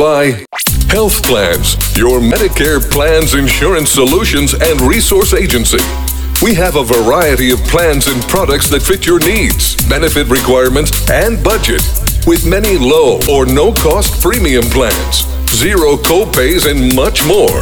by 0.00 0.46
Health 0.88 1.22
Plans, 1.22 1.76
your 1.94 2.20
Medicare 2.20 2.80
plans, 2.80 3.34
insurance 3.34 3.90
solutions, 3.90 4.54
and 4.54 4.80
resource 4.80 5.34
agency. 5.34 5.76
We 6.40 6.54
have 6.54 6.76
a 6.76 6.84
variety 6.84 7.50
of 7.50 7.58
plans 7.64 8.06
and 8.06 8.22
products 8.22 8.70
that 8.70 8.80
fit 8.80 9.04
your 9.04 9.20
needs, 9.20 9.76
benefit 9.90 10.28
requirements, 10.28 11.10
and 11.10 11.44
budget, 11.44 11.82
with 12.26 12.46
many 12.46 12.78
low 12.78 13.20
or 13.28 13.44
no 13.44 13.74
cost 13.74 14.22
premium 14.22 14.64
plans, 14.72 15.28
zero 15.50 15.96
copays, 15.96 16.64
and 16.64 16.96
much 16.96 17.20
more. 17.26 17.60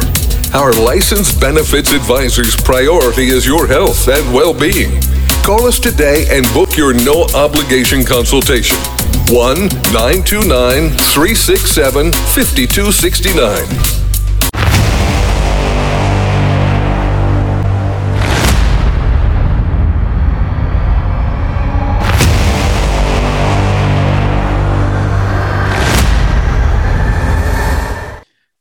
Our 0.55 0.71
licensed 0.71 1.41
benefits 1.41 1.91
advisor's 1.91 2.55
priority 2.55 3.27
is 3.27 3.45
your 3.45 3.67
health 3.67 4.07
and 4.07 4.33
well 4.33 4.53
being. 4.53 5.01
Call 5.43 5.67
us 5.67 5.77
today 5.77 6.23
and 6.29 6.47
book 6.53 6.77
your 6.77 6.93
no 6.93 7.27
obligation 7.35 8.05
consultation. 8.05 8.77
1 9.31 9.59
929 9.93 10.89
367 10.89 12.11
5269. 12.11 13.99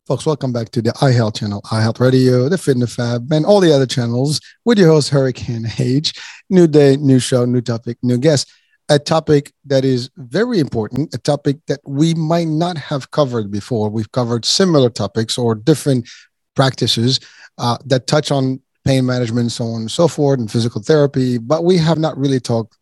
Folks, 0.07 0.27
welcome 0.27 0.53
back 0.53 0.69
to 0.69 0.83
the 0.83 0.91
iHealth 1.01 1.37
channel, 1.37 1.63
iHealth 1.63 1.99
Radio, 2.01 2.51
the 2.51 2.59
Fitness 2.59 2.95
Fab, 2.95 3.33
and 3.33 3.47
all 3.47 3.61
the 3.61 3.73
other 3.73 3.87
channels 3.87 4.39
with 4.67 4.79
your 4.79 4.89
host, 4.89 5.09
Hurricane 5.09 5.67
H. 5.79 6.13
New 6.51 6.67
day, 6.67 6.99
new 6.99 7.19
show, 7.19 7.47
new 7.47 7.63
topic, 7.63 7.97
new 8.03 8.19
guest. 8.19 8.53
A 8.91 8.98
topic 8.98 9.53
that 9.67 9.84
is 9.84 10.11
very 10.17 10.58
important, 10.58 11.14
a 11.14 11.19
topic 11.19 11.58
that 11.67 11.81
we 11.84 12.14
might 12.14 12.48
not 12.48 12.78
have 12.78 13.11
covered 13.11 13.50
before. 13.50 13.91
We've 13.91 14.11
covered 14.12 14.44
similar 14.44 14.89
topics 14.89 15.36
or 15.36 15.55
different 15.55 16.08
practices 16.55 17.20
uh, 17.59 17.77
that 17.84 18.06
touch 18.06 18.31
on 18.31 18.61
pain 18.84 19.05
management, 19.05 19.53
so 19.53 19.64
on 19.66 19.83
and 19.83 19.91
so 19.91 20.09
forth, 20.09 20.39
and 20.39 20.50
physical 20.50 20.83
therapy, 20.83 21.36
but 21.36 21.64
we 21.64 21.77
have 21.77 21.98
not 21.98 22.16
really 22.16 22.41
talked 22.41 22.77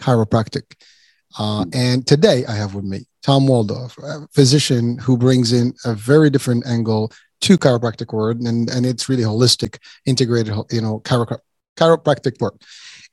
chiropractic. 0.00 0.74
Uh, 1.38 1.66
and 1.74 2.06
today 2.06 2.46
I 2.46 2.52
have 2.52 2.74
with 2.74 2.84
me 2.84 3.06
Tom 3.22 3.46
Waldorf, 3.46 3.98
a 3.98 4.26
physician 4.32 4.96
who 4.98 5.18
brings 5.18 5.52
in 5.52 5.74
a 5.84 5.94
very 5.94 6.30
different 6.30 6.66
angle 6.66 7.12
to 7.42 7.58
chiropractic 7.58 8.12
work, 8.12 8.38
and, 8.40 8.70
and 8.70 8.86
it's 8.86 9.08
really 9.08 9.22
holistic, 9.22 9.78
integrated, 10.06 10.54
you 10.70 10.80
know, 10.80 11.00
chiro- 11.00 11.38
chiropractic 11.76 12.40
work. 12.40 12.60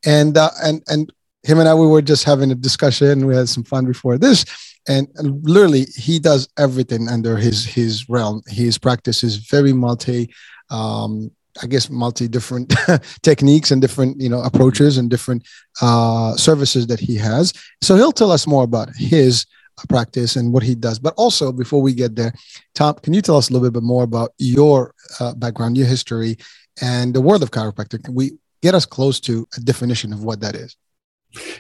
And 0.06 0.38
uh, 0.38 0.52
and 0.64 0.84
and 0.88 1.12
him 1.44 1.60
and 1.60 1.68
I, 1.68 1.74
we 1.74 1.88
were 1.88 2.02
just 2.02 2.24
having 2.24 2.52
a 2.52 2.56
discussion. 2.56 3.26
We 3.26 3.36
had 3.36 3.50
some 3.50 3.64
fun 3.64 3.86
before 3.86 4.18
this, 4.18 4.46
and, 4.88 5.08
literally, 5.18 5.86
he 5.96 6.20
does 6.20 6.48
everything 6.58 7.10
under 7.10 7.38
his 7.38 7.66
his 7.66 8.10
realm. 8.10 8.42
His 8.48 8.78
practice 8.78 9.24
is 9.24 9.38
very 9.38 9.74
multi 9.74 10.30
um, 10.70 11.32
I 11.62 11.68
guess 11.68 11.90
multi 11.90 12.28
different 12.28 12.74
techniques 13.24 13.72
and 13.72 13.82
different 13.82 14.20
you 14.22 14.30
know 14.30 14.42
approaches 14.42 14.98
and 14.98 15.10
different 15.10 15.48
uh, 15.82 16.36
services 16.36 16.88
that 16.88 17.00
he 17.00 17.16
has. 17.16 17.54
So 17.82 17.96
he'll 17.96 18.12
tell 18.12 18.32
us 18.32 18.48
more 18.48 18.64
about 18.64 18.90
his 18.96 19.46
uh, 19.78 19.84
practice 19.90 20.36
and 20.36 20.54
what 20.54 20.64
he 20.64 20.76
does. 20.76 21.00
But 21.00 21.14
also 21.18 21.52
before 21.52 21.82
we 21.82 21.94
get 21.94 22.16
there, 22.16 22.34
Tom, 22.76 22.96
can 22.96 23.14
you 23.14 23.22
tell 23.22 23.38
us 23.38 23.50
a 23.50 23.54
little 23.54 23.72
bit 23.72 23.84
more 23.84 24.04
about 24.04 24.32
your 24.38 24.94
uh, 25.20 25.34
background, 25.36 25.78
your 25.78 25.88
history, 25.88 26.38
and 26.82 27.14
the 27.14 27.22
world 27.22 27.44
of 27.44 27.52
chiropractic? 27.52 28.04
Can 28.04 28.14
we 28.14 28.32
get 28.62 28.76
us 28.76 28.86
close 28.86 29.20
to 29.22 29.48
a 29.58 29.62
definition 29.62 30.14
of 30.14 30.24
what 30.24 30.42
that 30.42 30.56
is? 30.56 30.76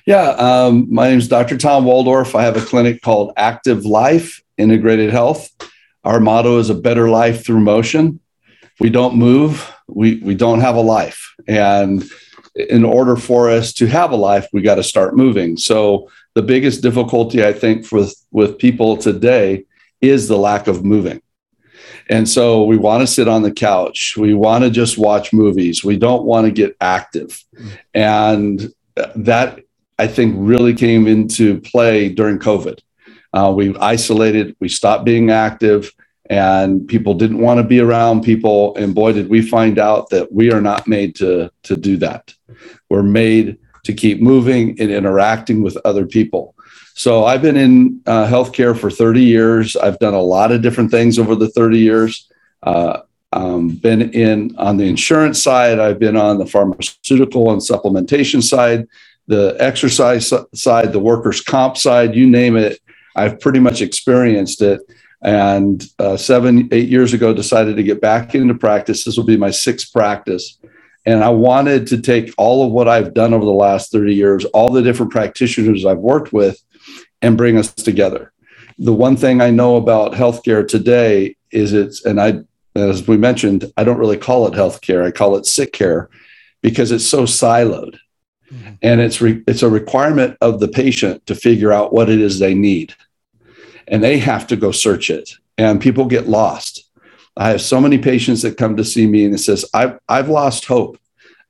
Yeah, 0.05 0.29
um, 0.29 0.87
my 0.93 1.09
name 1.09 1.19
is 1.19 1.27
Dr. 1.27 1.57
Tom 1.57 1.85
Waldorf. 1.85 2.35
I 2.35 2.43
have 2.43 2.57
a 2.57 2.65
clinic 2.65 3.01
called 3.01 3.33
Active 3.37 3.85
Life 3.85 4.41
Integrated 4.57 5.11
Health. 5.11 5.49
Our 6.03 6.19
motto 6.19 6.59
is 6.59 6.69
a 6.69 6.75
better 6.75 7.09
life 7.09 7.45
through 7.45 7.59
motion. 7.59 8.19
We 8.79 8.89
don't 8.89 9.15
move, 9.15 9.69
we 9.87 10.15
we 10.17 10.35
don't 10.35 10.59
have 10.59 10.75
a 10.75 10.81
life 10.81 11.33
and 11.47 12.03
in 12.55 12.83
order 12.83 13.15
for 13.15 13.49
us 13.49 13.71
to 13.73 13.85
have 13.87 14.11
a 14.11 14.15
life 14.15 14.47
we 14.51 14.61
got 14.61 14.75
to 14.75 14.83
start 14.83 15.15
moving 15.15 15.57
so 15.57 16.09
the 16.33 16.41
biggest 16.41 16.81
difficulty 16.81 17.43
i 17.43 17.53
think 17.53 17.91
with 17.91 18.15
with 18.31 18.57
people 18.57 18.97
today 18.97 19.63
is 20.01 20.27
the 20.27 20.37
lack 20.37 20.67
of 20.67 20.83
moving 20.83 21.21
and 22.09 22.27
so 22.27 22.63
we 22.63 22.77
want 22.77 23.01
to 23.01 23.07
sit 23.07 23.27
on 23.27 23.43
the 23.43 23.51
couch 23.51 24.15
we 24.17 24.33
want 24.33 24.63
to 24.63 24.69
just 24.69 24.97
watch 24.97 25.31
movies 25.31 25.83
we 25.83 25.97
don't 25.97 26.25
want 26.25 26.45
to 26.45 26.51
get 26.51 26.75
active 26.81 27.43
and 27.93 28.73
that 29.15 29.59
i 29.97 30.07
think 30.07 30.35
really 30.37 30.73
came 30.73 31.07
into 31.07 31.59
play 31.61 32.09
during 32.09 32.39
covid. 32.39 32.79
Uh, 33.33 33.53
we 33.55 33.75
isolated 33.77 34.55
we 34.59 34.69
stopped 34.69 35.05
being 35.05 35.29
active 35.29 35.91
and 36.29 36.87
people 36.87 37.13
didn't 37.13 37.39
want 37.39 37.57
to 37.57 37.63
be 37.63 37.79
around 37.79 38.21
people 38.21 38.75
and 38.75 38.95
boy 38.95 39.11
did 39.11 39.29
we 39.29 39.41
find 39.41 39.79
out 39.79 40.09
that 40.09 40.31
we 40.31 40.51
are 40.51 40.61
not 40.61 40.87
made 40.87 41.15
to 41.15 41.49
to 41.63 41.75
do 41.75 41.97
that. 41.97 42.33
We're 42.89 43.03
made 43.03 43.57
to 43.83 43.93
keep 43.93 44.21
moving 44.21 44.79
and 44.79 44.91
interacting 44.91 45.61
with 45.61 45.77
other 45.85 46.05
people. 46.05 46.55
So 46.95 47.25
i've 47.25 47.41
been 47.41 47.57
in 47.57 48.01
uh, 48.05 48.27
healthcare 48.27 48.77
for 48.77 48.89
30 48.89 49.21
years. 49.21 49.75
I've 49.75 49.99
done 49.99 50.13
a 50.13 50.21
lot 50.21 50.51
of 50.51 50.61
different 50.61 50.91
things 50.91 51.19
over 51.19 51.35
the 51.35 51.49
30 51.49 51.79
years. 51.79 52.29
Uh, 52.63 53.01
um, 53.33 53.69
been 53.69 54.13
in 54.13 54.55
on 54.57 54.77
the 54.77 54.85
insurance 54.85 55.41
side 55.41 55.79
i've 55.79 55.99
been 55.99 56.17
on 56.17 56.37
the 56.37 56.45
pharmaceutical 56.45 57.51
and 57.51 57.61
supplementation 57.61 58.41
side 58.41 58.87
the 59.27 59.55
exercise 59.59 60.33
side 60.53 60.93
the 60.93 60.99
workers 60.99 61.41
comp 61.41 61.77
side 61.77 62.15
you 62.15 62.25
name 62.25 62.55
it 62.55 62.79
i've 63.15 63.39
pretty 63.39 63.59
much 63.59 63.81
experienced 63.81 64.61
it 64.61 64.81
and 65.21 65.83
uh, 65.99 66.15
seven, 66.15 66.69
eight 66.71 66.89
years 66.89 67.13
ago, 67.13 67.33
decided 67.33 67.75
to 67.75 67.83
get 67.83 68.01
back 68.01 68.35
into 68.35 68.53
practice. 68.53 69.03
This 69.03 69.17
will 69.17 69.25
be 69.25 69.37
my 69.37 69.51
sixth 69.51 69.91
practice. 69.91 70.59
And 71.05 71.23
I 71.23 71.29
wanted 71.29 71.87
to 71.87 72.01
take 72.01 72.33
all 72.37 72.65
of 72.65 72.71
what 72.71 72.87
I've 72.87 73.13
done 73.13 73.33
over 73.33 73.45
the 73.45 73.51
last 73.51 73.91
30 73.91 74.13
years, 74.13 74.45
all 74.45 74.69
the 74.69 74.81
different 74.81 75.11
practitioners 75.11 75.85
I've 75.85 75.97
worked 75.97 76.33
with, 76.33 76.61
and 77.21 77.37
bring 77.37 77.57
us 77.57 77.73
together. 77.73 78.31
The 78.77 78.93
one 78.93 79.17
thing 79.17 79.41
I 79.41 79.49
know 79.49 79.77
about 79.77 80.13
healthcare 80.13 80.67
today 80.67 81.35
is 81.51 81.73
it's, 81.73 82.05
and 82.05 82.21
I, 82.21 82.41
as 82.77 83.07
we 83.07 83.17
mentioned, 83.17 83.71
I 83.77 83.83
don't 83.83 83.97
really 83.97 84.17
call 84.17 84.47
it 84.47 84.53
healthcare. 84.53 85.05
I 85.05 85.11
call 85.11 85.35
it 85.35 85.45
sick 85.45 85.73
care 85.73 86.09
because 86.61 86.91
it's 86.91 87.07
so 87.07 87.23
siloed. 87.23 87.97
Mm-hmm. 88.51 88.73
And 88.81 89.01
it's, 89.01 89.19
re, 89.19 89.43
it's 89.47 89.63
a 89.63 89.69
requirement 89.69 90.37
of 90.41 90.59
the 90.59 90.67
patient 90.67 91.25
to 91.25 91.35
figure 91.35 91.73
out 91.73 91.93
what 91.93 92.09
it 92.09 92.21
is 92.21 92.39
they 92.39 92.53
need 92.53 92.95
and 93.87 94.03
they 94.03 94.17
have 94.17 94.47
to 94.47 94.55
go 94.55 94.71
search 94.71 95.09
it 95.09 95.31
and 95.57 95.81
people 95.81 96.05
get 96.05 96.27
lost 96.27 96.89
i 97.35 97.49
have 97.49 97.61
so 97.61 97.79
many 97.79 97.97
patients 97.97 98.41
that 98.41 98.57
come 98.57 98.75
to 98.75 98.83
see 98.83 99.07
me 99.07 99.25
and 99.25 99.33
it 99.33 99.39
says 99.39 99.65
i've, 99.73 99.99
I've 100.07 100.29
lost 100.29 100.65
hope 100.65 100.99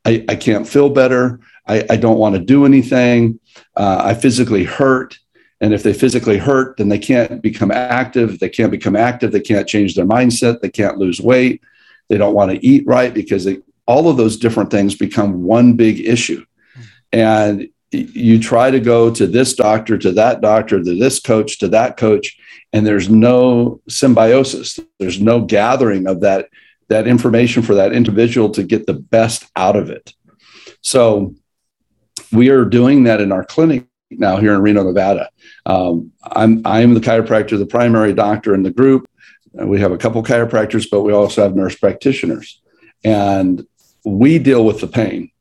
I, 0.06 0.24
I 0.30 0.36
can't 0.36 0.68
feel 0.68 0.90
better 0.90 1.40
i, 1.66 1.86
I 1.90 1.98
don't 1.98 2.20
want 2.20 2.36
to 2.36 2.42
do 2.42 2.66
anything 2.66 3.40
uh, 3.76 4.02
i 4.04 4.14
physically 4.14 4.64
hurt 4.64 5.18
and 5.60 5.74
if 5.74 5.84
they 5.84 5.94
physically 5.94 6.38
hurt 6.38 6.78
then 6.78 6.90
they 6.90 7.00
can't 7.00 7.42
become 7.42 7.72
active. 7.72 8.40
They 8.40 8.50
can't 8.50 8.72
become 8.72 8.96
active. 8.96 9.32
They 9.32 9.40
can't 9.40 9.68
change 9.68 9.96
their 9.96 10.06
mindset. 10.06 10.62
They 10.62 10.70
can't 10.70 10.98
lose 10.98 11.20
weight. 11.20 11.62
They 12.10 12.18
don't 12.18 12.36
want 12.36 12.52
to 12.52 12.66
eat 12.66 12.86
right 12.86 13.14
because 13.14 13.46
they, 13.46 13.60
all 13.86 14.10
of 14.10 14.18
those 14.18 14.38
different 14.38 14.72
things 14.72 14.96
become 14.96 15.44
one 15.44 15.74
big 15.74 16.00
issue. 16.00 16.46
And 17.12 17.70
you 17.92 18.40
try 18.40 18.70
to 18.70 18.80
go 18.80 19.10
to 19.12 19.26
this 19.26 19.54
doctor, 19.54 19.98
to 19.98 20.12
that 20.14 20.42
doctor, 20.42 20.84
to 20.84 21.00
this 21.00 21.20
coach, 21.20 21.58
to 21.60 21.70
that 21.70 21.98
coach, 21.98 22.38
and 22.74 22.86
there's 22.86 23.10
no 23.10 23.82
symbiosis. 23.88 24.80
There's 25.00 25.22
no 25.22 25.42
gathering 25.42 26.08
of 26.08 26.22
that 26.22 26.50
that 26.90 27.08
information 27.08 27.64
for 27.64 27.76
that 27.76 27.92
individual 27.92 28.50
to 28.50 28.64
get 28.64 28.86
the 28.86 28.94
best 28.94 29.46
out 29.58 29.76
of 29.76 29.90
it. 29.90 30.14
So 30.82 31.36
we 32.32 32.50
are 32.50 32.64
doing 32.64 33.04
that 33.04 33.20
in 33.20 33.34
our 33.34 33.44
clinic 33.44 33.86
now 34.10 34.38
here 34.38 34.54
in 34.54 34.62
Reno, 34.62 34.84
Nevada. 34.84 35.30
Um, 35.66 36.12
I'm 36.24 36.62
I'm 36.66 36.94
the 36.94 37.00
chiropractor, 37.00 37.58
the 37.58 37.66
primary 37.66 38.14
doctor 38.14 38.54
in 38.54 38.64
the 38.64 38.72
group. 38.72 39.08
We 39.54 39.80
have 39.80 39.92
a 39.92 39.98
couple 39.98 40.22
chiropractors, 40.24 40.88
but 40.90 41.02
we 41.02 41.14
also 41.14 41.42
have 41.42 41.56
nurse 41.56 41.76
practitioners, 41.76 42.62
and 43.04 43.66
we 44.06 44.40
deal 44.40 44.64
with 44.64 44.82
the 44.82 44.88
pain 44.88 45.32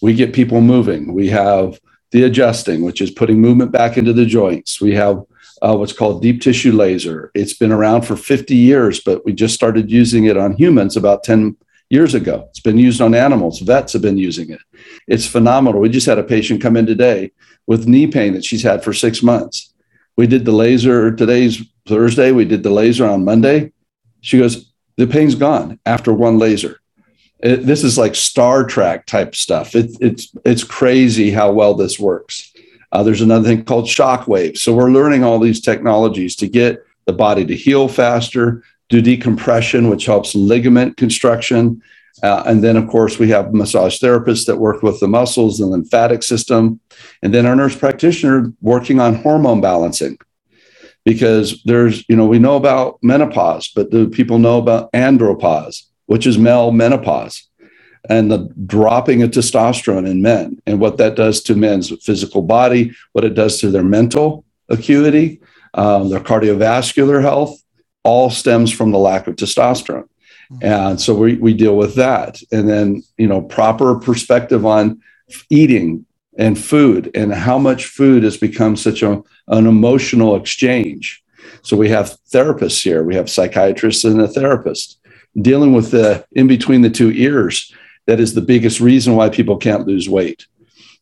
we 0.00 0.14
get 0.14 0.32
people 0.32 0.60
moving. 0.60 1.12
We 1.12 1.28
have 1.28 1.80
the 2.12 2.24
adjusting, 2.24 2.82
which 2.82 3.00
is 3.00 3.10
putting 3.10 3.40
movement 3.40 3.72
back 3.72 3.96
into 3.96 4.12
the 4.12 4.26
joints. 4.26 4.80
We 4.80 4.94
have 4.94 5.22
uh, 5.62 5.76
what's 5.76 5.92
called 5.92 6.22
deep 6.22 6.40
tissue 6.40 6.72
laser. 6.72 7.30
It's 7.34 7.54
been 7.54 7.72
around 7.72 8.02
for 8.02 8.16
50 8.16 8.54
years, 8.54 9.00
but 9.00 9.24
we 9.24 9.32
just 9.32 9.54
started 9.54 9.90
using 9.90 10.26
it 10.26 10.36
on 10.36 10.52
humans 10.52 10.96
about 10.96 11.24
10 11.24 11.56
years 11.88 12.14
ago. 12.14 12.46
It's 12.50 12.60
been 12.60 12.78
used 12.78 13.00
on 13.00 13.14
animals. 13.14 13.60
Vets 13.60 13.94
have 13.94 14.02
been 14.02 14.18
using 14.18 14.50
it. 14.50 14.60
It's 15.08 15.26
phenomenal. 15.26 15.80
We 15.80 15.88
just 15.88 16.06
had 16.06 16.18
a 16.18 16.24
patient 16.24 16.60
come 16.60 16.76
in 16.76 16.86
today 16.86 17.32
with 17.66 17.88
knee 17.88 18.06
pain 18.06 18.32
that 18.34 18.44
she's 18.44 18.62
had 18.62 18.82
for 18.82 18.92
six 18.92 19.22
months. 19.22 19.72
We 20.16 20.26
did 20.26 20.44
the 20.44 20.52
laser 20.52 21.14
today's 21.14 21.62
Thursday. 21.86 22.32
We 22.32 22.44
did 22.44 22.62
the 22.62 22.70
laser 22.70 23.06
on 23.06 23.24
Monday. 23.24 23.72
She 24.20 24.38
goes, 24.38 24.72
the 24.96 25.06
pain's 25.06 25.34
gone 25.34 25.78
after 25.84 26.12
one 26.12 26.38
laser. 26.38 26.80
It, 27.40 27.66
this 27.66 27.84
is 27.84 27.98
like 27.98 28.14
Star 28.14 28.64
Trek 28.64 29.06
type 29.06 29.34
stuff. 29.36 29.74
It, 29.74 29.90
it's 30.00 30.34
it's 30.44 30.64
crazy 30.64 31.30
how 31.30 31.52
well 31.52 31.74
this 31.74 31.98
works. 31.98 32.52
Uh, 32.92 33.02
there's 33.02 33.20
another 33.20 33.46
thing 33.46 33.64
called 33.64 33.88
shock 33.88 34.26
waves. 34.26 34.62
So 34.62 34.74
we're 34.74 34.90
learning 34.90 35.22
all 35.22 35.38
these 35.38 35.60
technologies 35.60 36.34
to 36.36 36.48
get 36.48 36.82
the 37.04 37.12
body 37.12 37.44
to 37.44 37.54
heal 37.54 37.88
faster, 37.88 38.62
do 38.88 39.02
decompression, 39.02 39.90
which 39.90 40.06
helps 40.06 40.34
ligament 40.34 40.96
construction. 40.96 41.82
Uh, 42.22 42.42
and 42.46 42.64
then, 42.64 42.76
of 42.76 42.88
course, 42.88 43.18
we 43.18 43.28
have 43.28 43.52
massage 43.52 43.98
therapists 44.00 44.46
that 44.46 44.56
work 44.56 44.82
with 44.82 44.98
the 45.00 45.08
muscles 45.08 45.60
and 45.60 45.70
lymphatic 45.70 46.22
system. 46.22 46.80
And 47.22 47.34
then 47.34 47.46
our 47.46 47.56
nurse 47.56 47.76
practitioner 47.76 48.52
working 48.60 49.00
on 49.00 49.16
hormone 49.16 49.60
balancing 49.60 50.18
because 51.04 51.62
there's, 51.64 52.04
you 52.08 52.16
know, 52.16 52.26
we 52.26 52.38
know 52.38 52.56
about 52.56 52.98
menopause, 53.02 53.68
but 53.68 53.90
do 53.90 54.08
people 54.08 54.38
know 54.38 54.58
about 54.58 54.90
andropause, 54.92 55.82
which 56.06 56.26
is 56.26 56.38
male 56.38 56.72
menopause? 56.72 57.46
and 58.08 58.30
the 58.30 58.48
dropping 58.66 59.22
of 59.22 59.30
testosterone 59.30 60.08
in 60.08 60.22
men 60.22 60.60
and 60.66 60.80
what 60.80 60.98
that 60.98 61.16
does 61.16 61.42
to 61.42 61.54
men's 61.54 61.92
physical 62.04 62.42
body, 62.42 62.94
what 63.12 63.24
it 63.24 63.34
does 63.34 63.60
to 63.60 63.70
their 63.70 63.82
mental 63.82 64.44
acuity, 64.68 65.40
um, 65.74 66.08
their 66.10 66.20
cardiovascular 66.20 67.20
health, 67.20 67.60
all 68.04 68.30
stems 68.30 68.72
from 68.72 68.92
the 68.92 68.98
lack 68.98 69.26
of 69.26 69.36
testosterone. 69.36 70.08
Mm-hmm. 70.52 70.64
And 70.64 71.00
so 71.00 71.14
we, 71.14 71.34
we 71.36 71.54
deal 71.54 71.76
with 71.76 71.94
that. 71.96 72.40
And 72.52 72.68
then, 72.68 73.02
you 73.16 73.26
know, 73.26 73.42
proper 73.42 73.98
perspective 73.98 74.64
on 74.64 75.00
eating 75.50 76.06
and 76.38 76.58
food 76.58 77.10
and 77.14 77.32
how 77.32 77.58
much 77.58 77.86
food 77.86 78.22
has 78.22 78.36
become 78.36 78.76
such 78.76 79.02
a, 79.02 79.22
an 79.48 79.66
emotional 79.66 80.36
exchange. 80.36 81.22
So 81.62 81.76
we 81.76 81.88
have 81.88 82.16
therapists 82.30 82.82
here, 82.82 83.02
we 83.02 83.16
have 83.16 83.30
psychiatrists 83.30 84.04
and 84.04 84.20
a 84.20 84.28
therapist 84.28 85.00
dealing 85.40 85.72
with 85.72 85.90
the 85.90 86.24
in 86.32 86.46
between 86.46 86.82
the 86.82 86.90
two 86.90 87.10
ears. 87.10 87.72
That 88.06 88.20
is 88.20 88.34
the 88.34 88.40
biggest 88.40 88.80
reason 88.80 89.16
why 89.16 89.30
people 89.30 89.56
can't 89.56 89.86
lose 89.86 90.08
weight. 90.08 90.46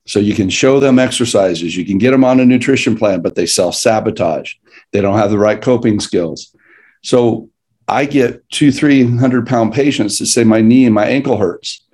So 0.06 0.18
you 0.18 0.34
can 0.34 0.50
show 0.50 0.80
them 0.80 0.98
exercises, 0.98 1.76
you 1.76 1.84
can 1.84 1.98
get 1.98 2.10
them 2.10 2.24
on 2.24 2.40
a 2.40 2.46
nutrition 2.46 2.96
plan, 2.96 3.20
but 3.20 3.34
they 3.34 3.46
self 3.46 3.74
sabotage. 3.74 4.54
They 4.92 5.00
don't 5.00 5.18
have 5.18 5.30
the 5.30 5.38
right 5.38 5.60
coping 5.60 6.00
skills. 6.00 6.54
So 7.02 7.50
I 7.86 8.06
get 8.06 8.48
two, 8.50 8.72
300 8.72 9.46
pound 9.46 9.72
patients 9.72 10.18
that 10.18 10.26
say 10.26 10.44
my 10.44 10.60
knee 10.60 10.86
and 10.86 10.94
my 10.94 11.06
ankle 11.06 11.36
hurts. 11.36 11.84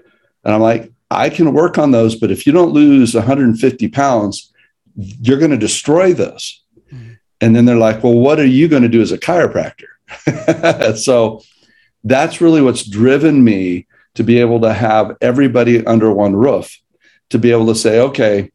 And 0.44 0.54
I'm 0.54 0.60
like, 0.60 0.92
I 1.10 1.28
can 1.28 1.52
work 1.52 1.78
on 1.78 1.90
those, 1.90 2.14
but 2.14 2.30
if 2.30 2.46
you 2.46 2.52
don't 2.52 2.72
lose 2.72 3.14
150 3.14 3.88
pounds, 3.88 4.52
you're 4.96 5.38
going 5.38 5.50
to 5.50 5.56
destroy 5.56 6.12
those. 6.12 6.62
Mm-hmm. 6.92 7.12
And 7.40 7.56
then 7.56 7.64
they're 7.64 7.76
like, 7.76 8.04
well, 8.04 8.14
what 8.14 8.38
are 8.38 8.46
you 8.46 8.68
going 8.68 8.82
to 8.82 8.88
do 8.88 9.02
as 9.02 9.12
a 9.12 9.18
chiropractor? 9.18 10.96
so 10.96 11.42
that's 12.04 12.40
really 12.40 12.62
what's 12.62 12.84
driven 12.84 13.42
me 13.42 13.86
to 14.14 14.22
be 14.22 14.38
able 14.38 14.60
to 14.60 14.72
have 14.72 15.16
everybody 15.20 15.84
under 15.86 16.12
one 16.12 16.34
roof, 16.34 16.78
to 17.30 17.38
be 17.38 17.50
able 17.50 17.66
to 17.66 17.74
say, 17.74 18.00
okay, 18.00 18.50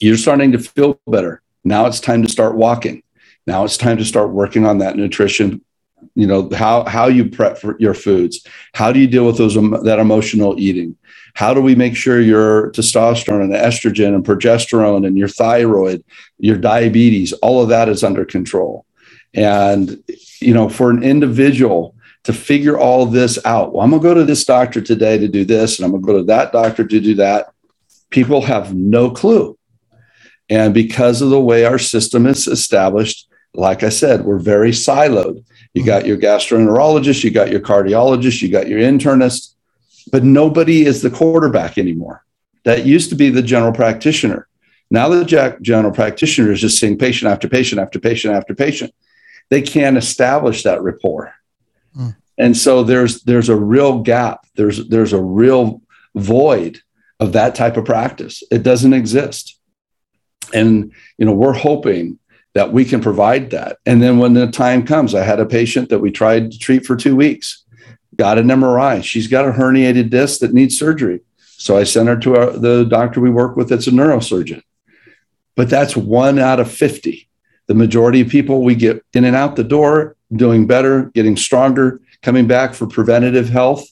you're 0.00 0.16
starting 0.16 0.52
to 0.52 0.58
feel 0.58 1.00
better. 1.06 1.42
Now 1.64 1.86
it's 1.86 2.00
time 2.00 2.22
to 2.22 2.28
start 2.28 2.56
walking. 2.56 3.02
Now 3.46 3.64
it's 3.64 3.76
time 3.76 3.98
to 3.98 4.04
start 4.04 4.30
working 4.30 4.66
on 4.66 4.78
that 4.78 4.96
nutrition. 4.96 5.64
You 6.14 6.26
know 6.26 6.48
how 6.54 6.84
how 6.84 7.06
you 7.06 7.28
prep 7.28 7.58
for 7.58 7.76
your 7.78 7.94
foods. 7.94 8.46
How 8.74 8.92
do 8.92 9.00
you 9.00 9.06
deal 9.06 9.26
with 9.26 9.38
those 9.38 9.54
that 9.54 9.98
emotional 9.98 10.58
eating? 10.58 10.96
How 11.34 11.54
do 11.54 11.60
we 11.60 11.74
make 11.74 11.96
sure 11.96 12.20
your 12.20 12.70
testosterone 12.72 13.42
and 13.42 13.54
estrogen 13.54 14.14
and 14.14 14.24
progesterone 14.24 15.06
and 15.06 15.16
your 15.16 15.28
thyroid, 15.28 16.04
your 16.38 16.58
diabetes, 16.58 17.32
all 17.34 17.62
of 17.62 17.68
that 17.70 17.88
is 17.88 18.04
under 18.04 18.24
control? 18.24 18.84
And 19.34 20.02
you 20.40 20.52
know, 20.52 20.68
for 20.68 20.90
an 20.90 21.02
individual 21.02 21.94
to 22.24 22.32
figure 22.32 22.78
all 22.78 23.06
this 23.06 23.38
out. 23.44 23.72
Well, 23.72 23.84
I'm 23.84 23.90
going 23.90 24.02
to 24.02 24.08
go 24.08 24.14
to 24.14 24.24
this 24.24 24.44
doctor 24.44 24.80
today 24.80 25.18
to 25.18 25.28
do 25.28 25.44
this, 25.44 25.78
and 25.78 25.84
I'm 25.84 25.90
going 25.90 26.02
to 26.02 26.06
go 26.06 26.18
to 26.18 26.24
that 26.24 26.52
doctor 26.52 26.86
to 26.86 27.00
do 27.00 27.14
that. 27.16 27.52
People 28.10 28.42
have 28.42 28.74
no 28.74 29.10
clue. 29.10 29.58
And 30.48 30.74
because 30.74 31.22
of 31.22 31.30
the 31.30 31.40
way 31.40 31.64
our 31.64 31.78
system 31.78 32.26
is 32.26 32.46
established, 32.46 33.28
like 33.54 33.82
I 33.82 33.88
said, 33.88 34.24
we're 34.24 34.38
very 34.38 34.70
siloed. 34.70 35.44
You 35.74 35.84
got 35.84 36.06
your 36.06 36.18
gastroenterologist, 36.18 37.24
you 37.24 37.30
got 37.30 37.50
your 37.50 37.60
cardiologist, 37.60 38.42
you 38.42 38.50
got 38.50 38.68
your 38.68 38.80
internist, 38.80 39.54
but 40.10 40.22
nobody 40.22 40.84
is 40.84 41.02
the 41.02 41.10
quarterback 41.10 41.78
anymore. 41.78 42.24
That 42.64 42.84
used 42.84 43.08
to 43.10 43.16
be 43.16 43.30
the 43.30 43.42
general 43.42 43.72
practitioner. 43.72 44.48
Now 44.90 45.08
the 45.08 45.56
general 45.62 45.92
practitioner 45.92 46.52
is 46.52 46.60
just 46.60 46.78
seeing 46.78 46.98
patient 46.98 47.30
after 47.30 47.48
patient 47.48 47.80
after 47.80 47.98
patient 47.98 48.34
after 48.34 48.54
patient. 48.54 48.94
They 49.48 49.62
can't 49.62 49.96
establish 49.96 50.62
that 50.64 50.82
rapport. 50.82 51.34
Mm. 51.96 52.16
And 52.38 52.56
so 52.56 52.82
there's 52.82 53.22
there's 53.22 53.48
a 53.48 53.56
real 53.56 54.00
gap. 54.00 54.46
There's 54.54 54.86
there's 54.88 55.12
a 55.12 55.22
real 55.22 55.80
void 56.14 56.80
of 57.20 57.32
that 57.32 57.54
type 57.54 57.76
of 57.76 57.84
practice. 57.84 58.42
It 58.50 58.62
doesn't 58.62 58.92
exist. 58.92 59.58
And 60.52 60.92
you 61.16 61.24
know, 61.24 61.32
we're 61.32 61.52
hoping 61.54 62.18
that 62.54 62.72
we 62.72 62.84
can 62.84 63.00
provide 63.00 63.50
that. 63.50 63.78
And 63.86 64.02
then 64.02 64.18
when 64.18 64.34
the 64.34 64.46
time 64.46 64.84
comes, 64.84 65.14
I 65.14 65.24
had 65.24 65.40
a 65.40 65.46
patient 65.46 65.88
that 65.88 66.00
we 66.00 66.10
tried 66.10 66.52
to 66.52 66.58
treat 66.58 66.84
for 66.84 66.96
two 66.96 67.16
weeks, 67.16 67.64
got 68.16 68.38
an 68.38 68.48
MRI. 68.48 69.02
She's 69.02 69.26
got 69.26 69.46
a 69.46 69.52
herniated 69.52 70.10
disc 70.10 70.40
that 70.40 70.52
needs 70.52 70.78
surgery. 70.78 71.20
So 71.62 71.76
I 71.76 71.84
sent 71.84 72.08
her 72.08 72.18
to 72.18 72.36
our, 72.36 72.50
the 72.50 72.84
doctor 72.84 73.20
we 73.20 73.30
work 73.30 73.56
with 73.56 73.68
that's 73.68 73.86
a 73.86 73.90
neurosurgeon. 73.90 74.62
But 75.54 75.70
that's 75.70 75.96
one 75.96 76.38
out 76.38 76.60
of 76.60 76.70
50. 76.70 77.28
The 77.68 77.74
majority 77.74 78.20
of 78.20 78.28
people 78.28 78.62
we 78.62 78.74
get 78.74 79.04
in 79.14 79.24
and 79.24 79.36
out 79.36 79.56
the 79.56 79.64
door 79.64 80.16
doing 80.34 80.66
better, 80.66 81.04
getting 81.14 81.36
stronger, 81.36 82.00
coming 82.22 82.46
back 82.46 82.74
for 82.74 82.86
preventative 82.86 83.48
health. 83.48 83.86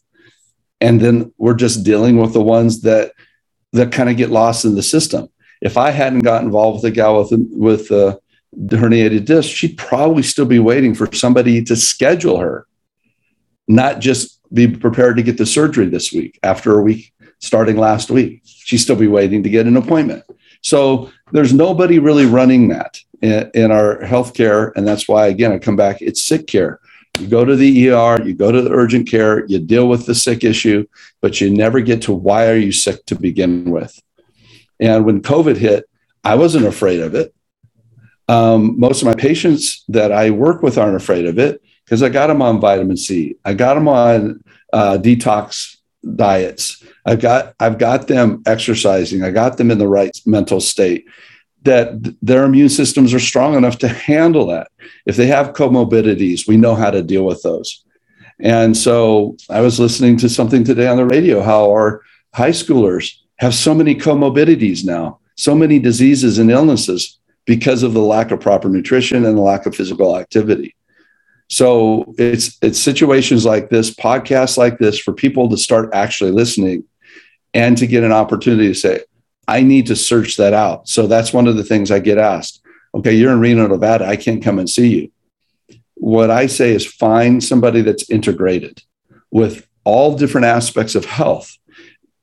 And 0.80 1.00
then 1.00 1.32
we're 1.38 1.54
just 1.54 1.84
dealing 1.84 2.16
with 2.16 2.32
the 2.32 2.42
ones 2.42 2.82
that 2.82 3.12
that 3.72 3.92
kind 3.92 4.10
of 4.10 4.16
get 4.16 4.30
lost 4.30 4.64
in 4.64 4.74
the 4.74 4.82
system. 4.82 5.28
If 5.60 5.76
I 5.76 5.90
hadn't 5.90 6.20
got 6.20 6.42
involved 6.42 6.76
with 6.76 6.82
the 6.82 6.90
gal 6.90 7.18
with 7.18 7.32
with 7.50 7.92
uh, 7.92 8.16
herniated 8.56 9.24
disc, 9.24 9.48
she'd 9.50 9.78
probably 9.78 10.22
still 10.22 10.46
be 10.46 10.58
waiting 10.58 10.94
for 10.94 11.12
somebody 11.12 11.62
to 11.64 11.76
schedule 11.76 12.38
her, 12.38 12.66
not 13.68 14.00
just 14.00 14.40
be 14.52 14.68
prepared 14.68 15.16
to 15.16 15.22
get 15.22 15.38
the 15.38 15.46
surgery 15.46 15.86
this 15.86 16.12
week 16.12 16.38
after 16.42 16.78
a 16.78 16.82
week 16.82 17.12
starting 17.38 17.76
last 17.76 18.10
week. 18.10 18.42
She'd 18.44 18.78
still 18.78 18.96
be 18.96 19.06
waiting 19.06 19.42
to 19.42 19.50
get 19.50 19.66
an 19.66 19.76
appointment. 19.76 20.24
So 20.62 21.10
there's 21.32 21.54
nobody 21.54 21.98
really 21.98 22.26
running 22.26 22.68
that 22.68 23.00
in, 23.22 23.50
in 23.54 23.70
our 23.70 24.00
healthcare. 24.02 24.72
And 24.76 24.86
that's 24.86 25.08
why, 25.08 25.26
again, 25.28 25.52
I 25.52 25.58
come 25.58 25.76
back, 25.76 26.02
it's 26.02 26.22
sick 26.22 26.46
care. 26.46 26.80
You 27.18 27.26
go 27.26 27.44
to 27.44 27.56
the 27.56 27.90
ER, 27.90 28.22
you 28.22 28.34
go 28.34 28.52
to 28.52 28.62
the 28.62 28.70
urgent 28.70 29.08
care, 29.08 29.46
you 29.46 29.58
deal 29.58 29.88
with 29.88 30.06
the 30.06 30.14
sick 30.14 30.44
issue, 30.44 30.86
but 31.20 31.40
you 31.40 31.50
never 31.50 31.80
get 31.80 32.02
to 32.02 32.12
why 32.12 32.48
are 32.48 32.56
you 32.56 32.72
sick 32.72 33.04
to 33.06 33.14
begin 33.14 33.70
with. 33.70 33.98
And 34.78 35.04
when 35.04 35.22
COVID 35.22 35.56
hit, 35.56 35.88
I 36.24 36.36
wasn't 36.36 36.66
afraid 36.66 37.00
of 37.00 37.14
it. 37.14 37.34
Um, 38.30 38.78
most 38.78 39.02
of 39.02 39.06
my 39.06 39.14
patients 39.14 39.82
that 39.88 40.12
I 40.12 40.30
work 40.30 40.62
with 40.62 40.78
aren't 40.78 40.94
afraid 40.94 41.26
of 41.26 41.36
it 41.40 41.60
because 41.84 42.00
I 42.00 42.10
got 42.10 42.28
them 42.28 42.42
on 42.42 42.60
vitamin 42.60 42.96
C. 42.96 43.34
I 43.44 43.54
got 43.54 43.74
them 43.74 43.88
on 43.88 44.44
uh, 44.72 44.98
detox 44.98 45.78
diets. 46.14 46.84
I've 47.04 47.20
got 47.20 47.56
I've 47.58 47.78
got 47.78 48.06
them 48.06 48.44
exercising. 48.46 49.24
I 49.24 49.32
got 49.32 49.56
them 49.56 49.72
in 49.72 49.78
the 49.78 49.88
right 49.88 50.16
mental 50.26 50.60
state 50.60 51.08
that 51.62 51.88
their 52.22 52.44
immune 52.44 52.68
systems 52.68 53.12
are 53.12 53.18
strong 53.32 53.56
enough 53.56 53.78
to 53.78 53.88
handle 53.88 54.46
that. 54.46 54.68
If 55.06 55.16
they 55.16 55.26
have 55.26 55.52
comorbidities, 55.52 56.46
we 56.46 56.56
know 56.56 56.76
how 56.76 56.92
to 56.92 57.02
deal 57.02 57.24
with 57.24 57.42
those. 57.42 57.84
And 58.38 58.76
so 58.76 59.36
I 59.50 59.60
was 59.60 59.80
listening 59.80 60.16
to 60.18 60.28
something 60.28 60.62
today 60.62 60.86
on 60.86 60.98
the 60.98 61.04
radio 61.04 61.42
how 61.42 61.68
our 61.72 62.02
high 62.32 62.52
schoolers 62.52 63.12
have 63.40 63.56
so 63.56 63.74
many 63.74 63.96
comorbidities 63.96 64.84
now, 64.84 65.18
so 65.34 65.56
many 65.56 65.80
diseases 65.80 66.38
and 66.38 66.48
illnesses 66.48 67.18
because 67.50 67.82
of 67.82 67.94
the 67.94 68.00
lack 68.00 68.30
of 68.30 68.38
proper 68.38 68.68
nutrition 68.68 69.24
and 69.24 69.36
the 69.36 69.42
lack 69.42 69.66
of 69.66 69.74
physical 69.74 70.16
activity. 70.16 70.76
So 71.48 72.14
it's 72.16 72.56
it's 72.62 72.78
situations 72.78 73.44
like 73.44 73.70
this, 73.70 73.92
podcasts 73.92 74.56
like 74.56 74.78
this 74.78 75.00
for 75.00 75.12
people 75.12 75.48
to 75.48 75.56
start 75.56 75.90
actually 75.92 76.30
listening 76.30 76.84
and 77.52 77.76
to 77.76 77.88
get 77.88 78.04
an 78.04 78.12
opportunity 78.12 78.68
to 78.68 78.74
say, 78.74 79.00
I 79.48 79.62
need 79.62 79.88
to 79.88 79.96
search 79.96 80.36
that 80.36 80.52
out. 80.52 80.88
So 80.88 81.08
that's 81.08 81.32
one 81.32 81.48
of 81.48 81.56
the 81.56 81.64
things 81.64 81.90
I 81.90 81.98
get 81.98 82.18
asked. 82.18 82.62
Okay, 82.94 83.14
you're 83.14 83.32
in 83.32 83.40
Reno, 83.40 83.66
Nevada. 83.66 84.06
I 84.06 84.14
can't 84.14 84.44
come 84.44 84.60
and 84.60 84.70
see 84.70 84.86
you. 84.86 85.10
What 85.94 86.30
I 86.30 86.46
say 86.46 86.72
is 86.72 86.86
find 86.86 87.42
somebody 87.42 87.82
that's 87.82 88.08
integrated 88.08 88.80
with 89.32 89.66
all 89.82 90.14
different 90.14 90.44
aspects 90.44 90.94
of 90.94 91.04
health. 91.04 91.50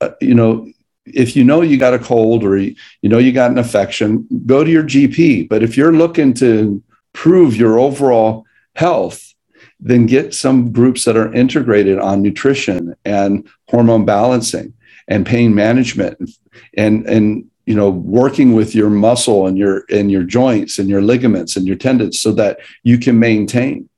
Uh, 0.00 0.12
you 0.22 0.34
know, 0.34 0.72
if 1.14 1.36
you 1.36 1.44
know 1.44 1.62
you 1.62 1.76
got 1.76 1.94
a 1.94 1.98
cold 1.98 2.44
or 2.44 2.56
you, 2.56 2.74
know 3.02 3.18
you 3.18 3.32
got 3.32 3.50
an 3.50 3.58
infection, 3.58 4.26
go 4.46 4.64
to 4.64 4.70
your 4.70 4.84
GP. 4.84 5.48
But 5.48 5.62
if 5.62 5.76
you're 5.76 5.92
looking 5.92 6.34
to 6.34 6.82
improve 7.14 7.56
your 7.56 7.78
overall 7.78 8.44
health, 8.74 9.34
then 9.80 10.06
get 10.06 10.34
some 10.34 10.72
groups 10.72 11.04
that 11.04 11.16
are 11.16 11.32
integrated 11.32 11.98
on 11.98 12.22
nutrition 12.22 12.94
and 13.04 13.48
hormone 13.68 14.04
balancing 14.04 14.74
and 15.06 15.26
pain 15.26 15.54
management 15.54 16.30
and 16.76 17.06
and 17.06 17.44
you 17.66 17.74
know 17.74 17.90
working 17.90 18.54
with 18.54 18.74
your 18.74 18.90
muscle 18.90 19.46
and 19.46 19.58
your 19.58 19.84
and 19.90 20.10
your 20.10 20.22
joints 20.22 20.78
and 20.78 20.88
your 20.88 21.02
ligaments 21.02 21.56
and 21.56 21.66
your 21.66 21.76
tendons 21.76 22.20
so 22.20 22.32
that 22.32 22.58
you 22.82 22.98
can 22.98 23.18
maintain 23.18 23.88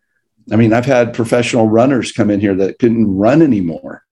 i 0.52 0.56
mean 0.56 0.72
i've 0.72 0.86
had 0.86 1.14
professional 1.14 1.66
runners 1.66 2.12
come 2.12 2.30
in 2.30 2.40
here 2.40 2.54
that 2.54 2.78
couldn't 2.78 3.16
run 3.16 3.42
anymore 3.42 4.04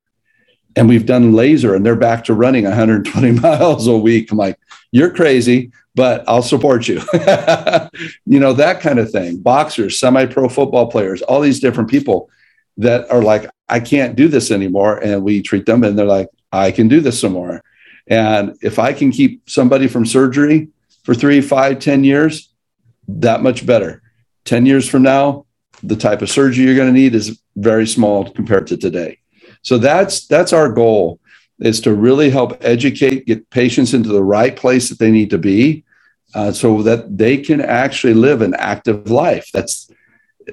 and 0.78 0.88
we've 0.88 1.06
done 1.06 1.32
laser 1.32 1.74
and 1.74 1.84
they're 1.84 1.96
back 1.96 2.22
to 2.24 2.34
running 2.34 2.62
120 2.62 3.32
miles 3.40 3.88
a 3.88 3.98
week. 3.98 4.30
I'm 4.30 4.38
like, 4.38 4.56
you're 4.92 5.12
crazy, 5.12 5.72
but 5.96 6.22
I'll 6.28 6.40
support 6.40 6.86
you. 6.86 7.00
you 8.24 8.38
know, 8.38 8.52
that 8.52 8.78
kind 8.80 9.00
of 9.00 9.10
thing. 9.10 9.38
Boxers, 9.38 9.98
semi 9.98 10.26
pro 10.26 10.48
football 10.48 10.88
players, 10.88 11.20
all 11.22 11.40
these 11.40 11.58
different 11.58 11.90
people 11.90 12.30
that 12.76 13.10
are 13.10 13.22
like, 13.22 13.50
I 13.68 13.80
can't 13.80 14.14
do 14.14 14.28
this 14.28 14.52
anymore. 14.52 14.98
And 14.98 15.24
we 15.24 15.42
treat 15.42 15.66
them 15.66 15.82
and 15.82 15.98
they're 15.98 16.06
like, 16.06 16.28
I 16.52 16.70
can 16.70 16.86
do 16.86 17.00
this 17.00 17.20
some 17.20 17.32
more. 17.32 17.60
And 18.06 18.56
if 18.62 18.78
I 18.78 18.92
can 18.92 19.10
keep 19.10 19.50
somebody 19.50 19.88
from 19.88 20.06
surgery 20.06 20.68
for 21.02 21.12
three, 21.12 21.40
five, 21.40 21.80
ten 21.80 22.04
years, 22.04 22.54
that 23.08 23.42
much 23.42 23.66
better. 23.66 24.00
10 24.44 24.64
years 24.64 24.88
from 24.88 25.02
now, 25.02 25.44
the 25.82 25.96
type 25.96 26.22
of 26.22 26.30
surgery 26.30 26.66
you're 26.66 26.76
going 26.76 26.94
to 26.94 26.98
need 26.98 27.16
is 27.16 27.40
very 27.56 27.86
small 27.86 28.30
compared 28.30 28.68
to 28.68 28.76
today. 28.76 29.18
So 29.62 29.78
that's 29.78 30.26
that's 30.26 30.52
our 30.52 30.70
goal 30.70 31.20
is 31.60 31.80
to 31.80 31.94
really 31.94 32.30
help 32.30 32.56
educate, 32.64 33.26
get 33.26 33.50
patients 33.50 33.92
into 33.92 34.08
the 34.08 34.22
right 34.22 34.54
place 34.54 34.88
that 34.88 34.98
they 34.98 35.10
need 35.10 35.30
to 35.30 35.38
be, 35.38 35.84
uh, 36.34 36.52
so 36.52 36.82
that 36.82 37.18
they 37.18 37.36
can 37.36 37.60
actually 37.60 38.14
live 38.14 38.42
an 38.42 38.54
active 38.54 39.10
life. 39.10 39.50
That's 39.52 39.90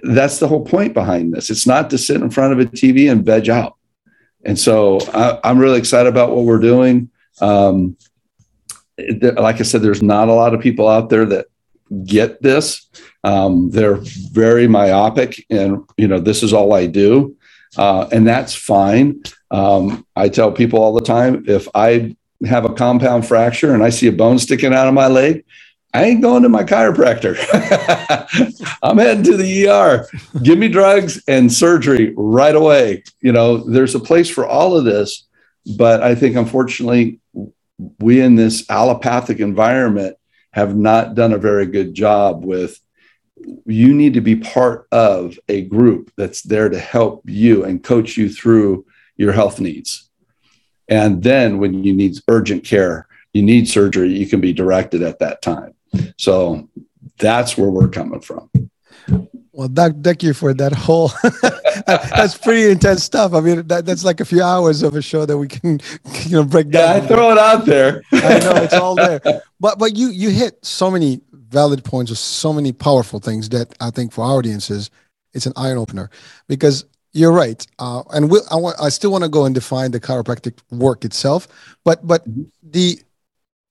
that's 0.03 0.39
the 0.39 0.47
whole 0.47 0.65
point 0.65 0.93
behind 0.93 1.33
this. 1.33 1.50
It's 1.50 1.67
not 1.67 1.89
to 1.91 1.97
sit 1.97 2.21
in 2.21 2.29
front 2.29 2.53
of 2.53 2.59
a 2.59 2.65
TV 2.65 3.09
and 3.09 3.25
veg 3.25 3.50
out. 3.50 3.77
And 4.43 4.59
so 4.59 5.00
I, 5.13 5.39
am 5.50 5.57
really 5.57 5.79
excited 5.79 6.09
about 6.09 6.31
what 6.31 6.45
we're 6.45 6.59
doing. 6.59 7.09
Um, 7.41 7.97
like 8.97 9.59
I 9.59 9.63
said, 9.63 9.81
there's 9.81 10.03
not 10.03 10.29
a 10.29 10.33
lot 10.33 10.53
of 10.53 10.62
people 10.62 10.88
out 10.88 11.09
there 11.09 11.25
that 11.25 11.47
get 12.05 12.41
this. 12.41 12.88
Um, 13.24 13.69
they're 13.71 14.00
very 14.31 14.67
myopic, 14.67 15.43
and 15.50 15.83
you 15.97 16.07
know 16.07 16.19
this 16.19 16.43
is 16.43 16.53
all 16.53 16.74
I 16.74 16.85
do, 16.85 17.34
uh, 17.77 18.08
and 18.12 18.27
that's 18.27 18.53
fine. 18.53 19.24
Um, 19.51 20.05
I 20.15 20.29
tell 20.29 20.51
people 20.51 20.82
all 20.82 20.94
the 20.94 21.01
time 21.01 21.46
if 21.48 21.67
I 21.75 22.15
have 22.46 22.65
a 22.65 22.74
compound 22.74 23.27
fracture 23.27 23.74
and 23.74 23.84
I 23.84 23.89
see 23.89 24.08
a 24.08 24.12
bone 24.12 24.39
sticking 24.39 24.74
out 24.74 24.88
of 24.88 24.94
my 24.94 25.08
leg, 25.08 25.46
I 25.94 26.03
ain't 26.03 26.22
going 26.22 26.44
to 26.44 26.50
my 26.50 26.63
chiropractor. 26.63 27.38
I'm 28.84 28.98
heading 28.98 29.24
to 29.24 29.38
the 29.38 29.67
ER. 29.67 30.08
Give 30.44 30.58
me 30.58 30.67
drugs 30.67 31.24
and 31.25 31.51
surgery 31.51 32.13
right 32.17 32.55
away. 32.55 33.03
You 33.22 33.32
know, 33.32 33.58
there's 33.58 33.96
a 33.96 34.00
place 34.01 34.29
for 34.29 34.46
all 34.46 34.75
of 34.75 34.84
this, 34.84 35.25
but 35.77 36.03
I 36.03 36.13
think 36.15 36.36
unfortunately, 36.36 37.22
we 38.00 38.20
in 38.20 38.36
this 38.36 38.70
allopathic 38.70 39.39
environment 39.39 40.17
have 40.51 40.75
not 40.75 41.15
done 41.15 41.32
a 41.32 41.38
very 41.38 41.65
good 41.65 41.94
job 41.94 42.44
with 42.44 42.79
you 43.65 43.93
need 43.93 44.13
to 44.13 44.21
be 44.21 44.35
part 44.35 44.87
of 44.91 45.37
a 45.49 45.61
group 45.61 46.11
that's 46.17 46.41
there 46.41 46.69
to 46.69 46.79
help 46.79 47.23
you 47.25 47.63
and 47.63 47.83
coach 47.83 48.17
you 48.17 48.29
through 48.29 48.85
your 49.17 49.31
health 49.31 49.59
needs. 49.59 50.09
And 50.87 51.23
then 51.23 51.57
when 51.57 51.83
you 51.83 51.93
need 51.93 52.17
urgent 52.27 52.63
care, 52.63 53.07
you 53.33 53.41
need 53.41 53.67
surgery, 53.67 54.13
you 54.13 54.27
can 54.27 54.39
be 54.39 54.53
directed 54.53 55.01
at 55.01 55.19
that 55.19 55.41
time. 55.41 55.73
So 56.17 56.69
that's 57.17 57.57
where 57.57 57.69
we're 57.69 57.89
coming 57.89 58.21
from. 58.21 58.49
Well, 59.51 59.69
Doc, 59.69 59.93
thank 60.03 60.21
you 60.21 60.33
for 60.33 60.53
that 60.53 60.73
whole. 60.73 61.13
that's 61.87 62.37
pretty 62.37 62.69
intense 62.69 63.03
stuff. 63.03 63.33
I 63.33 63.39
mean, 63.39 63.65
that, 63.67 63.85
that's 63.85 64.03
like 64.03 64.19
a 64.19 64.25
few 64.25 64.43
hours 64.43 64.83
of 64.83 64.95
a 64.95 65.01
show 65.01 65.25
that 65.25 65.37
we 65.37 65.47
can, 65.47 65.79
you 66.23 66.31
know, 66.31 66.43
break 66.43 66.69
down. 66.71 66.97
Yeah, 66.97 67.03
I 67.03 67.07
throw 67.07 67.31
it 67.31 67.37
out 67.37 67.65
there. 67.65 68.01
I 68.11 68.39
know 68.39 68.55
it's 68.55 68.73
all 68.73 68.95
there, 68.95 69.21
but 69.61 69.79
but 69.79 69.95
you 69.95 70.09
you 70.09 70.29
hit 70.29 70.65
so 70.65 70.91
many 70.91 71.21
valid 71.55 71.83
points 71.85 72.12
of 72.12 72.17
so 72.17 72.51
many 72.51 72.71
powerful 72.74 73.19
things 73.19 73.50
that 73.50 73.74
I 73.79 73.89
think 73.89 74.12
for 74.12 74.25
our 74.25 74.38
audiences, 74.38 74.91
it's 75.33 75.45
an 75.45 75.53
eye 75.55 75.71
opener 75.71 76.09
because 76.50 76.85
you're 77.13 77.31
right. 77.31 77.65
Uh, 77.79 78.03
and 78.13 78.29
we'll, 78.29 78.43
I, 78.51 78.57
want, 78.57 78.75
I 78.79 78.89
still 78.89 79.12
want 79.12 79.24
to 79.24 79.29
go 79.29 79.45
and 79.45 79.55
define 79.55 79.91
the 79.91 80.01
chiropractic 80.01 80.59
work 80.69 81.05
itself, 81.05 81.47
but 81.85 82.05
but 82.05 82.21
mm-hmm. 82.27 82.43
the 82.62 83.00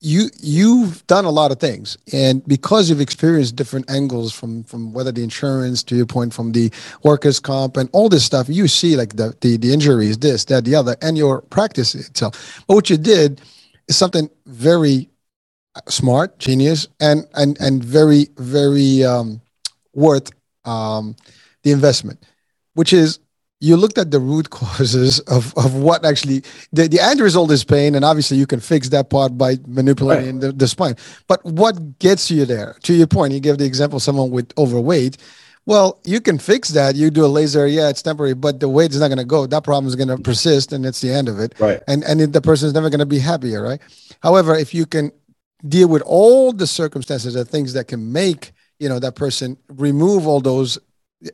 you 0.00 0.29
you've 0.41 1.07
done 1.07 1.25
a 1.25 1.31
lot 1.31 1.50
of 1.50 1.59
things 1.59 1.97
and 2.12 2.45
because 2.47 2.88
you've 2.88 3.00
experienced 3.00 3.57
different 3.57 3.91
angles 3.91 4.33
from 4.33 4.62
from 4.64 4.93
whether 4.93 5.12
the 5.12 5.23
insurance 5.23 5.83
to 5.83 5.97
your 5.97 6.05
point 6.07 6.35
from 6.35 6.53
the 6.53 6.71
workers 7.03 7.41
comp 7.41 7.79
and 7.79 7.88
all 7.93 8.11
this 8.11 8.25
stuff 8.25 8.47
you 8.49 8.69
see 8.69 8.97
like 8.97 9.17
the 9.17 9.35
the, 9.41 9.57
the 9.57 9.73
injuries 9.73 10.19
this 10.19 10.45
that 10.45 10.67
the 10.67 10.75
other 10.75 10.95
and 11.00 11.17
your 11.17 11.41
practice 11.57 11.95
itself 11.95 12.62
but 12.67 12.75
what 12.75 12.91
you 12.91 12.99
did 12.99 13.41
is 13.88 13.97
something 13.97 14.29
very 14.45 15.09
smart 15.88 16.38
genius 16.38 16.87
and 17.00 17.26
and 17.35 17.61
and 17.61 17.83
very 17.83 18.28
very 18.37 19.04
um, 19.04 19.40
worth 19.95 20.31
um, 20.64 21.16
the 21.62 21.73
investment 21.73 22.25
which 22.75 22.93
is 22.93 23.19
you 23.64 23.76
looked 23.76 23.99
at 23.99 24.11
the 24.11 24.21
root 24.21 24.50
causes 24.61 25.21
of, 25.21 25.57
of 25.57 25.75
what 25.75 26.04
actually 26.04 26.43
the, 26.73 26.87
the 26.87 27.00
end 27.00 27.21
result 27.21 27.50
is 27.50 27.64
pain 27.64 27.95
and 27.95 28.04
obviously 28.04 28.37
you 28.37 28.47
can 28.47 28.61
fix 28.61 28.90
that 28.90 29.11
part 29.11 29.37
by 29.38 29.57
manipulating 29.66 30.35
right. 30.35 30.40
the, 30.40 30.52
the 30.52 30.69
spine. 30.69 30.97
But 31.26 31.45
what 31.45 31.99
gets 31.99 32.31
you 32.31 32.45
there? 32.45 32.76
To 32.83 32.95
your 32.95 33.07
point 33.07 33.33
you 33.33 33.40
gave 33.40 33.59
the 33.59 33.64
example 33.64 33.97
of 33.97 34.02
someone 34.02 34.31
with 34.31 34.52
overweight. 34.59 35.16
Well 35.66 35.99
you 36.04 36.21
can 36.21 36.38
fix 36.38 36.69
that. 36.71 36.95
You 36.95 37.11
do 37.11 37.25
a 37.25 37.26
laser 37.38 37.66
yeah 37.66 37.88
it's 37.88 38.02
temporary 38.02 38.35
but 38.35 38.61
the 38.61 38.69
weight 38.69 38.90
is 38.90 39.00
not 39.00 39.09
going 39.09 39.19
to 39.19 39.25
go. 39.25 39.47
That 39.47 39.64
problem 39.64 39.88
is 39.88 39.97
going 39.97 40.09
to 40.09 40.19
persist 40.19 40.73
and 40.73 40.85
it's 40.85 41.00
the 41.00 41.11
end 41.11 41.28
of 41.28 41.38
it. 41.40 41.54
Right. 41.59 41.83
And 41.88 42.04
and 42.04 42.21
the 42.21 42.43
person 42.43 42.66
is 42.66 42.75
never 42.75 42.90
going 42.90 43.00
to 43.00 43.07
be 43.07 43.19
happier 43.19 43.62
right? 43.62 43.81
However 44.23 44.54
if 44.54 44.75
you 44.75 44.85
can 44.85 45.11
deal 45.68 45.88
with 45.88 46.02
all 46.02 46.52
the 46.52 46.66
circumstances 46.66 47.37
and 47.37 47.49
things 47.49 47.73
that 47.73 47.88
can 47.88 48.12
make 48.12 48.52
you 48.78 48.88
know 48.88 48.99
that 48.99 49.14
person 49.14 49.56
remove 49.68 50.26
all 50.26 50.40
those 50.40 50.78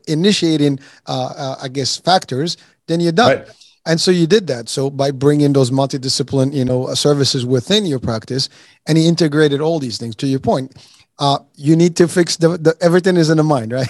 initiating, 0.07 0.79
uh, 1.07 1.33
uh, 1.37 1.57
I 1.63 1.69
guess, 1.69 1.97
factors, 1.97 2.57
then 2.87 3.01
you're 3.01 3.13
done. 3.13 3.39
Right. 3.39 3.49
And 3.87 4.01
so 4.01 4.11
you 4.11 4.27
did 4.27 4.47
that. 4.49 4.69
So 4.69 4.91
by 4.91 5.11
bringing 5.11 5.53
those 5.53 5.71
multidiscipline, 5.71 6.53
you 6.53 6.65
know, 6.65 6.89
uh, 6.89 6.95
services 6.95 7.47
within 7.47 7.87
your 7.87 7.99
practice, 7.99 8.49
and 8.87 8.99
he 8.99 9.09
integrated 9.09 9.61
all 9.61 9.79
these 9.79 9.99
things. 9.99 10.15
To 10.17 10.27
your 10.27 10.39
point, 10.39 10.77
uh, 11.19 11.39
you 11.57 11.77
need 11.77 11.97
to 11.97 12.07
fix 12.07 12.37
the, 12.37 12.59
the 12.59 12.77
everything 12.81 13.17
is 13.17 13.31
in 13.31 13.39
the 13.39 13.43
mind, 13.43 13.73
right? 13.79 13.89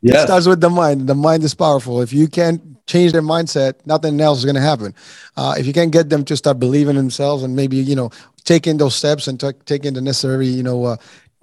Yeah. 0.00 0.20
it 0.20 0.26
starts 0.26 0.46
with 0.46 0.60
the 0.60 0.70
mind. 0.70 1.08
The 1.08 1.14
mind 1.14 1.42
is 1.42 1.54
powerful. 1.54 2.00
If 2.02 2.12
you 2.12 2.28
can't 2.28 2.62
change 2.86 3.12
their 3.12 3.22
mindset, 3.22 3.74
nothing 3.84 4.20
else 4.20 4.38
is 4.38 4.44
going 4.44 4.54
to 4.54 4.60
happen. 4.60 4.94
Uh, 5.36 5.56
if 5.58 5.66
you 5.66 5.72
can't 5.72 5.90
get 5.90 6.08
them 6.08 6.24
to 6.24 6.36
start 6.36 6.60
believing 6.60 6.94
themselves 6.94 7.42
and 7.42 7.56
maybe 7.56 7.76
you 7.76 7.96
know 7.96 8.10
taking 8.46 8.78
those 8.78 8.96
steps 8.96 9.28
and 9.28 9.38
t- 9.38 9.50
taking 9.66 9.92
the 9.92 10.00
necessary, 10.00 10.46
you 10.46 10.62
know, 10.62 10.84
uh, 10.84 10.96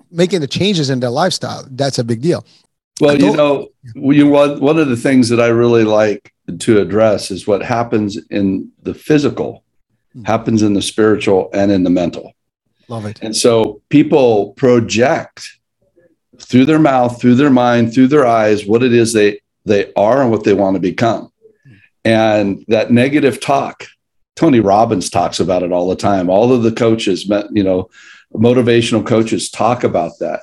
making 0.10 0.42
the 0.42 0.48
changes 0.48 0.90
in 0.90 1.00
their 1.00 1.10
lifestyle, 1.12 1.64
that's 1.72 2.00
a 2.00 2.04
big 2.04 2.22
deal. 2.22 2.44
Well, 3.02 3.20
you 3.20 3.36
know, 3.36 3.70
you, 3.96 4.28
one, 4.28 4.60
one 4.60 4.80
of 4.80 4.88
the 4.88 4.96
things 4.96 5.30
that 5.30 5.40
I 5.40 5.48
really 5.48 5.84
like 5.84 6.34
to 6.60 6.80
address 6.80 7.32
is 7.32 7.48
what 7.48 7.64
happens 7.64 8.18
in 8.30 8.72
the 8.82 8.94
physical, 8.94 9.64
mm-hmm. 10.16 10.26
happens 10.26 10.62
in 10.62 10.74
the 10.74 10.82
spiritual, 10.82 11.50
and 11.54 11.72
in 11.72 11.84
the 11.84 11.90
mental. 11.90 12.34
Love 12.88 13.06
it. 13.06 13.20
And 13.22 13.36
so 13.36 13.82
people 13.90 14.54
project 14.54 15.60
through 16.40 16.66
their 16.66 16.80
mouth, 16.80 17.20
through 17.20 17.36
their 17.36 17.50
mind, 17.50 17.94
through 17.94 18.08
their 18.08 18.26
eyes, 18.26 18.66
what 18.66 18.84
it 18.84 18.94
is 18.94 19.14
they 19.14 19.40
they 19.66 19.92
are 19.94 20.22
and 20.22 20.30
what 20.30 20.44
they 20.44 20.54
want 20.54 20.76
to 20.76 20.80
become. 20.80 21.32
And 22.06 22.66
that 22.68 22.92
negative 22.92 23.40
talk, 23.40 23.86
Tony 24.36 24.60
Robbins 24.60 25.10
talks 25.10 25.40
about 25.40 25.64
it 25.64 25.72
all 25.72 25.88
the 25.88 25.96
time. 25.96 26.30
All 26.30 26.52
of 26.52 26.64
the 26.64 26.72
coaches, 26.72 27.26
you 27.52 27.64
know, 27.64 27.90
motivational 28.34 29.06
coaches 29.06 29.50
talk 29.50 29.84
about 29.84 30.14
that 30.20 30.42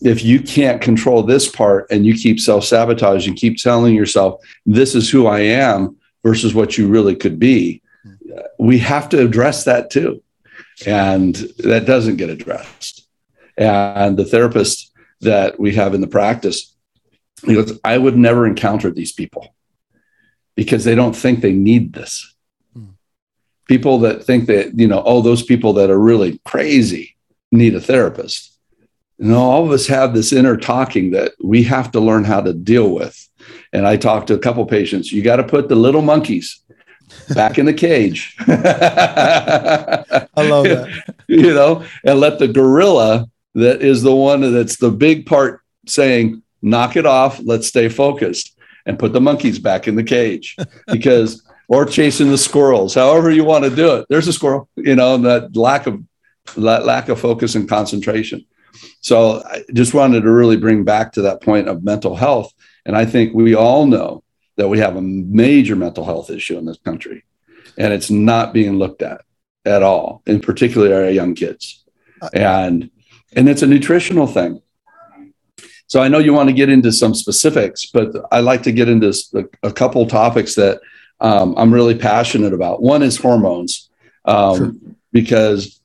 if 0.00 0.24
you 0.24 0.40
can't 0.40 0.80
control 0.80 1.22
this 1.22 1.48
part 1.48 1.86
and 1.90 2.06
you 2.06 2.14
keep 2.14 2.38
self 2.38 2.64
sabotaging, 2.64 3.34
keep 3.34 3.56
telling 3.56 3.94
yourself, 3.94 4.40
this 4.64 4.94
is 4.94 5.10
who 5.10 5.26
I 5.26 5.40
am 5.40 5.96
versus 6.24 6.54
what 6.54 6.78
you 6.78 6.88
really 6.88 7.16
could 7.16 7.38
be, 7.38 7.82
we 8.58 8.78
have 8.78 9.08
to 9.10 9.24
address 9.24 9.64
that 9.64 9.90
too. 9.90 10.22
And 10.86 11.34
that 11.58 11.86
doesn't 11.86 12.16
get 12.16 12.30
addressed. 12.30 13.06
And 13.56 14.16
the 14.16 14.24
therapist 14.24 14.92
that 15.20 15.58
we 15.58 15.74
have 15.74 15.94
in 15.94 16.00
the 16.00 16.06
practice, 16.06 16.74
he 17.44 17.54
goes, 17.54 17.78
I 17.84 17.98
would 17.98 18.16
never 18.16 18.46
encounter 18.46 18.90
these 18.90 19.12
people 19.12 19.54
because 20.54 20.84
they 20.84 20.94
don't 20.94 21.16
think 21.16 21.40
they 21.40 21.52
need 21.52 21.92
this. 21.92 22.34
People 23.68 24.00
that 24.00 24.24
think 24.24 24.46
that, 24.46 24.78
you 24.78 24.88
know, 24.88 25.02
oh, 25.04 25.22
those 25.22 25.42
people 25.42 25.72
that 25.74 25.90
are 25.90 25.98
really 25.98 26.40
crazy 26.44 27.16
need 27.52 27.74
a 27.74 27.80
therapist 27.80 28.58
you 29.18 29.26
know, 29.26 29.40
all 29.40 29.64
of 29.64 29.72
us 29.72 29.86
have 29.88 30.14
this 30.14 30.32
inner 30.32 30.56
talking 30.56 31.10
that 31.10 31.32
we 31.42 31.64
have 31.64 31.90
to 31.92 32.00
learn 32.00 32.24
how 32.24 32.40
to 32.40 32.54
deal 32.54 32.90
with. 32.90 33.28
And 33.72 33.86
I 33.86 33.96
talked 33.96 34.28
to 34.28 34.34
a 34.34 34.38
couple 34.38 34.64
patients, 34.64 35.12
you 35.12 35.22
got 35.22 35.36
to 35.36 35.44
put 35.44 35.68
the 35.68 35.74
little 35.74 36.02
monkeys 36.02 36.60
back 37.34 37.58
in 37.58 37.66
the 37.66 37.74
cage. 37.74 38.36
I 38.40 40.04
love 40.36 40.64
that. 40.64 41.14
You 41.26 41.52
know, 41.52 41.84
and 42.04 42.20
let 42.20 42.38
the 42.38 42.48
gorilla 42.48 43.28
that 43.54 43.82
is 43.82 44.02
the 44.02 44.14
one 44.14 44.52
that's 44.52 44.76
the 44.76 44.90
big 44.90 45.26
part 45.26 45.60
saying, 45.86 46.42
knock 46.62 46.96
it 46.96 47.06
off, 47.06 47.40
let's 47.42 47.66
stay 47.66 47.88
focused 47.88 48.56
and 48.86 48.98
put 48.98 49.12
the 49.12 49.20
monkeys 49.20 49.58
back 49.58 49.88
in 49.88 49.96
the 49.96 50.04
cage 50.04 50.56
because 50.86 51.42
or 51.68 51.84
chasing 51.84 52.30
the 52.30 52.38
squirrels, 52.38 52.94
however 52.94 53.30
you 53.30 53.44
want 53.44 53.64
to 53.64 53.74
do 53.74 53.94
it. 53.96 54.06
There's 54.08 54.26
a 54.26 54.32
squirrel, 54.32 54.68
you 54.76 54.96
know, 54.96 55.18
that 55.18 55.54
lack 55.56 55.86
of 55.86 56.02
that 56.56 56.86
lack 56.86 57.08
of 57.08 57.20
focus 57.20 57.54
and 57.54 57.68
concentration. 57.68 58.46
So 59.00 59.42
I 59.44 59.64
just 59.74 59.94
wanted 59.94 60.22
to 60.22 60.30
really 60.30 60.56
bring 60.56 60.82
back 60.82 61.12
to 61.12 61.22
that 61.22 61.42
point 61.42 61.68
of 61.68 61.84
mental 61.84 62.16
health. 62.16 62.52
And 62.86 62.96
I 62.96 63.04
think 63.04 63.34
we 63.34 63.54
all 63.54 63.86
know 63.86 64.24
that 64.56 64.68
we 64.68 64.78
have 64.78 64.96
a 64.96 65.02
major 65.02 65.76
mental 65.76 66.04
health 66.04 66.30
issue 66.30 66.56
in 66.58 66.64
this 66.64 66.78
country. 66.78 67.24
and 67.76 67.92
it's 67.92 68.10
not 68.10 68.52
being 68.52 68.76
looked 68.76 69.02
at 69.02 69.22
at 69.64 69.82
all, 69.82 70.22
in 70.26 70.40
particular 70.40 70.94
our 70.94 71.10
young 71.10 71.34
kids. 71.34 71.84
And 72.32 72.90
and 73.34 73.48
it's 73.48 73.62
a 73.62 73.66
nutritional 73.66 74.26
thing. 74.26 74.62
So 75.86 76.02
I 76.02 76.08
know 76.08 76.18
you 76.18 76.34
want 76.34 76.48
to 76.48 76.54
get 76.54 76.68
into 76.68 76.92
some 76.92 77.14
specifics, 77.14 77.86
but 77.86 78.08
I 78.30 78.40
like 78.40 78.62
to 78.64 78.72
get 78.72 78.88
into 78.88 79.12
a 79.62 79.72
couple 79.72 80.06
topics 80.06 80.54
that 80.56 80.80
um, 81.20 81.54
I'm 81.56 81.72
really 81.72 81.96
passionate 81.96 82.52
about. 82.52 82.82
One 82.82 83.02
is 83.02 83.16
hormones, 83.16 83.90
um, 84.24 84.56
sure. 84.56 84.72
because 85.12 85.80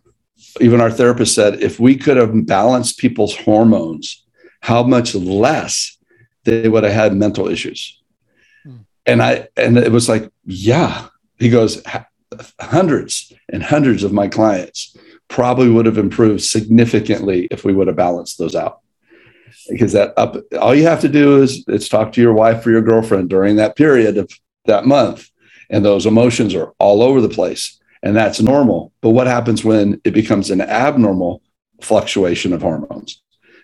even 0.59 0.81
our 0.81 0.91
therapist 0.91 1.33
said 1.33 1.61
if 1.61 1.79
we 1.79 1.95
could 1.95 2.17
have 2.17 2.45
balanced 2.45 2.99
people's 2.99 3.35
hormones, 3.35 4.23
how 4.61 4.83
much 4.83 5.15
less 5.15 5.97
they 6.43 6.69
would 6.69 6.83
have 6.83 6.93
had 6.93 7.15
mental 7.15 7.47
issues. 7.47 7.99
Hmm. 8.63 8.77
And 9.05 9.23
I 9.23 9.47
and 9.57 9.77
it 9.77 9.91
was 9.91 10.09
like, 10.09 10.29
yeah. 10.45 11.07
He 11.39 11.49
goes, 11.49 11.81
hundreds 12.61 13.33
and 13.49 13.63
hundreds 13.63 14.03
of 14.03 14.13
my 14.13 14.27
clients 14.27 14.95
probably 15.27 15.69
would 15.69 15.85
have 15.85 15.97
improved 15.97 16.41
significantly 16.41 17.47
if 17.51 17.65
we 17.65 17.73
would 17.73 17.87
have 17.87 17.95
balanced 17.95 18.37
those 18.37 18.55
out 18.55 18.79
because 19.69 19.93
that 19.93 20.13
up 20.17 20.35
all 20.59 20.75
you 20.75 20.83
have 20.83 20.99
to 21.01 21.09
do 21.09 21.41
is 21.41 21.63
it's 21.67 21.89
talk 21.89 22.11
to 22.11 22.21
your 22.21 22.33
wife 22.33 22.65
or 22.65 22.71
your 22.71 22.81
girlfriend 22.81 23.29
during 23.29 23.55
that 23.55 23.75
period 23.75 24.17
of 24.17 24.29
that 24.65 24.85
month. 24.85 25.29
And 25.69 25.83
those 25.83 26.05
emotions 26.05 26.53
are 26.55 26.73
all 26.79 27.01
over 27.01 27.21
the 27.21 27.29
place. 27.29 27.79
And 28.01 28.15
that's 28.15 28.41
normal. 28.41 28.91
But 29.01 29.11
what 29.11 29.27
happens 29.27 29.63
when 29.63 30.01
it 30.03 30.11
becomes 30.13 30.51
an 30.51 30.61
abnormal 30.61 31.41
fluctuation 31.81 32.53
of 32.53 32.61
hormones? 32.61 33.21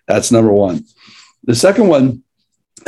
That's 0.07 0.31
number 0.31 0.51
one. 0.51 0.85
The 1.43 1.55
second 1.55 1.87
one 1.87 2.23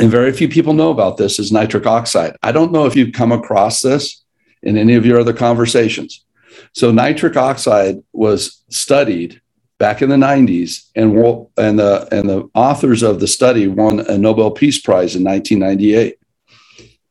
and 0.00 0.10
very 0.10 0.32
few 0.32 0.48
people 0.48 0.72
know 0.72 0.90
about 0.90 1.16
this 1.16 1.38
is 1.38 1.52
nitric 1.52 1.86
oxide. 1.86 2.36
I 2.42 2.52
don't 2.52 2.72
know 2.72 2.86
if 2.86 2.96
you've 2.96 3.12
come 3.12 3.32
across 3.32 3.82
this 3.82 4.24
in 4.62 4.76
any 4.76 4.94
of 4.94 5.04
your 5.04 5.20
other 5.20 5.32
conversations. 5.32 6.24
So 6.72 6.90
nitric 6.90 7.36
oxide 7.36 8.02
was 8.12 8.64
studied 8.70 9.40
back 9.78 10.00
in 10.00 10.08
the 10.08 10.16
90s, 10.16 10.88
and 10.94 11.16
and 11.56 11.78
the 11.78 12.08
and 12.12 12.28
the 12.28 12.48
authors 12.54 13.02
of 13.02 13.20
the 13.20 13.26
study 13.26 13.66
won 13.68 14.00
a 14.00 14.16
Nobel 14.16 14.50
Peace 14.50 14.80
Prize 14.80 15.16
in 15.16 15.24
1998. 15.24 16.18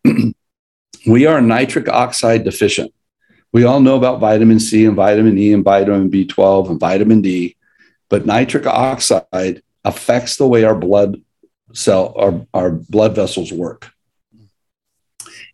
we 1.06 1.26
are 1.26 1.42
nitric 1.42 1.90
oxide 1.90 2.44
deficient. 2.44 2.94
We 3.54 3.64
all 3.64 3.80
know 3.80 3.98
about 3.98 4.20
vitamin 4.20 4.60
C 4.60 4.86
and 4.86 4.96
vitamin 4.96 5.38
E 5.38 5.54
and 5.54 5.64
vitamin 5.64 6.10
B12 6.10 6.70
and 6.70 6.80
vitamin 6.80 7.22
D, 7.22 7.56
but 8.10 8.26
nitric 8.26 8.66
oxide 8.66 9.62
affects 9.84 10.38
the 10.38 10.48
way 10.48 10.64
our 10.64 10.76
blood 10.76 11.22
cell 11.74 12.14
our, 12.18 12.46
our 12.54 12.72
blood 12.72 13.16
vessels 13.16 13.52
work. 13.52 13.92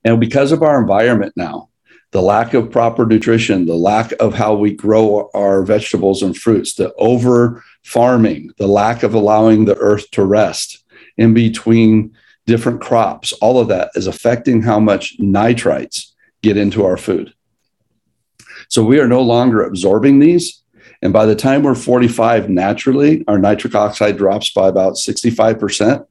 And 0.03 0.19
because 0.19 0.51
of 0.51 0.63
our 0.63 0.79
environment 0.79 1.33
now, 1.35 1.69
the 2.11 2.21
lack 2.21 2.53
of 2.53 2.71
proper 2.71 3.05
nutrition, 3.05 3.65
the 3.65 3.75
lack 3.75 4.13
of 4.19 4.33
how 4.33 4.55
we 4.55 4.71
grow 4.71 5.29
our 5.33 5.63
vegetables 5.63 6.23
and 6.23 6.35
fruits, 6.35 6.75
the 6.75 6.93
over 6.95 7.63
farming, 7.83 8.51
the 8.57 8.67
lack 8.67 9.03
of 9.03 9.13
allowing 9.13 9.65
the 9.65 9.75
earth 9.75 10.09
to 10.11 10.23
rest 10.23 10.83
in 11.17 11.33
between 11.33 12.15
different 12.47 12.81
crops, 12.81 13.33
all 13.33 13.59
of 13.59 13.67
that 13.67 13.91
is 13.93 14.07
affecting 14.07 14.63
how 14.63 14.79
much 14.79 15.17
nitrites 15.19 16.13
get 16.41 16.57
into 16.57 16.85
our 16.85 16.97
food. 16.97 17.33
So 18.69 18.83
we 18.83 18.99
are 18.99 19.07
no 19.07 19.21
longer 19.21 19.61
absorbing 19.61 20.19
these. 20.19 20.63
And 21.01 21.13
by 21.13 21.25
the 21.25 21.35
time 21.35 21.61
we're 21.61 21.75
45, 21.75 22.49
naturally, 22.49 23.23
our 23.27 23.37
nitric 23.37 23.75
oxide 23.75 24.17
drops 24.17 24.51
by 24.51 24.67
about 24.67 24.93
65%. 24.93 26.07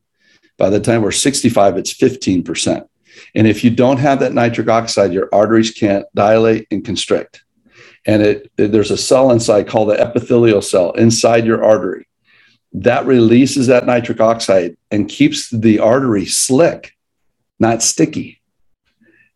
By 0.59 0.70
the 0.70 0.81
time 0.81 1.03
we're 1.03 1.11
65, 1.11 1.77
it's 1.77 1.92
15%. 1.92 2.87
And 3.35 3.46
if 3.46 3.64
you 3.64 3.70
don't 3.70 3.99
have 3.99 4.20
that 4.20 4.35
nitric 4.35 4.68
oxide, 4.68 5.12
your 5.12 5.29
arteries 5.33 5.70
can't 5.70 6.07
dilate 6.14 6.66
and 6.70 6.85
constrict. 6.85 7.42
And 8.07 8.22
it, 8.22 8.53
there's 8.57 8.90
a 8.90 8.96
cell 8.96 9.33
inside 9.33 9.66
called 9.66 9.88
the 9.88 10.01
epithelial 10.01 10.62
cell 10.62 10.92
inside 10.92 11.44
your 11.44 11.64
artery 11.64 12.07
that 12.77 13.07
releases 13.07 13.67
that 13.69 13.87
nitric 13.87 14.21
oxide 14.21 14.77
and 14.91 15.09
keeps 15.09 15.49
the 15.51 15.79
artery 15.79 16.27
slick, 16.27 16.95
not 17.59 17.83
sticky. 17.83 18.41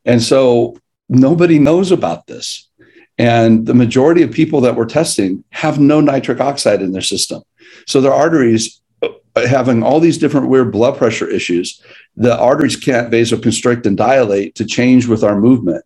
And 0.04 0.22
so 0.22 0.78
nobody 1.08 1.58
knows 1.58 1.90
about 1.90 2.26
this. 2.26 2.68
And 3.16 3.66
the 3.66 3.74
majority 3.74 4.22
of 4.22 4.30
people 4.30 4.60
that 4.62 4.76
we're 4.76 4.86
testing 4.86 5.42
have 5.50 5.80
no 5.80 6.00
nitric 6.00 6.40
oxide 6.40 6.82
in 6.82 6.92
their 6.92 7.02
system. 7.02 7.42
So 7.86 8.00
their 8.00 8.12
arteries 8.12 8.80
uh, 9.02 9.08
having 9.46 9.82
all 9.82 10.00
these 10.00 10.18
different 10.18 10.48
weird 10.48 10.70
blood 10.70 10.98
pressure 10.98 11.28
issues, 11.28 11.82
the 12.16 12.38
arteries 12.38 12.76
can't 12.76 13.10
vasoconstrict 13.10 13.86
and 13.86 13.96
dilate 13.96 14.54
to 14.56 14.66
change 14.66 15.06
with 15.06 15.24
our 15.24 15.40
movement. 15.40 15.84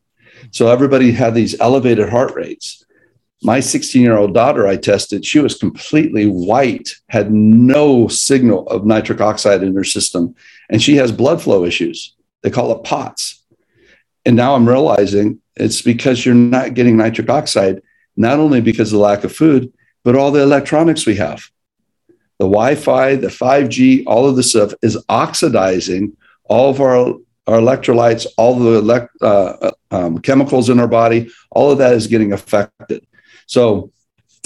So 0.51 0.69
everybody 0.69 1.13
had 1.13 1.35
these 1.35 1.59
elevated 1.61 2.09
heart 2.09 2.35
rates. 2.35 2.84
My 3.43 3.61
16 3.61 4.01
year 4.03 4.17
old 4.17 4.33
daughter, 4.33 4.67
I 4.67 4.77
tested, 4.77 5.25
she 5.25 5.39
was 5.39 5.59
completely 5.59 6.27
white, 6.27 6.91
had 7.09 7.33
no 7.33 8.09
signal 8.09 8.67
of 8.69 8.87
nitric 8.87 9.21
oxide 9.21 9.63
in 9.63 9.75
her 9.75 9.85
system, 9.85 10.35
and 10.71 10.83
she 10.83 10.97
has 10.97 11.13
blood 11.13 11.43
flow 11.43 11.65
issues. 11.65 12.15
They 12.43 12.51
call 12.51 12.73
it 12.73 12.85
POTS. 12.85 13.43
And 14.25 14.37
now 14.37 14.55
I'm 14.55 14.69
realizing 14.69 15.41
it's 15.57 15.83
because 15.83 16.25
you're 16.25 16.35
not 16.35 16.75
getting 16.75 16.97
nitric 16.97 17.29
oxide, 17.29 17.83
not 18.17 18.39
only 18.39 18.61
because 18.61 18.93
of 18.93 18.99
the 18.99 19.05
lack 19.05 19.25
of 19.25 19.35
food, 19.35 19.73
but 20.05 20.17
all 20.17 20.31
the 20.31 20.43
electronics 20.43 21.07
we 21.07 21.17
have 21.17 21.51
the 22.39 22.47
Wi-Fi, 22.47 23.17
the 23.17 23.29
5G, 23.29 24.05
all 24.07 24.27
of 24.27 24.37
this 24.37 24.51
stuff 24.51 24.75
is 24.83 24.99
oxidizing 25.09 26.17
all 26.45 26.71
of 26.71 26.81
our, 26.81 26.97
our 27.47 27.59
electrolytes, 27.59 28.27
all 28.37 28.59
the 28.59 28.79
elect, 28.79 29.09
uh, 29.23 29.71
um, 29.91 30.19
chemicals 30.19 30.69
in 30.69 30.81
our 30.81 30.89
body, 30.89 31.31
all 31.51 31.71
of 31.71 31.79
that 31.79 31.95
is 31.95 32.07
getting 32.07 32.33
affected. 32.33 33.07
So 33.47 33.91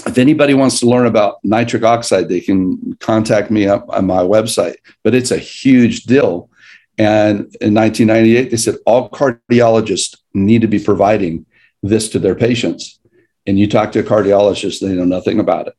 if 0.05 0.17
anybody 0.17 0.53
wants 0.53 0.79
to 0.79 0.85
learn 0.87 1.05
about 1.05 1.43
nitric 1.43 1.83
oxide, 1.83 2.29
they 2.29 2.39
can 2.39 2.95
contact 2.99 3.51
me 3.51 3.67
up 3.67 3.85
on 3.89 4.07
my 4.07 4.21
website. 4.21 4.75
But 5.03 5.15
it's 5.15 5.31
a 5.31 5.37
huge 5.37 6.03
deal. 6.03 6.49
And 6.97 7.55
in 7.61 7.73
1998, 7.73 8.51
they 8.51 8.57
said 8.57 8.75
all 8.85 9.09
cardiologists 9.09 10.17
need 10.33 10.61
to 10.61 10.67
be 10.67 10.79
providing 10.79 11.45
this 11.81 12.09
to 12.09 12.19
their 12.19 12.35
patients. 12.35 12.99
And 13.47 13.57
you 13.57 13.67
talk 13.67 13.91
to 13.93 13.99
a 13.99 14.03
cardiologist, 14.03 14.79
they 14.79 14.93
know 14.93 15.05
nothing 15.05 15.39
about 15.39 15.67
it. 15.67 15.73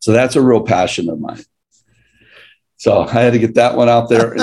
So 0.00 0.12
that's 0.12 0.36
a 0.36 0.42
real 0.42 0.62
passion 0.62 1.10
of 1.10 1.20
mine. 1.20 1.44
So 2.78 3.02
I 3.02 3.12
had 3.12 3.34
to 3.34 3.38
get 3.38 3.56
that 3.56 3.76
one 3.76 3.90
out 3.90 4.08
there. 4.08 4.34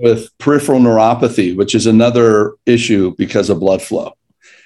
With 0.00 0.28
peripheral 0.38 0.78
neuropathy, 0.78 1.56
which 1.56 1.74
is 1.74 1.86
another 1.86 2.54
issue 2.64 3.14
because 3.18 3.50
of 3.50 3.58
blood 3.58 3.82
flow. 3.82 4.14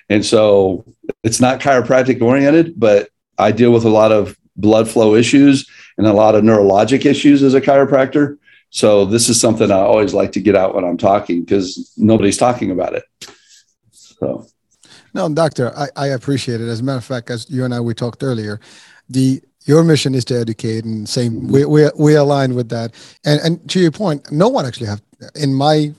And 0.09 0.25
so 0.25 0.85
it's 1.23 1.41
not 1.41 1.61
chiropractic 1.61 2.21
oriented, 2.21 2.79
but 2.79 3.09
I 3.39 3.53
deal 3.53 3.73
with 3.73 3.85
a 3.85 3.91
lot 3.91 4.13
of 4.13 4.37
blood 4.57 4.89
flow 4.89 5.15
issues 5.15 5.69
and 5.99 6.07
a 6.07 6.13
lot 6.13 6.35
of 6.35 6.45
neurologic 6.45 7.05
issues 7.05 7.43
as 7.43 7.55
a 7.55 7.61
chiropractor. 7.61 8.39
So 8.71 9.05
this 9.05 9.29
is 9.29 9.41
something 9.41 9.71
I 9.71 9.77
always 9.77 10.15
like 10.15 10.33
to 10.33 10.41
get 10.41 10.57
out 10.57 10.75
when 10.75 10.85
I'm 10.85 10.97
talking 10.97 11.43
because 11.43 11.93
nobody's 11.97 12.37
talking 12.37 12.71
about 12.71 12.95
it. 12.95 13.05
So 13.91 14.47
no, 15.15 15.29
doctor, 15.29 15.73
I, 15.77 15.89
I 15.97 16.07
appreciate 16.09 16.61
it. 16.61 16.69
As 16.69 16.81
a 16.81 16.83
matter 16.83 16.99
of 16.99 17.05
fact, 17.05 17.31
as 17.31 17.49
you 17.49 17.65
and 17.65 17.73
I 17.73 17.81
we 17.81 17.95
talked 17.95 18.25
earlier, 18.25 18.61
the 19.09 19.41
your 19.65 19.83
mission 19.83 20.15
is 20.15 20.25
to 20.27 20.39
educate 20.39 20.85
and 20.85 21.09
same 21.09 21.49
we 21.49 21.65
we 21.65 21.89
we 21.97 22.15
align 22.15 22.55
with 22.55 22.69
that 22.69 22.93
and 23.25 23.41
and 23.41 23.71
to 23.71 23.81
your 23.81 23.91
point 23.91 24.31
no 24.31 24.49
one 24.49 24.67
actually 24.67 24.87
have 24.87 25.01
in 25.35 25.55
my 25.55 25.93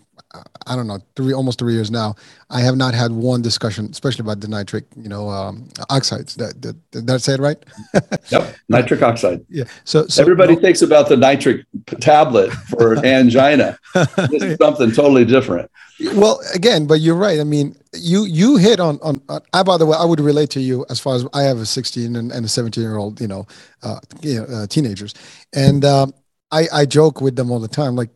I 0.68 0.76
don't 0.76 0.88
know, 0.88 1.00
three 1.16 1.34
almost 1.34 1.60
three 1.60 1.74
years 1.74 1.92
now. 1.92 2.16
I 2.50 2.62
have 2.62 2.76
not 2.76 2.94
had 2.94 3.12
one 3.12 3.42
discussion, 3.42 3.88
especially 3.92 4.24
about 4.24 4.40
the 4.40 4.48
nitric, 4.48 4.86
you 4.96 5.10
know, 5.10 5.30
um, 5.30 5.68
oxides. 5.90 6.36
That, 6.36 6.62
that 6.62 7.06
that's 7.06 7.28
it, 7.28 7.40
right? 7.40 7.58
yep, 8.30 8.56
nitric 8.70 9.02
oxide. 9.02 9.46
Yeah. 9.50 9.66
So, 9.84 10.08
so 10.08 10.22
everybody 10.22 10.56
no, 10.56 10.62
thinks 10.62 10.82
about 10.82 11.10
the 11.10 11.18
nitric 11.18 11.66
tablet 12.00 12.52
for 12.52 12.98
angina. 13.06 13.78
this 13.94 14.44
is 14.44 14.58
something 14.58 14.92
totally 14.92 15.26
different. 15.26 15.70
Well, 16.14 16.42
again, 16.54 16.88
but 16.88 17.00
you're 17.00 17.16
right. 17.16 17.40
I 17.40 17.44
mean, 17.44 17.76
you 17.94 18.26
you 18.26 18.58
hit 18.58 18.80
on 18.80 19.00
on. 19.02 19.22
on 19.30 19.42
I 19.54 19.64
by 19.64 19.78
the 19.78 19.86
way, 19.86 19.98
I 19.98 20.06
would 20.06 20.20
relate 20.20 20.50
to 20.52 20.60
you 20.60 20.86
as 20.90 21.00
far 21.00 21.16
as 21.16 21.26
I 21.34 21.44
have 21.44 21.58
a 21.58 21.66
16 21.66 22.16
and, 22.16 22.32
and 22.32 22.46
a 22.46 22.50
17 22.50 22.84
year 22.84 22.98
old, 22.98 23.22
you 23.22 23.28
know, 23.28 23.48
uh, 23.84 24.00
you 24.22 24.36
know, 24.36 24.46
uh, 24.46 24.68
teenagers, 24.68 25.14
and 25.54 25.86
um, 25.86 26.14
I 26.52 26.68
I 26.74 26.86
joke 26.86 27.22
with 27.22 27.36
them 27.36 27.52
all 27.52 27.60
the 27.60 27.68
time, 27.68 27.96
like 27.96 28.10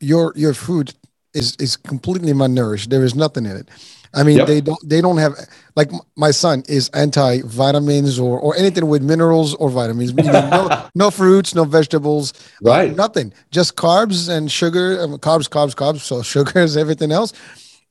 your 0.00 0.32
your 0.36 0.54
food 0.54 0.94
is 1.34 1.56
is 1.56 1.76
completely 1.76 2.32
malnourished. 2.32 2.88
There 2.88 3.04
is 3.04 3.14
nothing 3.14 3.46
in 3.46 3.56
it. 3.56 3.68
I 4.14 4.22
mean, 4.22 4.38
yep. 4.38 4.46
they 4.46 4.60
don't 4.60 4.88
they 4.88 5.00
don't 5.00 5.18
have 5.18 5.34
like 5.74 5.90
my 6.16 6.30
son 6.30 6.62
is 6.68 6.88
anti 6.90 7.42
vitamins 7.42 8.18
or 8.18 8.38
or 8.38 8.56
anything 8.56 8.86
with 8.86 9.02
minerals 9.02 9.54
or 9.54 9.70
vitamins. 9.70 10.14
no, 10.14 10.88
no 10.94 11.10
fruits, 11.10 11.54
no 11.54 11.64
vegetables, 11.64 12.32
right? 12.62 12.90
Uh, 12.90 12.94
nothing, 12.94 13.32
just 13.50 13.76
carbs 13.76 14.28
and 14.28 14.50
sugar, 14.50 15.00
um, 15.00 15.18
carbs, 15.18 15.48
carbs, 15.48 15.74
carbs. 15.74 16.00
So 16.00 16.22
sugars, 16.34 16.76
everything 16.76 17.10
else, 17.10 17.32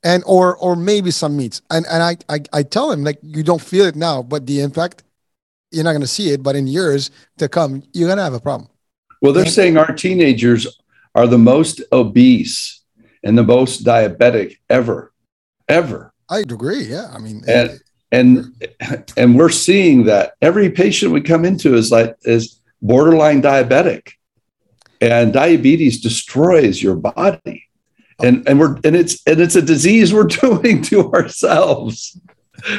and 0.04 0.24
or 0.26 0.56
or 0.58 0.76
maybe 0.76 1.12
some 1.12 1.36
meats. 1.36 1.62
And 1.70 1.86
and 1.88 2.02
I 2.02 2.18
I, 2.30 2.40
I 2.54 2.64
tell 2.64 2.92
him 2.92 3.04
like 3.04 3.20
you 3.22 3.44
don't 3.44 3.62
feel 3.62 3.86
it 3.86 3.96
now, 3.96 4.24
but 4.24 4.48
the 4.48 4.62
impact 4.62 5.04
you're 5.72 5.84
not 5.84 5.92
going 5.92 6.02
to 6.02 6.08
see 6.08 6.30
it, 6.30 6.44
but 6.44 6.56
in 6.56 6.68
years 6.68 7.10
to 7.40 7.50
come, 7.50 7.84
you're 7.94 8.08
going 8.08 8.18
to 8.18 8.24
have 8.24 8.36
a 8.36 8.40
problem. 8.40 8.70
Well, 9.22 9.34
they're 9.34 9.44
and, 9.44 9.52
saying 9.52 9.78
our 9.78 9.92
teenagers 9.92 10.68
are 11.16 11.26
the 11.26 11.38
most 11.38 11.82
obese 11.92 12.83
and 13.24 13.38
the 13.38 13.44
most 13.44 13.84
diabetic 13.84 14.58
ever, 14.70 15.14
ever. 15.68 16.14
I 16.30 16.40
agree. 16.40 16.84
Yeah, 16.84 17.12
I 17.14 17.20
mean, 17.20 17.44
and 17.48 17.80
and 18.12 18.54
and 19.18 19.38
we're 19.38 19.50
seeing 19.50 20.06
that 20.06 20.34
every 20.42 20.70
patient 20.70 21.12
we 21.12 21.22
come 21.22 21.46
into 21.46 21.76
is 21.76 21.92
like 21.92 22.16
is 22.24 22.60
borderline 22.82 23.42
diabetic, 23.42 24.14
and 25.02 25.34
diabetes 25.34 26.02
destroys 26.02 26.82
your 26.82 26.96
body, 26.96 27.66
and 28.22 28.48
and 28.48 28.60
we're 28.60 28.78
and 28.84 28.96
it's 28.96 29.22
and 29.26 29.40
it's 29.40 29.56
a 29.56 29.62
disease 29.62 30.14
we're 30.14 30.24
doing 30.42 30.82
to 30.84 31.12
ourselves. 31.12 32.20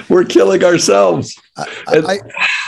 We're 0.08 0.24
killing 0.24 0.64
ourselves. 0.64 1.38
I, 1.58 1.66
I, 1.88 2.18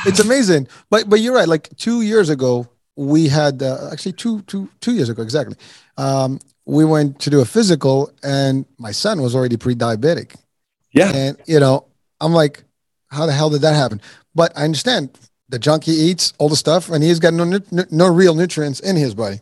it's 0.04 0.20
amazing, 0.20 0.68
but 0.90 1.08
but 1.08 1.20
you're 1.20 1.34
right. 1.34 1.48
Like 1.48 1.74
two 1.76 2.02
years 2.02 2.28
ago, 2.28 2.68
we 2.96 3.28
had 3.28 3.62
uh, 3.62 3.90
actually 3.92 4.12
two 4.12 4.42
two 4.42 4.68
two 4.80 4.92
years 4.94 5.08
ago 5.08 5.22
exactly. 5.22 5.56
Um, 5.96 6.40
we 6.66 6.85
went 6.85 7.20
to 7.20 7.31
do 7.31 7.40
a 7.40 7.44
physical, 7.44 8.11
and 8.22 8.66
my 8.79 8.90
son 8.90 9.22
was 9.22 9.35
already 9.35 9.57
pre-diabetic. 9.57 10.37
Yeah, 10.92 11.12
and 11.14 11.37
you 11.46 11.61
know, 11.61 11.87
I'm 12.20 12.33
like, 12.33 12.64
how 13.09 13.26
the 13.26 13.33
hell 13.33 13.50
did 13.50 13.62
that 13.62 13.74
happen? 13.74 14.00
But 14.35 14.52
I 14.57 14.64
understand 14.64 15.18
the 15.48 15.59
junk 15.59 15.85
he 15.85 15.92
eats, 15.92 16.33
all 16.38 16.48
the 16.48 16.57
stuff, 16.57 16.90
and 16.90 17.02
he's 17.02 17.20
got 17.20 17.33
no 17.35 17.61
no 17.90 18.09
real 18.09 18.35
nutrients 18.35 18.81
in 18.81 18.96
his 18.96 19.14
body. 19.14 19.40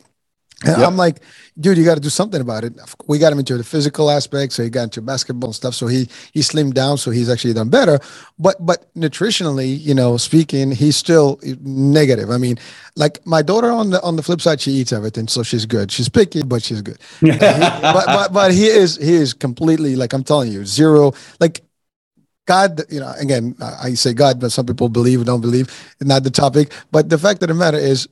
And 0.64 0.78
yep. 0.78 0.88
I'm 0.88 0.96
like, 0.96 1.20
dude, 1.58 1.76
you 1.76 1.84
got 1.84 1.94
to 1.94 2.00
do 2.00 2.08
something 2.08 2.40
about 2.40 2.64
it. 2.64 2.72
We 3.06 3.18
got 3.18 3.32
him 3.32 3.38
into 3.38 3.56
the 3.56 3.64
physical 3.64 4.10
aspect, 4.10 4.52
so 4.52 4.62
he 4.62 4.70
got 4.70 4.84
into 4.84 5.02
basketball 5.02 5.48
and 5.48 5.54
stuff. 5.54 5.74
So 5.74 5.86
he 5.86 6.08
he 6.32 6.40
slimmed 6.40 6.74
down, 6.74 6.98
so 6.98 7.10
he's 7.10 7.28
actually 7.28 7.54
done 7.54 7.68
better. 7.68 7.98
But 8.38 8.64
but 8.64 8.92
nutritionally, 8.94 9.78
you 9.78 9.94
know, 9.94 10.16
speaking, 10.16 10.72
he's 10.72 10.96
still 10.96 11.38
negative. 11.62 12.30
I 12.30 12.38
mean, 12.38 12.58
like 12.96 13.24
my 13.26 13.42
daughter 13.42 13.70
on 13.70 13.90
the 13.90 14.02
on 14.02 14.16
the 14.16 14.22
flip 14.22 14.40
side, 14.40 14.60
she 14.60 14.72
eats 14.72 14.92
everything, 14.92 15.28
so 15.28 15.42
she's 15.42 15.66
good. 15.66 15.92
She's 15.92 16.08
picky, 16.08 16.42
but 16.42 16.62
she's 16.62 16.82
good. 16.82 16.98
he, 17.20 17.30
but, 17.30 18.06
but 18.06 18.32
but 18.32 18.52
he 18.52 18.66
is 18.66 18.96
he 18.96 19.14
is 19.14 19.34
completely 19.34 19.96
like 19.96 20.12
I'm 20.12 20.24
telling 20.24 20.52
you, 20.52 20.64
zero 20.64 21.12
like 21.40 21.62
God, 22.46 22.82
you 22.90 23.00
know, 23.00 23.12
again, 23.18 23.56
I 23.60 23.94
say 23.94 24.12
God, 24.12 24.38
but 24.38 24.52
some 24.52 24.66
people 24.66 24.88
believe 24.88 25.24
don't 25.24 25.40
believe, 25.40 25.68
not 26.00 26.24
the 26.24 26.30
topic. 26.30 26.72
But 26.90 27.08
the 27.08 27.18
fact 27.18 27.42
of 27.42 27.48
the 27.48 27.54
matter 27.54 27.78
is, 27.78 28.06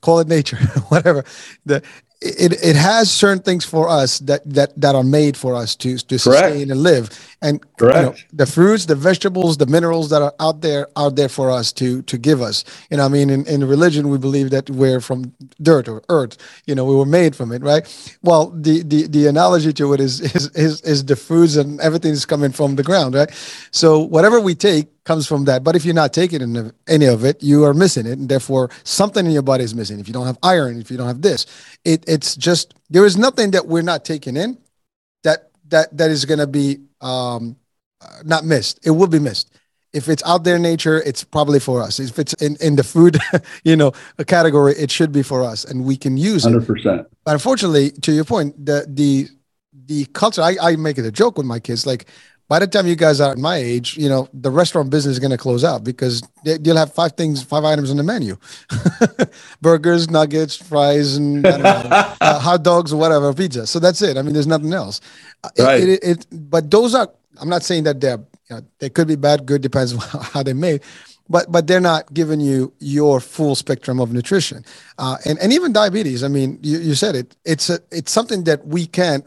call 0.00 0.20
it 0.20 0.28
nature, 0.28 0.56
whatever. 0.88 1.24
The 1.66 1.82
it 2.20 2.52
it 2.64 2.74
has 2.74 3.10
certain 3.10 3.42
things 3.42 3.64
for 3.64 3.88
us 3.88 4.18
that 4.20 4.42
that 4.44 4.78
that 4.80 4.96
are 4.96 5.04
made 5.04 5.36
for 5.36 5.54
us 5.54 5.76
to 5.76 5.98
to 5.98 6.18
sustain 6.18 6.70
and 6.70 6.82
live. 6.82 7.10
And 7.40 7.64
you 7.80 7.86
know, 7.86 8.14
the 8.32 8.46
fruits, 8.46 8.86
the 8.86 8.96
vegetables, 8.96 9.56
the 9.58 9.66
minerals 9.66 10.10
that 10.10 10.22
are 10.22 10.34
out 10.40 10.60
there 10.60 10.88
out 10.96 11.14
there 11.14 11.28
for 11.28 11.50
us 11.50 11.72
to 11.74 12.02
to 12.02 12.18
give 12.18 12.42
us. 12.42 12.64
You 12.90 12.96
know, 12.96 13.04
I 13.04 13.08
mean, 13.08 13.30
in, 13.30 13.46
in 13.46 13.64
religion 13.64 14.08
we 14.08 14.18
believe 14.18 14.50
that 14.50 14.68
we're 14.68 15.00
from 15.00 15.32
dirt 15.62 15.86
or 15.88 16.02
earth. 16.08 16.36
You 16.66 16.74
know, 16.74 16.84
we 16.84 16.96
were 16.96 17.06
made 17.06 17.36
from 17.36 17.52
it, 17.52 17.62
right? 17.62 17.86
Well, 18.22 18.50
the 18.50 18.82
the 18.82 19.06
the 19.06 19.28
analogy 19.28 19.72
to 19.74 19.92
it 19.92 20.00
is 20.00 20.20
is 20.20 20.48
is, 20.56 20.80
is 20.80 21.04
the 21.04 21.14
foods 21.14 21.56
and 21.56 21.80
everything 21.80 22.12
is 22.12 22.26
coming 22.26 22.50
from 22.50 22.74
the 22.74 22.82
ground, 22.82 23.14
right? 23.14 23.30
So 23.70 24.00
whatever 24.00 24.40
we 24.40 24.56
take 24.56 24.88
comes 25.08 25.26
from 25.26 25.46
that. 25.46 25.64
But 25.64 25.74
if 25.74 25.86
you're 25.86 25.94
not 25.94 26.12
taking 26.12 26.70
any 26.86 27.06
of 27.06 27.24
it, 27.24 27.42
you 27.42 27.64
are 27.64 27.72
missing 27.72 28.06
it, 28.06 28.18
and 28.18 28.28
therefore 28.28 28.68
something 28.84 29.24
in 29.24 29.32
your 29.32 29.46
body 29.52 29.64
is 29.64 29.74
missing. 29.74 29.98
If 29.98 30.06
you 30.06 30.12
don't 30.12 30.26
have 30.26 30.38
iron, 30.42 30.78
if 30.78 30.90
you 30.90 30.98
don't 30.98 31.06
have 31.06 31.22
this, 31.22 31.46
it, 31.82 32.04
it's 32.06 32.36
just 32.36 32.74
there 32.90 33.06
is 33.06 33.16
nothing 33.16 33.52
that 33.52 33.66
we're 33.66 33.88
not 33.92 34.04
taking 34.04 34.36
in 34.36 34.58
that 35.24 35.50
that 35.68 35.96
that 35.96 36.10
is 36.10 36.26
going 36.26 36.40
to 36.40 36.46
be 36.46 36.80
um, 37.00 37.56
not 38.22 38.44
missed. 38.44 38.86
It 38.86 38.90
will 38.90 39.06
be 39.06 39.18
missed. 39.18 39.50
If 39.94 40.10
it's 40.10 40.22
out 40.26 40.44
there 40.44 40.56
in 40.56 40.62
nature, 40.62 41.00
it's 41.00 41.24
probably 41.24 41.58
for 41.58 41.80
us. 41.80 41.98
If 41.98 42.18
it's 42.18 42.34
in, 42.34 42.58
in 42.60 42.76
the 42.76 42.84
food, 42.84 43.16
you 43.64 43.74
know, 43.74 43.92
a 44.18 44.24
category, 44.26 44.74
it 44.74 44.90
should 44.90 45.10
be 45.10 45.22
for 45.22 45.42
us, 45.42 45.64
and 45.64 45.86
we 45.86 45.96
can 45.96 46.18
use 46.18 46.44
100%. 46.44 46.68
it. 46.68 46.84
100%. 46.84 47.06
But 47.24 47.32
unfortunately, 47.32 47.92
to 48.04 48.12
your 48.12 48.24
point, 48.24 48.50
the 48.62 48.84
the 48.86 49.28
the 49.86 50.04
culture. 50.12 50.42
I, 50.42 50.56
I 50.60 50.76
make 50.76 50.98
it 50.98 51.06
a 51.06 51.10
joke 51.10 51.38
with 51.38 51.46
my 51.46 51.60
kids. 51.60 51.86
Like 51.86 52.04
by 52.48 52.58
the 52.58 52.66
time 52.66 52.86
you 52.86 52.96
guys 52.96 53.20
are 53.20 53.30
at 53.32 53.38
my 53.38 53.56
age, 53.56 53.96
you 53.98 54.08
know, 54.08 54.26
the 54.32 54.50
restaurant 54.50 54.88
business 54.88 55.12
is 55.12 55.18
going 55.18 55.30
to 55.30 55.36
close 55.36 55.64
out 55.64 55.84
because 55.84 56.22
you'll 56.44 56.78
have 56.78 56.92
five 56.94 57.12
things, 57.12 57.42
five 57.42 57.62
items 57.62 57.90
on 57.90 57.98
the 57.98 58.02
menu 58.02 58.38
burgers, 59.60 60.08
nuggets, 60.08 60.56
fries, 60.56 61.16
and 61.16 61.46
uh, 61.46 62.14
hot 62.20 62.62
dogs, 62.62 62.92
or 62.92 62.96
whatever, 62.96 63.32
pizza. 63.34 63.66
So 63.66 63.78
that's 63.78 64.00
it. 64.00 64.16
I 64.16 64.22
mean, 64.22 64.32
there's 64.32 64.46
nothing 64.46 64.72
else. 64.72 65.02
Uh, 65.44 65.50
right. 65.58 65.82
It, 65.82 65.88
it, 65.88 66.02
it, 66.02 66.26
but 66.50 66.70
those 66.70 66.94
are, 66.94 67.08
I'm 67.38 67.50
not 67.50 67.62
saying 67.62 67.84
that 67.84 68.00
they're, 68.00 68.18
you 68.48 68.56
know, 68.56 68.62
they 68.78 68.88
could 68.88 69.08
be 69.08 69.16
bad, 69.16 69.44
good, 69.44 69.60
depends 69.60 69.92
on 70.14 70.22
how 70.22 70.42
they're 70.42 70.54
made. 70.54 70.80
But, 71.30 71.52
but 71.52 71.66
they're 71.66 71.80
not 71.80 72.14
giving 72.14 72.40
you 72.40 72.72
your 72.78 73.20
full 73.20 73.54
spectrum 73.54 74.00
of 74.00 74.10
nutrition, 74.14 74.64
uh, 74.96 75.18
and 75.26 75.38
and 75.40 75.52
even 75.52 75.74
diabetes. 75.74 76.24
I 76.24 76.28
mean, 76.28 76.58
you, 76.62 76.78
you 76.78 76.94
said 76.94 77.14
it. 77.14 77.36
It's 77.44 77.68
a 77.68 77.80
it's 77.90 78.10
something 78.10 78.44
that 78.44 78.66
we 78.66 78.86
can't 78.86 79.26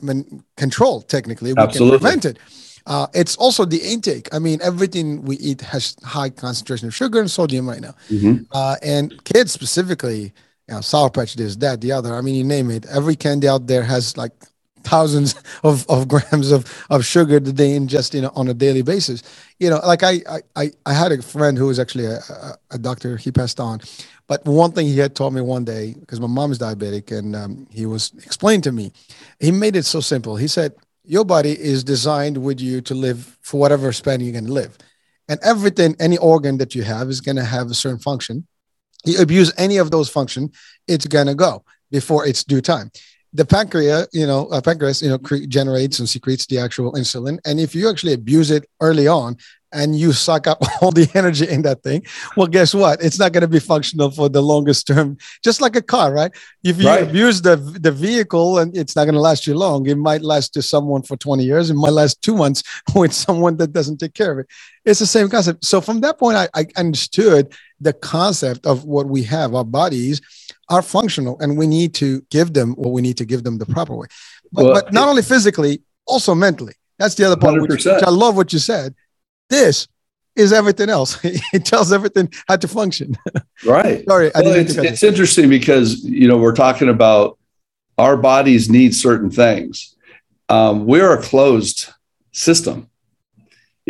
control 0.57 1.03
technically. 1.03 1.53
We 1.53 1.61
Absolutely. 1.61 1.99
can 1.99 2.01
prevent 2.01 2.25
it 2.25 2.39
uh, 2.85 3.07
it's 3.13 3.35
also 3.35 3.65
the 3.65 3.77
intake. 3.77 4.33
I 4.33 4.39
mean, 4.39 4.59
everything 4.61 5.23
we 5.23 5.37
eat 5.37 5.61
has 5.61 5.95
high 6.03 6.29
concentration 6.29 6.87
of 6.87 6.95
sugar 6.95 7.19
and 7.19 7.29
sodium 7.29 7.67
right 7.67 7.81
now. 7.81 7.95
Mm-hmm. 8.09 8.43
Uh, 8.51 8.75
and 8.81 9.23
kids 9.23 9.51
specifically, 9.51 10.33
you 10.67 10.75
know, 10.75 10.81
Sour 10.81 11.09
Patch, 11.09 11.35
this, 11.35 11.55
that, 11.57 11.81
the 11.81 11.91
other. 11.91 12.13
I 12.15 12.21
mean, 12.21 12.35
you 12.35 12.43
name 12.43 12.71
it. 12.71 12.85
Every 12.87 13.15
candy 13.15 13.47
out 13.47 13.67
there 13.67 13.83
has 13.83 14.17
like 14.17 14.33
thousands 14.83 15.35
of, 15.63 15.85
of 15.89 16.07
grams 16.07 16.51
of, 16.51 16.85
of 16.89 17.05
sugar 17.05 17.39
that 17.39 17.55
they 17.55 17.77
ingest 17.77 18.13
you 18.13 18.21
know, 18.21 18.31
on 18.35 18.47
a 18.47 18.53
daily 18.53 18.81
basis. 18.81 19.23
You 19.59 19.69
know, 19.69 19.79
like 19.85 20.03
I, 20.03 20.21
I, 20.55 20.71
I 20.85 20.93
had 20.93 21.11
a 21.11 21.21
friend 21.21 21.57
who 21.57 21.67
was 21.67 21.79
actually 21.79 22.05
a, 22.05 22.17
a, 22.17 22.57
a 22.71 22.77
doctor. 22.77 23.17
He 23.17 23.31
passed 23.31 23.59
on. 23.59 23.79
But 24.27 24.45
one 24.45 24.71
thing 24.71 24.87
he 24.87 24.97
had 24.97 25.13
taught 25.13 25.33
me 25.33 25.41
one 25.41 25.65
day, 25.65 25.93
because 25.99 26.21
my 26.21 26.27
mom 26.27 26.53
is 26.53 26.59
diabetic, 26.59 27.15
and 27.15 27.35
um, 27.35 27.67
he 27.69 27.85
was 27.85 28.13
explaining 28.23 28.61
to 28.61 28.71
me, 28.71 28.93
he 29.41 29.51
made 29.51 29.75
it 29.75 29.83
so 29.83 29.99
simple. 29.99 30.37
He 30.37 30.47
said, 30.47 30.73
your 31.03 31.25
body 31.25 31.51
is 31.51 31.83
designed 31.83 32.37
with 32.37 32.59
you 32.59 32.81
to 32.81 32.93
live 32.93 33.37
for 33.41 33.59
whatever 33.59 33.91
span 33.91 34.19
you're 34.19 34.31
going 34.31 34.45
to 34.45 34.53
live. 34.53 34.77
And 35.27 35.39
everything, 35.43 35.95
any 35.99 36.17
organ 36.17 36.57
that 36.57 36.75
you 36.75 36.83
have 36.83 37.09
is 37.09 37.21
going 37.21 37.37
to 37.37 37.43
have 37.43 37.67
a 37.67 37.73
certain 37.73 37.99
function. 37.99 38.47
You 39.05 39.21
abuse 39.21 39.51
any 39.57 39.77
of 39.77 39.89
those 39.89 40.09
function, 40.09 40.51
it's 40.87 41.07
going 41.07 41.27
to 41.27 41.35
go 41.35 41.63
before 41.89 42.27
its 42.27 42.43
due 42.43 42.61
time. 42.61 42.91
The 43.33 43.45
pancreas, 43.45 44.09
you 44.11 44.27
know, 44.27 44.47
uh, 44.47 44.61
pancreas, 44.61 45.01
you 45.01 45.09
know, 45.09 45.17
cre- 45.17 45.47
generates 45.47 45.99
and 45.99 46.07
secretes 46.07 46.45
the 46.45 46.59
actual 46.59 46.93
insulin. 46.93 47.39
And 47.45 47.59
if 47.59 47.73
you 47.73 47.89
actually 47.89 48.13
abuse 48.13 48.51
it 48.51 48.65
early 48.81 49.07
on, 49.07 49.37
and 49.73 49.97
you 49.97 50.13
suck 50.13 50.47
up 50.47 50.59
all 50.81 50.91
the 50.91 51.09
energy 51.13 51.47
in 51.47 51.61
that 51.63 51.83
thing, 51.83 52.03
well, 52.35 52.47
guess 52.47 52.73
what? 52.73 53.01
It's 53.03 53.19
not 53.19 53.31
going 53.31 53.41
to 53.41 53.47
be 53.47 53.59
functional 53.59 54.11
for 54.11 54.29
the 54.29 54.41
longest 54.41 54.87
term. 54.87 55.17
Just 55.43 55.61
like 55.61 55.75
a 55.75 55.81
car, 55.81 56.13
right? 56.13 56.31
If 56.63 56.81
you 56.81 56.87
right. 56.87 57.03
abuse 57.03 57.41
the 57.41 57.55
the 57.55 57.91
vehicle 57.91 58.59
and 58.59 58.75
it's 58.75 58.95
not 58.95 59.05
going 59.05 59.15
to 59.15 59.21
last 59.21 59.47
you 59.47 59.55
long, 59.55 59.87
it 59.87 59.97
might 59.97 60.21
last 60.21 60.53
to 60.53 60.61
someone 60.61 61.03
for 61.03 61.17
20 61.17 61.43
years. 61.43 61.69
It 61.69 61.75
might 61.75 61.93
last 61.93 62.21
two 62.21 62.35
months 62.35 62.63
with 62.95 63.13
someone 63.13 63.57
that 63.57 63.73
doesn't 63.73 63.97
take 63.97 64.13
care 64.13 64.31
of 64.31 64.39
it. 64.39 64.47
It's 64.85 64.99
the 64.99 65.05
same 65.05 65.29
concept. 65.29 65.65
So 65.65 65.81
from 65.81 66.01
that 66.01 66.17
point, 66.17 66.37
I, 66.37 66.49
I 66.53 66.65
understood 66.75 67.53
the 67.79 67.93
concept 67.93 68.65
of 68.65 68.85
what 68.85 69.07
we 69.07 69.23
have. 69.23 69.53
Our 69.55 69.63
bodies 69.63 70.21
are 70.69 70.81
functional, 70.81 71.39
and 71.39 71.57
we 71.57 71.67
need 71.67 71.93
to 71.95 72.21
give 72.29 72.53
them 72.53 72.73
what 72.73 72.91
we 72.91 73.01
need 73.01 73.17
to 73.17 73.25
give 73.25 73.43
them 73.43 73.57
the 73.57 73.65
proper 73.65 73.95
way. 73.95 74.07
But, 74.51 74.65
well, 74.65 74.73
but 74.73 74.93
not 74.93 75.07
only 75.07 75.21
physically, 75.21 75.81
also 76.05 76.35
mentally. 76.35 76.73
That's 76.97 77.15
the 77.15 77.25
other 77.25 77.37
part, 77.37 77.59
which, 77.59 77.85
which 77.85 77.87
I 77.87 78.09
love 78.09 78.35
what 78.35 78.53
you 78.53 78.59
said 78.59 78.93
this 79.51 79.87
is 80.35 80.51
everything 80.51 80.89
else. 80.89 81.19
it 81.23 81.65
tells 81.65 81.93
everything 81.93 82.31
how 82.47 82.55
to 82.55 82.67
function. 82.67 83.15
Right. 83.63 84.03
Sorry. 84.09 84.31
Well, 84.33 84.55
it's, 84.55 84.75
it's 84.75 85.03
interesting 85.03 85.47
because, 85.47 86.03
you 86.03 86.27
know, 86.27 86.37
we're 86.37 86.55
talking 86.55 86.89
about 86.89 87.37
our 87.99 88.17
bodies 88.17 88.71
need 88.71 88.95
certain 88.95 89.29
things. 89.29 89.95
Um, 90.49 90.87
we're 90.87 91.13
a 91.13 91.21
closed 91.21 91.87
system. 92.31 92.89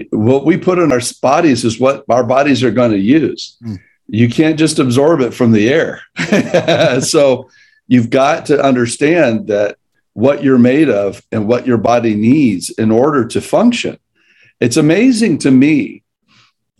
What 0.09 0.45
we 0.45 0.57
put 0.57 0.77
in 0.77 0.91
our 0.91 0.99
bodies 1.21 1.63
is 1.63 1.79
what 1.79 2.03
our 2.09 2.25
bodies 2.25 2.65
are 2.65 2.71
going 2.71 2.91
to 2.91 2.99
use. 2.99 3.55
Mm. 3.63 3.79
You 4.07 4.29
can't 4.29 4.59
just 4.59 4.77
absorb 4.77 5.21
it 5.21 5.33
from 5.33 5.53
the 5.53 5.69
air. 5.69 6.01
so 7.01 7.49
you've 7.87 8.09
got 8.09 8.47
to 8.47 8.61
understand 8.61 9.47
that 9.47 9.77
what 10.11 10.43
you're 10.43 10.57
made 10.57 10.89
of 10.89 11.21
and 11.31 11.47
what 11.47 11.65
your 11.65 11.77
body 11.77 12.13
needs 12.13 12.71
in 12.71 12.91
order 12.91 13.25
to 13.25 13.39
function. 13.39 13.97
It's 14.61 14.77
amazing 14.77 15.39
to 15.39 15.51
me 15.51 16.03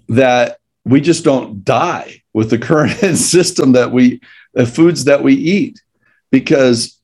that 0.08 0.60
we 0.86 1.02
just 1.02 1.24
don't 1.24 1.66
die 1.66 2.22
with 2.32 2.52
the 2.52 2.60
current 2.60 2.92
system 3.18 3.72
that 3.72 3.92
we, 3.92 4.22
the 4.54 4.68
foods 4.68 5.06
that 5.06 5.24
we 5.24 5.34
eat, 5.34 5.82
because 6.32 7.00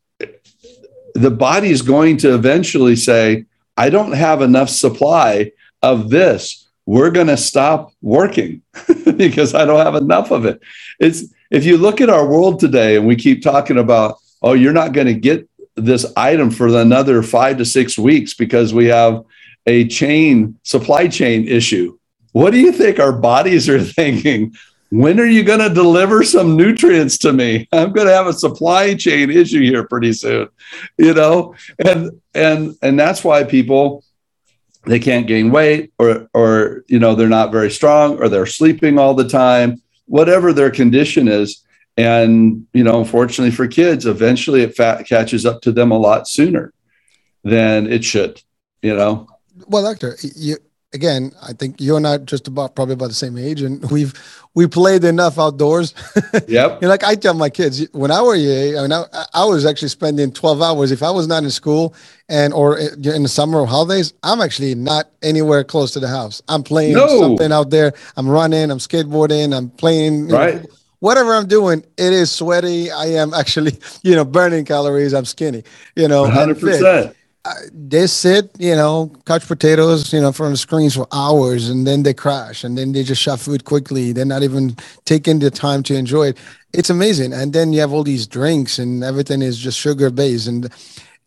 the 1.16 1.32
body 1.32 1.72
is 1.72 1.82
going 1.82 2.18
to 2.18 2.36
eventually 2.36 2.96
say, 2.96 3.46
I 3.76 3.90
don't 3.90 4.12
have 4.12 4.44
enough 4.44 4.70
supply 4.70 5.52
of 5.82 6.12
this. 6.12 6.68
We're 6.86 7.12
going 7.12 7.28
to 7.28 7.38
stop 7.38 7.92
working 8.02 8.62
because 9.18 9.56
I 9.56 9.66
don't 9.66 9.84
have 9.84 9.96
enough 9.96 10.30
of 10.30 10.46
it. 10.46 10.62
It's 11.00 11.34
if 11.50 11.66
you 11.66 11.78
look 11.78 12.02
at 12.02 12.10
our 12.10 12.28
world 12.28 12.60
today 12.60 12.98
and 12.98 13.08
we 13.08 13.16
keep 13.16 13.42
talking 13.42 13.80
about, 13.80 14.18
oh, 14.44 14.54
you're 14.54 14.74
not 14.74 14.94
going 14.94 15.08
to 15.08 15.13
get 15.13 15.50
this 15.76 16.06
item 16.16 16.52
for 16.52 16.68
another 16.68 17.24
five 17.24 17.58
to 17.58 17.66
six 17.66 17.98
weeks 17.98 18.34
because 18.34 18.74
we 18.74 18.86
have 18.86 19.24
a 19.68 19.88
chain 19.88 20.58
supply 20.64 21.08
chain 21.08 21.48
issue. 21.48 21.98
What 22.32 22.52
do 22.52 22.60
you 22.60 22.72
think 22.72 23.00
our 23.00 23.14
bodies 23.14 23.70
are 23.70 23.82
thinking? 24.00 24.56
When 24.90 25.20
are 25.20 25.26
you 25.26 25.44
going 25.44 25.60
to 25.60 25.74
deliver 25.74 26.24
some 26.24 26.56
nutrients 26.56 27.18
to 27.20 27.34
me? 27.34 27.68
I'm 27.74 27.92
going 27.92 28.08
to 28.08 28.14
have 28.14 28.28
a 28.28 28.34
supply 28.34 28.96
chain 28.96 29.30
issue 29.30 29.62
here 29.62 29.86
pretty 29.86 30.14
soon, 30.14 30.48
you 30.98 31.14
know? 31.14 31.56
And 31.86 32.22
and 32.34 32.76
and 32.82 32.98
that's 32.98 33.24
why 33.24 33.44
people 33.44 34.04
they 34.88 35.00
can't 35.00 35.28
gain 35.28 35.52
weight 35.52 35.92
or 36.00 36.28
or 36.34 36.84
you 36.88 37.00
know 37.00 37.14
they're 37.14 37.28
not 37.28 37.52
very 37.52 37.70
strong 37.70 38.18
or 38.20 38.30
they're 38.30 38.46
sleeping 38.46 38.98
all 38.98 39.14
the 39.14 39.28
time 39.28 39.82
whatever 40.06 40.54
their 40.54 40.72
condition 40.72 41.28
is 41.28 41.64
and 41.98 42.66
you 42.74 42.84
know 42.84 43.00
unfortunately 43.00 43.54
for 43.54 43.68
kids 43.68 44.06
eventually 44.06 44.62
it 44.62 44.76
fat 44.76 45.06
catches 45.06 45.46
up 45.46 45.62
to 45.62 45.72
them 45.72 45.92
a 45.92 45.98
lot 45.98 46.28
sooner 46.28 46.74
than 47.44 47.92
it 47.92 48.04
should 48.04 48.42
you 48.82 48.96
know 48.96 49.28
well 49.67 49.84
doctor 49.84 50.15
you 50.36 50.58
again 50.93 51.32
i 51.43 51.52
think 51.54 51.76
you're 51.80 52.00
not 52.00 52.26
just 52.26 52.48
about 52.48 52.76
probably 52.76 52.93
about 52.93 53.08
the 53.08 53.13
same 53.13 53.38
age 53.38 53.62
and 53.62 53.89
we've 53.91 54.13
we 54.54 54.65
played 54.65 55.04
enough 55.04 55.38
outdoors 55.38 55.93
yep 56.48 56.82
like 56.82 57.04
i 57.04 57.13
tell 57.13 57.34
my 57.34 57.50
kids 57.50 57.86
when 57.91 58.10
i 58.10 58.22
were 58.22 58.36
your 58.36 58.80
I, 58.80 58.82
mean, 58.82 58.93
I, 58.93 59.26
I 59.34 59.46
was 59.46 59.65
actually 59.65 59.89
spending 59.89 60.32
12 60.32 60.62
hours 60.62 60.91
if 60.91 61.04
i 61.04 61.12
was 61.12 61.28
not 61.28 61.43
in 61.43 61.52
school 61.52 61.93
and 62.30 62.54
or 62.54 62.78
eh, 62.78 62.89
in 63.13 63.24
the 63.24 63.30
summer 63.30 63.60
or 63.60 63.67
holidays 63.67 64.13
i'm 64.24 64.41
actually 64.41 64.76
not 64.76 65.10
anywhere 65.22 65.63
close 65.63 65.91
to 65.91 66.00
the 66.00 66.08
house 66.08 66.41
i'm 66.48 66.63
playing 66.63 66.93
no. 66.93 67.20
something 67.20 67.52
out 67.52 67.70
there 67.70 67.93
i'm 68.15 68.28
running 68.28 68.72
i'm 68.72 68.80
skateboarding 68.80 69.56
i'm 69.56 69.70
playing 69.70 70.30
right 70.30 70.63
know, 70.63 70.70
whatever 71.00 71.34
I'm 71.34 71.48
doing, 71.48 71.84
it 71.98 72.13
is 72.13 72.32
sweaty. 72.32 72.91
I 72.91 73.06
am 73.06 73.34
actually, 73.34 73.78
you 74.04 74.15
know, 74.15 74.26
burning 74.26 74.65
calories. 74.65 75.13
I'm 75.13 75.26
skinny, 75.26 75.63
you 75.96 76.08
know, 76.08 76.26
100%. 76.26 77.13
They 77.72 78.08
sit, 78.08 78.50
you 78.60 78.76
know, 78.76 79.12
couch 79.26 79.48
potatoes, 79.48 80.12
you 80.14 80.22
know, 80.22 80.32
from 80.32 80.52
the 80.52 80.58
screens 80.58 80.96
for 80.96 81.08
hours 81.12 81.70
and 81.70 81.86
then 81.86 82.04
they 82.04 82.14
crash 82.14 82.64
and 82.64 82.78
then 82.78 82.92
they 82.92 83.04
just 83.04 83.22
shove 83.22 83.42
food 83.42 83.66
quickly. 83.66 84.12
They're 84.12 84.26
not 84.26 84.44
even 84.44 84.76
taking 85.06 85.40
the 85.40 85.52
time 85.52 85.84
to 85.84 85.96
enjoy 85.96 86.30
it. 86.30 86.38
It's 86.74 86.90
amazing. 86.90 87.34
And 87.34 87.54
then 87.54 87.74
you 87.74 87.80
have 87.82 87.94
all 87.94 88.04
these 88.04 88.28
drinks 88.28 88.80
and 88.80 89.04
everything 89.04 89.42
is 89.42 89.58
just 89.58 89.80
sugar 89.80 90.10
based. 90.10 90.48
And 90.48 90.66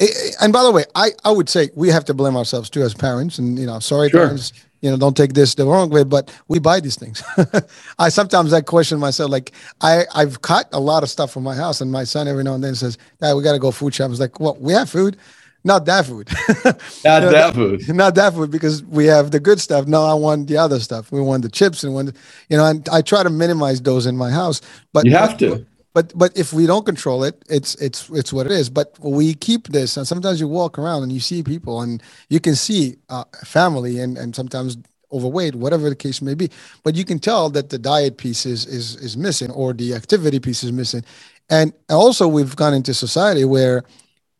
eh, 0.00 0.06
eh, 0.06 0.30
and 0.40 0.52
by 0.52 0.62
the 0.62 0.70
way, 0.70 0.84
I, 0.94 1.10
I 1.24 1.30
would 1.30 1.48
say 1.48 1.70
we 1.74 1.88
have 1.88 2.04
to 2.06 2.14
blame 2.14 2.36
ourselves 2.36 2.70
too 2.70 2.82
as 2.82 2.94
parents. 2.94 3.38
And, 3.38 3.58
you 3.58 3.66
know, 3.66 3.78
sorry, 3.78 4.10
sure. 4.10 4.20
parents, 4.20 4.52
you 4.80 4.90
know 4.90 4.96
don't 4.96 5.16
take 5.16 5.34
this 5.34 5.54
the 5.54 5.66
wrong 5.66 5.90
way 5.90 6.04
but 6.04 6.34
we 6.48 6.58
buy 6.58 6.80
these 6.80 6.96
things 6.96 7.22
i 7.98 8.08
sometimes 8.08 8.52
i 8.52 8.60
question 8.60 8.98
myself 8.98 9.30
like 9.30 9.52
i 9.82 10.04
i've 10.14 10.40
cut 10.42 10.68
a 10.72 10.80
lot 10.80 11.02
of 11.02 11.10
stuff 11.10 11.30
from 11.30 11.42
my 11.42 11.54
house 11.54 11.80
and 11.80 11.92
my 11.92 12.04
son 12.04 12.26
every 12.26 12.42
now 12.42 12.54
and 12.54 12.64
then 12.64 12.74
says 12.74 12.96
dad 13.20 13.34
we 13.34 13.42
got 13.42 13.52
to 13.52 13.58
go 13.58 13.70
food 13.70 13.94
shop 13.94 14.06
i 14.06 14.08
was 14.08 14.20
like 14.20 14.40
well 14.40 14.56
we 14.58 14.72
have 14.72 14.88
food 14.88 15.16
not 15.64 15.84
that 15.86 16.06
food. 16.06 16.28
Not 17.04 17.22
know, 17.22 17.30
that 17.32 17.54
food. 17.54 17.88
not 17.94 18.14
that 18.14 18.32
food 18.34 18.50
because 18.50 18.82
we 18.84 19.06
have 19.06 19.30
the 19.30 19.40
good 19.40 19.60
stuff. 19.60 19.86
No 19.86 20.02
i 20.04 20.14
want 20.14 20.48
the 20.48 20.56
other 20.56 20.80
stuff. 20.80 21.12
We 21.12 21.20
want 21.20 21.42
the 21.42 21.50
chips 21.50 21.84
and 21.84 21.94
when 21.94 22.14
you 22.48 22.56
know 22.56 22.66
and 22.66 22.88
i 22.90 23.02
try 23.02 23.22
to 23.22 23.30
minimize 23.30 23.80
those 23.82 24.06
in 24.06 24.16
my 24.16 24.30
house 24.30 24.60
but 24.92 25.04
you 25.04 25.12
have 25.12 25.36
to. 25.38 25.66
but 25.92 26.12
but 26.16 26.36
if 26.36 26.52
we 26.52 26.66
don't 26.66 26.86
control 26.86 27.24
it 27.24 27.42
it's 27.48 27.74
it's 27.76 28.08
it's 28.10 28.32
what 28.32 28.46
it 28.46 28.52
is. 28.52 28.70
But 28.70 28.98
we 29.00 29.34
keep 29.34 29.68
this 29.68 29.96
and 29.96 30.06
sometimes 30.06 30.40
you 30.40 30.48
walk 30.48 30.78
around 30.78 31.02
and 31.02 31.12
you 31.12 31.20
see 31.20 31.42
people 31.42 31.82
and 31.82 32.02
you 32.28 32.40
can 32.40 32.54
see 32.54 32.96
uh, 33.10 33.24
family 33.44 33.98
and 34.00 34.16
and 34.16 34.34
sometimes 34.34 34.78
overweight 35.12 35.54
whatever 35.56 35.88
the 35.88 35.96
case 35.96 36.22
may 36.22 36.34
be. 36.34 36.50
But 36.84 36.94
you 36.94 37.04
can 37.04 37.18
tell 37.18 37.50
that 37.50 37.70
the 37.70 37.78
diet 37.78 38.16
piece 38.16 38.46
is 38.46 38.66
is 38.66 38.96
is 38.96 39.16
missing 39.16 39.50
or 39.50 39.72
the 39.72 39.94
activity 39.94 40.40
piece 40.40 40.62
is 40.64 40.72
missing. 40.72 41.04
And 41.50 41.72
also 41.88 42.28
we've 42.28 42.54
gone 42.56 42.74
into 42.74 42.94
society 42.94 43.44
where 43.44 43.82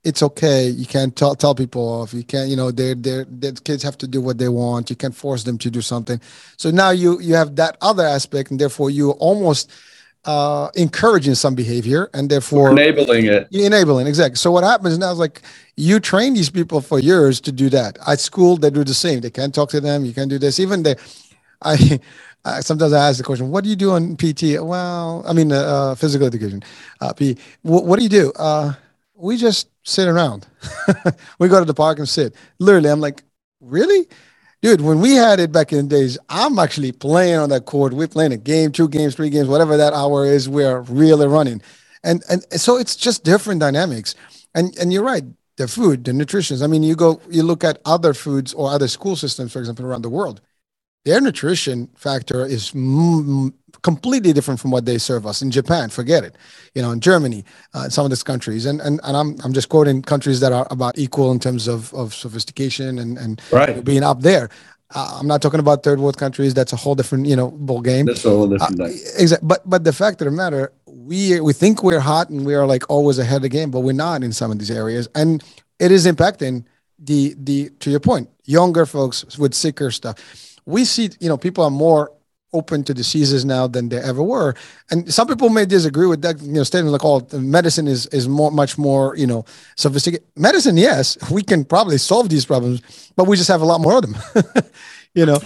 it's 0.05 0.23
okay 0.23 0.69
you 0.69 0.87
can't 0.87 1.15
tell, 1.15 1.35
tell 1.35 1.55
people 1.55 1.83
off 1.83 2.15
you 2.15 2.25
can't 2.25 2.49
you 2.49 2.57
know 2.57 2.71
they're, 2.71 2.95
they're, 2.95 3.25
their 3.29 3.53
kids 3.53 3.83
have 3.83 3.99
to 3.99 4.07
do 4.07 4.21
what 4.21 4.39
they 4.39 4.49
want 4.49 4.89
you 4.91 4.97
can't 4.97 5.15
force 5.15 5.45
them 5.45 5.59
to 5.59 5.71
do 5.71 5.81
something 5.81 6.21
so 6.57 6.71
now 6.71 6.91
you 6.91 7.21
you 7.21 7.35
have 7.35 7.57
that 7.57 7.77
other 7.81 8.05
aspect 8.05 8.51
and 8.51 8.61
therefore 8.61 8.91
you 8.91 9.11
almost 9.13 9.71
uh, 10.25 10.69
encouraging 10.75 11.35
some 11.35 11.55
behavior 11.55 12.11
and 12.13 12.29
therefore 12.29 12.71
enabling 12.73 13.27
it. 13.27 13.49
Enabling, 13.53 14.07
exactly. 14.07 14.37
So 14.37 14.51
what 14.51 14.65
happens 14.65 14.99
now 14.99 15.13
is 15.13 15.19
like 15.19 15.41
you 15.77 15.99
train 15.99 16.35
these 16.35 16.51
people 16.51 16.81
for 16.81 16.99
years 16.99 17.41
to 17.43 17.53
do 17.53 17.71
that. 17.71 17.99
At 18.07 18.21
school, 18.21 18.57
they 18.57 18.71
do 18.71 18.85
the 18.85 18.95
same. 18.95 19.21
They 19.21 19.31
can't 19.31 19.55
talk 19.55 19.71
to 19.71 19.81
them. 19.81 20.05
You 20.05 20.13
can't 20.13 20.29
do 20.29 20.39
this. 20.39 20.61
Even 20.61 20.83
they, 20.83 20.97
I, 21.63 22.01
I 22.45 22.61
sometimes 22.61 22.93
I 22.93 23.09
ask 23.09 23.19
the 23.19 23.25
question, 23.25 23.51
"What 23.51 23.65
do 23.65 23.71
you 23.71 23.77
do 23.77 23.93
on 23.93 24.17
PT?" 24.17 24.61
Well, 24.61 25.25
I 25.27 25.33
mean, 25.33 25.53
uh, 25.53 25.57
uh, 25.57 25.95
physical 25.95 26.27
education. 26.27 26.63
Uh, 27.01 27.13
P. 27.15 27.39
W- 27.65 27.85
what 27.85 27.99
do 27.99 28.03
you 28.03 28.11
do? 28.11 28.33
Uh, 28.37 28.75
we 29.15 29.37
just 29.37 29.70
sit 29.85 30.09
around. 30.09 30.47
we 31.39 31.49
go 31.49 31.59
to 31.59 31.65
the 31.65 31.75
park 31.75 31.99
and 31.99 32.09
sit. 32.09 32.35
Literally, 32.59 32.91
I'm 32.91 33.01
like, 33.01 33.23
really? 33.61 34.07
dude, 34.63 34.81
when 34.81 35.01
we 35.01 35.15
had 35.15 35.41
it 35.41 35.53
back 35.53 35.73
in 35.73 35.89
the 35.89 35.97
days, 35.97 36.19
I'm 36.29 36.59
actually 36.59 36.93
playing 36.93 37.37
on 37.37 37.49
that 37.51 37.65
court. 37.67 37.93
We're 37.93 38.09
playing 38.09 38.33
a 38.33 38.37
game, 38.37 38.73
two 38.73 38.89
games, 38.89 39.15
three 39.15 39.31
games, 39.31 39.49
whatever 39.49 39.77
that 39.77 39.93
hour 39.93 40.27
is. 40.27 40.49
We're 40.49 40.81
really 40.83 41.27
running, 41.27 41.63
and 42.05 42.23
and 42.29 42.45
so 42.61 42.77
it's 42.77 42.97
just 42.97 43.25
different 43.25 43.61
dynamics. 43.61 44.15
And 44.55 44.77
and 44.79 44.93
you're 44.93 45.05
right, 45.05 45.25
the 45.57 45.69
food, 45.69 46.05
the 46.05 46.13
nutrition. 46.13 46.63
I 46.63 46.67
mean, 46.67 46.83
you 46.83 46.97
go, 46.97 47.21
you 47.31 47.43
look 47.43 47.65
at 47.65 47.81
other 47.85 48.15
foods 48.15 48.53
or 48.55 48.71
other 48.71 48.89
school 48.89 49.17
systems, 49.17 49.53
for 49.53 49.59
example, 49.61 49.87
around 49.87 50.03
the 50.03 50.11
world. 50.11 50.41
Their 51.05 51.21
nutrition 51.21 51.89
factor 51.97 52.45
is 52.45 52.73
m- 52.75 53.55
completely 53.83 54.33
different 54.33 54.61
from 54.61 54.71
what 54.71 54.85
they 54.85 54.99
serve 54.99 55.27
us 55.27 55.41
in 55.41 55.51
Japan. 55.51 55.89
Forget 55.89 56.25
it. 56.25 56.37
You 56.75 56.83
know, 56.83 56.91
in 56.91 57.01
Germany, 57.01 57.45
uh, 57.73 57.89
some 57.89 58.05
of 58.05 58.11
these 58.11 58.23
countries, 58.23 58.67
and 58.67 58.81
and, 58.81 59.01
and 59.05 59.17
I'm 59.17 59.37
I'm 59.43 59.53
just 59.53 59.69
quoting 59.69 60.03
countries 60.03 60.41
that 60.41 60.53
are 60.53 60.67
about 60.71 60.99
equal 60.99 61.33
in 61.33 61.39
terms 61.39 61.69
of 61.69 61.93
of 61.95 62.15
sophistication 62.15 62.99
and 62.99 63.19
and 63.19 63.41
right. 63.51 63.83
being 63.85 64.03
up 64.03 64.21
there. 64.21 64.51
Uh, 64.93 65.19
I'm 65.21 65.29
not 65.29 65.41
talking 65.41 65.61
about 65.61 65.85
third 65.85 66.01
world 66.01 66.19
countries. 66.19 66.53
That's 66.53 66.73
a 66.73 66.77
whole 66.77 66.97
different, 66.97 67.27
you 67.27 67.37
know, 67.37 67.53
ball 67.53 67.81
game. 67.81 68.07
That's 68.07 68.25
a 68.25 68.31
whole 68.31 68.49
different. 68.49 68.81
Uh, 68.81 68.87
exactly. 68.87 69.47
But 69.47 69.69
but 69.69 69.85
the 69.85 69.93
fact 69.93 70.21
of 70.21 70.25
the 70.25 70.33
matter, 70.33 70.73
we 70.87 71.41
we 71.41 71.53
think 71.53 71.83
we're 71.83 72.01
hot 72.01 72.29
and 72.29 72.45
we 72.45 72.55
are 72.55 72.67
like 72.67 72.85
always 72.91 73.19
ahead 73.19 73.37
of 73.37 73.43
the 73.43 73.49
game, 73.49 73.71
but 73.71 73.81
we're 73.81 73.93
not 73.93 74.23
in 74.23 74.33
some 74.33 74.51
of 74.51 74.59
these 74.59 74.71
areas, 74.71 75.09
and 75.15 75.43
it 75.79 75.93
is 75.93 76.07
impacting 76.07 76.65
the 76.99 77.35
the 77.39 77.71
to 77.81 77.91
your 77.91 78.01
point, 78.01 78.29
younger 78.45 78.85
folks 78.85 79.39
with 79.39 79.55
sicker 79.55 79.91
stuff. 79.91 80.17
We 80.71 80.85
see, 80.85 81.11
you 81.21 81.29
know, 81.29 81.37
people 81.37 81.65
are 81.65 81.71
more 81.71 82.13
open 82.53 82.83
to 82.85 82.95
diseases 82.95 83.45
now 83.45 83.67
than 83.67 83.89
they 83.89 83.99
ever 83.99 84.23
were. 84.23 84.55
And 84.91 85.13
some 85.13 85.29
people 85.29 85.51
may 85.51 85.67
disagree 85.67 86.07
with 86.07 86.23
that, 86.23 86.41
you 86.43 86.53
know, 86.53 86.65
statement 86.65 86.93
like, 86.93 87.05
oh, 87.05 87.27
medicine 87.39 87.87
is 87.87 88.07
is 88.07 88.29
more 88.29 88.51
much 88.51 88.79
more, 88.79 89.17
you 89.17 89.27
know, 89.27 89.45
sophisticated. 89.77 90.27
Medicine, 90.37 90.77
yes, 90.77 91.17
we 91.31 91.43
can 91.43 91.65
probably 91.65 91.99
solve 91.99 92.29
these 92.29 92.45
problems, 92.45 92.81
but 93.17 93.27
we 93.27 93.37
just 93.37 93.49
have 93.49 93.63
a 93.63 93.65
lot 93.65 93.81
more 93.81 93.99
of 93.99 94.03
them. 94.03 94.17
you 95.15 95.27
know. 95.27 95.39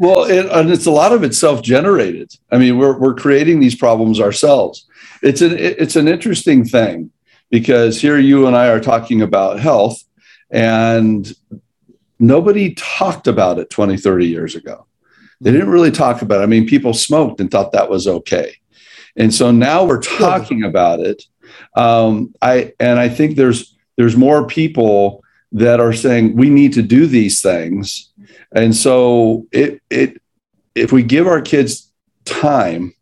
well, 0.00 0.24
it, 0.24 0.46
and 0.46 0.70
it's 0.70 0.86
a 0.86 0.90
lot 0.90 1.12
of 1.12 1.22
it 1.22 1.34
self-generated. 1.34 2.32
I 2.50 2.58
mean, 2.58 2.78
we're 2.78 2.98
we're 2.98 3.14
creating 3.14 3.60
these 3.60 3.76
problems 3.76 4.20
ourselves. 4.20 4.86
It's 5.22 5.42
an 5.42 5.56
it's 5.56 5.96
an 5.96 6.08
interesting 6.08 6.64
thing 6.64 7.10
because 7.50 8.00
here 8.00 8.18
you 8.18 8.46
and 8.46 8.56
I 8.56 8.68
are 8.68 8.80
talking 8.80 9.22
about 9.22 9.60
health 9.60 10.02
and 10.50 11.32
nobody 12.18 12.74
talked 12.74 13.26
about 13.26 13.58
it 13.58 13.70
20 13.70 13.96
30 13.96 14.26
years 14.26 14.54
ago 14.54 14.86
they 15.40 15.52
didn't 15.52 15.70
really 15.70 15.90
talk 15.90 16.22
about 16.22 16.40
it. 16.40 16.44
I 16.44 16.46
mean, 16.46 16.66
people 16.66 16.94
smoked 16.94 17.40
and 17.40 17.50
thought 17.50 17.72
that 17.72 17.90
was 17.90 18.08
okay. 18.08 18.56
And 19.16 19.32
so 19.32 19.50
now 19.50 19.84
we're 19.84 20.02
talking 20.02 20.64
about 20.64 21.00
it. 21.00 21.22
Um, 21.76 22.34
I 22.42 22.72
and 22.78 22.98
I 22.98 23.08
think 23.08 23.36
there's 23.36 23.74
there's 23.96 24.16
more 24.16 24.46
people 24.46 25.24
that 25.52 25.80
are 25.80 25.92
saying 25.92 26.36
we 26.36 26.50
need 26.50 26.72
to 26.74 26.82
do 26.82 27.06
these 27.06 27.40
things. 27.40 28.10
And 28.52 28.74
so 28.74 29.46
it 29.52 29.80
it 29.90 30.20
if 30.74 30.92
we 30.92 31.02
give 31.02 31.26
our 31.26 31.40
kids 31.40 31.90
time 32.24 32.94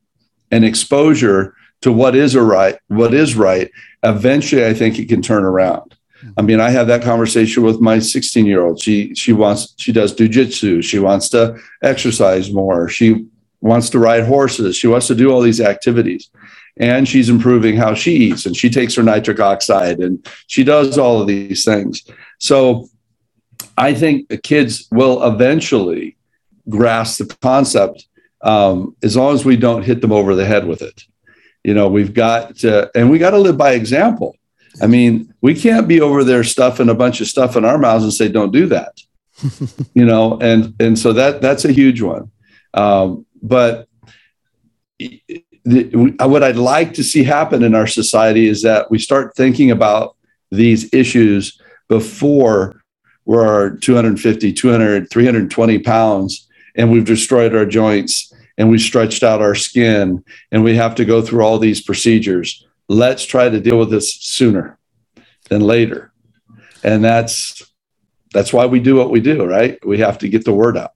and 0.50 0.64
exposure 0.64 1.54
to 1.82 1.92
what 1.92 2.14
is 2.14 2.34
a 2.34 2.42
right, 2.42 2.78
what 2.88 3.12
is 3.12 3.34
right, 3.34 3.70
eventually 4.02 4.64
I 4.64 4.74
think 4.74 4.98
it 4.98 5.08
can 5.08 5.22
turn 5.22 5.44
around. 5.44 5.95
I 6.36 6.42
mean, 6.42 6.60
I 6.60 6.70
have 6.70 6.86
that 6.88 7.02
conversation 7.02 7.62
with 7.62 7.80
my 7.80 7.98
16 7.98 8.46
year 8.46 8.64
old. 8.64 8.80
She 8.80 9.14
she 9.14 9.32
wants 9.32 9.74
she 9.76 9.92
does 9.92 10.14
jujitsu. 10.14 10.82
She 10.82 10.98
wants 10.98 11.28
to 11.30 11.58
exercise 11.82 12.52
more. 12.52 12.88
She 12.88 13.26
wants 13.60 13.90
to 13.90 13.98
ride 13.98 14.24
horses. 14.24 14.76
She 14.76 14.86
wants 14.86 15.06
to 15.08 15.14
do 15.14 15.30
all 15.30 15.40
these 15.40 15.60
activities, 15.60 16.30
and 16.76 17.08
she's 17.08 17.28
improving 17.28 17.76
how 17.76 17.94
she 17.94 18.12
eats. 18.12 18.46
And 18.46 18.56
she 18.56 18.70
takes 18.70 18.94
her 18.94 19.02
nitric 19.02 19.40
oxide, 19.40 19.98
and 19.98 20.26
she 20.46 20.64
does 20.64 20.98
all 20.98 21.20
of 21.20 21.26
these 21.26 21.64
things. 21.64 22.02
So, 22.38 22.88
I 23.78 23.94
think 23.94 24.28
the 24.28 24.38
kids 24.38 24.88
will 24.90 25.22
eventually 25.22 26.16
grasp 26.68 27.18
the 27.18 27.36
concept 27.40 28.06
um, 28.42 28.96
as 29.02 29.16
long 29.16 29.34
as 29.34 29.44
we 29.44 29.56
don't 29.56 29.82
hit 29.82 30.00
them 30.00 30.12
over 30.12 30.34
the 30.34 30.46
head 30.46 30.66
with 30.66 30.82
it. 30.82 31.02
You 31.64 31.74
know, 31.74 31.88
we've 31.88 32.14
got 32.14 32.56
to, 32.58 32.90
and 32.94 33.10
we 33.10 33.18
got 33.18 33.30
to 33.30 33.38
live 33.38 33.56
by 33.56 33.72
example 33.72 34.36
I 34.82 34.86
mean, 34.86 35.32
we 35.40 35.54
can't 35.54 35.88
be 35.88 36.00
over 36.00 36.24
there 36.24 36.44
stuffing 36.44 36.88
a 36.88 36.94
bunch 36.94 37.20
of 37.20 37.26
stuff 37.26 37.56
in 37.56 37.64
our 37.64 37.78
mouths 37.78 38.04
and 38.04 38.12
say, 38.12 38.28
"Don't 38.28 38.52
do 38.52 38.66
that," 38.66 39.00
you 39.94 40.04
know. 40.04 40.38
And 40.40 40.74
and 40.80 40.98
so 40.98 41.12
that 41.12 41.40
that's 41.40 41.64
a 41.64 41.72
huge 41.72 42.02
one. 42.02 42.30
Um, 42.74 43.24
but 43.42 43.88
the, 44.98 46.16
what 46.20 46.42
I'd 46.42 46.56
like 46.56 46.94
to 46.94 47.04
see 47.04 47.24
happen 47.24 47.62
in 47.62 47.74
our 47.74 47.86
society 47.86 48.48
is 48.48 48.62
that 48.62 48.90
we 48.90 48.98
start 48.98 49.34
thinking 49.34 49.70
about 49.70 50.16
these 50.50 50.92
issues 50.92 51.60
before 51.88 52.82
we're 53.24 53.76
250, 53.78 54.52
200, 54.52 55.10
320 55.10 55.78
pounds 55.80 56.48
and 56.76 56.92
we've 56.92 57.04
destroyed 57.04 57.54
our 57.54 57.66
joints 57.66 58.32
and 58.58 58.70
we 58.70 58.78
stretched 58.78 59.22
out 59.22 59.42
our 59.42 59.54
skin 59.54 60.24
and 60.52 60.62
we 60.62 60.76
have 60.76 60.94
to 60.94 61.04
go 61.04 61.20
through 61.20 61.42
all 61.42 61.58
these 61.58 61.82
procedures 61.82 62.65
let's 62.88 63.24
try 63.24 63.48
to 63.48 63.60
deal 63.60 63.78
with 63.78 63.90
this 63.90 64.14
sooner 64.14 64.78
than 65.48 65.60
later. 65.62 66.12
And 66.82 67.04
that's 67.04 67.62
that's 68.32 68.52
why 68.52 68.66
we 68.66 68.80
do 68.80 68.96
what 68.96 69.10
we 69.10 69.20
do, 69.20 69.44
right? 69.44 69.78
We 69.86 69.98
have 69.98 70.18
to 70.18 70.28
get 70.28 70.44
the 70.44 70.52
word 70.52 70.76
out. 70.76 70.92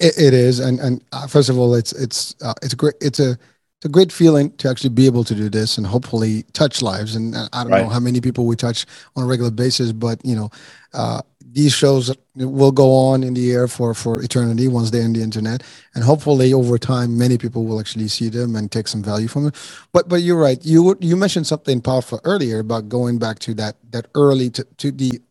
it, 0.00 0.14
it 0.18 0.34
is, 0.34 0.60
and 0.60 0.80
and 0.80 1.02
uh, 1.12 1.26
first 1.26 1.48
of 1.48 1.58
all, 1.58 1.74
it's 1.74 1.92
it's 1.92 2.34
uh, 2.42 2.54
it's 2.62 2.72
a 2.74 2.76
great 2.76 2.94
it's 3.00 3.20
a 3.20 3.30
it's 3.32 3.84
a 3.86 3.88
great 3.88 4.12
feeling 4.12 4.50
to 4.58 4.68
actually 4.68 4.90
be 4.90 5.06
able 5.06 5.24
to 5.24 5.34
do 5.34 5.48
this 5.48 5.78
and 5.78 5.86
hopefully 5.86 6.44
touch 6.52 6.82
lives. 6.82 7.16
And 7.16 7.34
uh, 7.34 7.48
I 7.52 7.62
don't 7.64 7.72
Right. 7.72 7.82
know 7.82 7.88
how 7.88 8.00
many 8.00 8.20
people 8.20 8.46
we 8.46 8.56
touch 8.56 8.86
on 9.16 9.24
a 9.24 9.26
regular 9.26 9.50
basis, 9.50 9.92
but 9.92 10.24
you 10.24 10.36
know, 10.36 10.50
uh, 10.92 11.20
these 11.54 11.72
shows 11.72 12.14
will 12.36 12.72
go 12.72 12.92
on 12.94 13.24
in 13.24 13.34
the 13.34 13.52
air 13.52 13.68
for 13.68 13.94
for 13.94 14.20
eternity 14.22 14.68
once 14.68 14.90
they're 14.90 15.04
in 15.04 15.14
the 15.14 15.22
internet, 15.22 15.62
and 15.94 16.04
hopefully 16.04 16.52
over 16.52 16.78
time, 16.78 17.18
many 17.18 17.38
people 17.38 17.64
will 17.66 17.80
actually 17.80 18.08
see 18.08 18.28
them 18.28 18.56
and 18.56 18.72
take 18.72 18.88
some 18.88 19.02
value 19.04 19.28
from 19.28 19.48
it. 19.48 19.56
But 19.92 20.08
but 20.08 20.22
you're 20.22 20.40
right. 20.40 20.64
You 20.64 20.98
you 21.00 21.16
mentioned 21.16 21.46
something 21.46 21.80
powerful 21.80 22.20
earlier 22.24 22.60
about 22.60 22.90
going 22.90 23.18
back 23.18 23.38
to 23.40 23.54
that 23.54 23.76
that 23.92 24.08
early 24.16 24.50
to, 24.50 24.64
to 24.78 24.92
the 24.92 25.22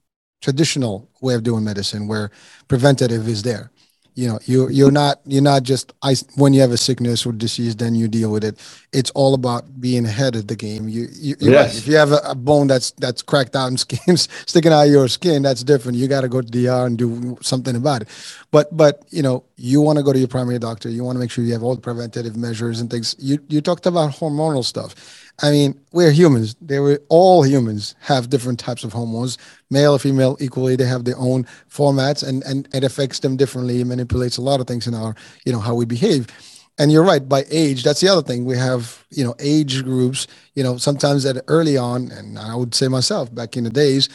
traditional 0.42 1.10
way 1.22 1.36
of 1.36 1.44
doing 1.44 1.66
medicine 1.66 2.08
where 2.08 2.32
preventative 2.70 3.28
is 3.28 3.44
there 3.44 3.72
you 4.16 4.28
know 4.28 4.40
you 4.46 4.70
you're 4.70 4.92
not 4.92 5.20
you're 5.26 5.42
not 5.42 5.64
just 5.64 5.94
I, 6.04 6.16
when 6.36 6.54
you 6.54 6.62
have 6.62 6.72
a 6.72 6.78
sickness 6.78 7.26
or 7.26 7.32
disease 7.32 7.76
then 7.76 7.96
you 7.96 8.08
deal 8.08 8.32
with 8.32 8.44
it. 8.44 8.60
It's 8.92 9.10
all 9.12 9.34
about 9.34 9.82
being 9.82 10.06
ahead 10.06 10.36
of 10.36 10.48
the 10.48 10.56
game. 10.56 10.88
You, 10.88 11.08
you 11.12 11.36
you're 11.40 11.56
right. 11.56 11.66
Yes. 11.66 11.78
if 11.78 11.88
you 11.88 11.96
have 11.96 12.12
a, 12.12 12.20
a 12.26 12.36
bone 12.36 12.68
that's 12.68 12.92
that's 12.92 13.22
cracked 13.22 13.56
out 13.56 13.68
and 13.68 13.80
skin 13.86 14.18
sticking 14.18 14.72
out 14.72 14.86
of 14.86 14.92
your 14.92 15.08
skin 15.08 15.42
that's 15.42 15.64
different. 15.64 15.98
You 15.98 16.08
got 16.08 16.22
to 16.22 16.30
go 16.30 16.42
to 16.42 16.50
the 16.50 16.68
ER 16.68 16.86
and 16.86 16.98
do 16.98 17.38
something 17.42 17.76
about 17.76 18.04
it. 18.04 18.08
But 18.52 18.76
but 18.76 19.04
you 19.10 19.24
know 19.24 19.44
you 19.56 19.82
want 19.82 19.98
to 19.98 20.04
go 20.04 20.14
to 20.14 20.20
your 20.20 20.28
primary 20.28 20.60
doctor. 20.60 20.90
You 20.90 21.04
want 21.04 21.16
to 21.16 21.20
make 21.20 21.32
sure 21.32 21.44
you 21.44 21.54
have 21.54 21.64
all 21.64 21.76
the 21.76 21.82
preventative 21.82 22.38
measures 22.38 22.82
and 22.82 22.90
things. 22.90 23.16
You 23.20 23.40
you 23.50 23.62
talked 23.62 23.86
about 23.86 24.12
hormonal 24.12 24.64
stuff 24.64 25.23
I 25.42 25.52
mean, 25.52 25.80
we're 25.92 26.12
humans. 26.12 26.56
They 26.62 26.80
were 26.80 27.02
all 27.10 27.44
humans 27.44 27.96
have 28.02 28.30
different 28.30 28.60
types 28.60 28.84
of 28.84 28.94
hormones, 28.94 29.38
male 29.70 29.94
or 29.94 30.00
female 30.00 30.38
equally. 30.40 30.76
They 30.76 30.86
have 30.86 31.06
their 31.06 31.18
own 31.18 31.46
formats, 31.70 32.28
and 32.28 32.44
and 32.44 32.68
it 32.74 32.84
affects 32.84 33.20
them 33.20 33.36
differently. 33.36 33.82
It 33.82 33.88
manipulates 33.88 34.38
a 34.38 34.42
lot 34.42 34.60
of 34.60 34.68
things 34.68 34.86
in 34.86 34.94
our, 34.94 35.16
you 35.46 35.52
know, 35.52 35.60
how 35.60 35.74
we 35.74 35.86
behave. 35.86 36.28
And 36.78 36.92
you're 36.92 37.04
right. 37.04 37.28
By 37.28 37.46
age, 37.52 37.84
that's 37.84 38.02
the 38.02 38.10
other 38.10 38.24
thing. 38.24 38.46
We 38.46 38.58
have, 38.58 39.06
you 39.10 39.24
know, 39.24 39.36
age 39.40 39.84
groups. 39.84 40.28
You 40.56 40.64
know, 40.64 40.78
sometimes 40.78 41.26
at 41.26 41.44
early 41.48 41.78
on, 41.78 42.12
and 42.12 42.38
I 42.38 42.56
would 42.56 42.76
say 42.76 42.88
myself 42.88 43.34
back 43.34 43.58
in 43.58 43.64
the 43.64 43.70
days, 43.70 44.10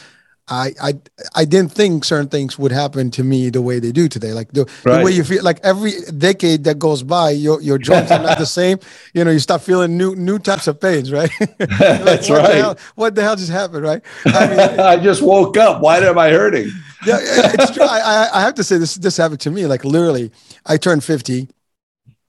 I 0.49 0.73
I 0.81 0.93
I 1.35 1.45
didn't 1.45 1.71
think 1.71 2.03
certain 2.05 2.27
things 2.29 2.57
would 2.57 2.71
happen 2.71 3.11
to 3.11 3.23
me 3.23 3.49
the 3.49 3.61
way 3.61 3.79
they 3.79 3.91
do 3.91 4.07
today. 4.07 4.33
Like 4.33 4.51
the, 4.51 4.65
the 4.83 4.97
way 4.97 5.11
you 5.11 5.23
feel. 5.23 5.43
Like 5.43 5.59
every 5.63 5.91
decade 6.17 6.63
that 6.65 6.79
goes 6.79 7.03
by, 7.03 7.31
your 7.31 7.61
your 7.61 7.77
joints 7.89 8.11
are 8.11 8.19
not 8.19 8.37
the 8.37 8.45
same. 8.45 8.79
You 9.13 9.23
know, 9.23 9.31
you 9.31 9.39
start 9.39 9.61
feeling 9.61 9.97
new 9.97 10.15
new 10.15 10.39
types 10.39 10.67
of 10.67 10.79
pains, 10.79 11.11
right? 11.11 11.31
Like, 11.59 11.69
That's 11.69 12.29
what 12.29 12.43
The 12.47 12.49
right. 12.49 12.55
hell, 12.55 12.77
what 12.95 13.15
the 13.15 13.21
hell 13.23 13.35
just 13.35 13.51
happened, 13.51 13.83
right? 13.83 14.01
I 14.25 14.47
mean, 14.47 14.59
I 14.79 14.97
just 14.97 15.21
woke 15.21 15.57
up. 15.57 15.81
Why 15.81 15.97
am 15.99 16.17
I 16.17 16.29
hurting? 16.29 16.69
yeah, 17.05 17.17
it's 17.21 17.71
true. 17.71 17.83
I, 17.83 17.99
I 17.99 18.29
I 18.39 18.41
have 18.41 18.55
to 18.55 18.63
say 18.63 18.77
this 18.77 18.95
this 18.95 19.17
happened 19.17 19.41
to 19.41 19.51
me. 19.51 19.65
Like 19.67 19.83
literally, 19.85 20.31
I 20.65 20.77
turned 20.77 21.03
fifty, 21.03 21.47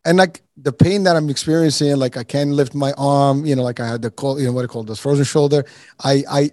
and 0.04 0.18
like 0.18 0.42
the 0.56 0.72
pain 0.72 1.04
that 1.04 1.16
I'm 1.16 1.28
experiencing, 1.30 1.96
like 1.96 2.16
I 2.16 2.24
can't 2.24 2.50
lift 2.52 2.74
my 2.74 2.92
arm. 2.98 3.44
You 3.46 3.56
know, 3.56 3.62
like 3.62 3.80
I 3.80 3.86
had 3.88 4.02
the 4.02 4.10
cold, 4.10 4.40
you 4.40 4.46
know 4.46 4.52
what 4.52 4.64
I 4.64 4.68
call 4.68 4.84
this 4.84 4.98
frozen 4.98 5.24
shoulder. 5.24 5.64
I 6.02 6.24
I 6.30 6.50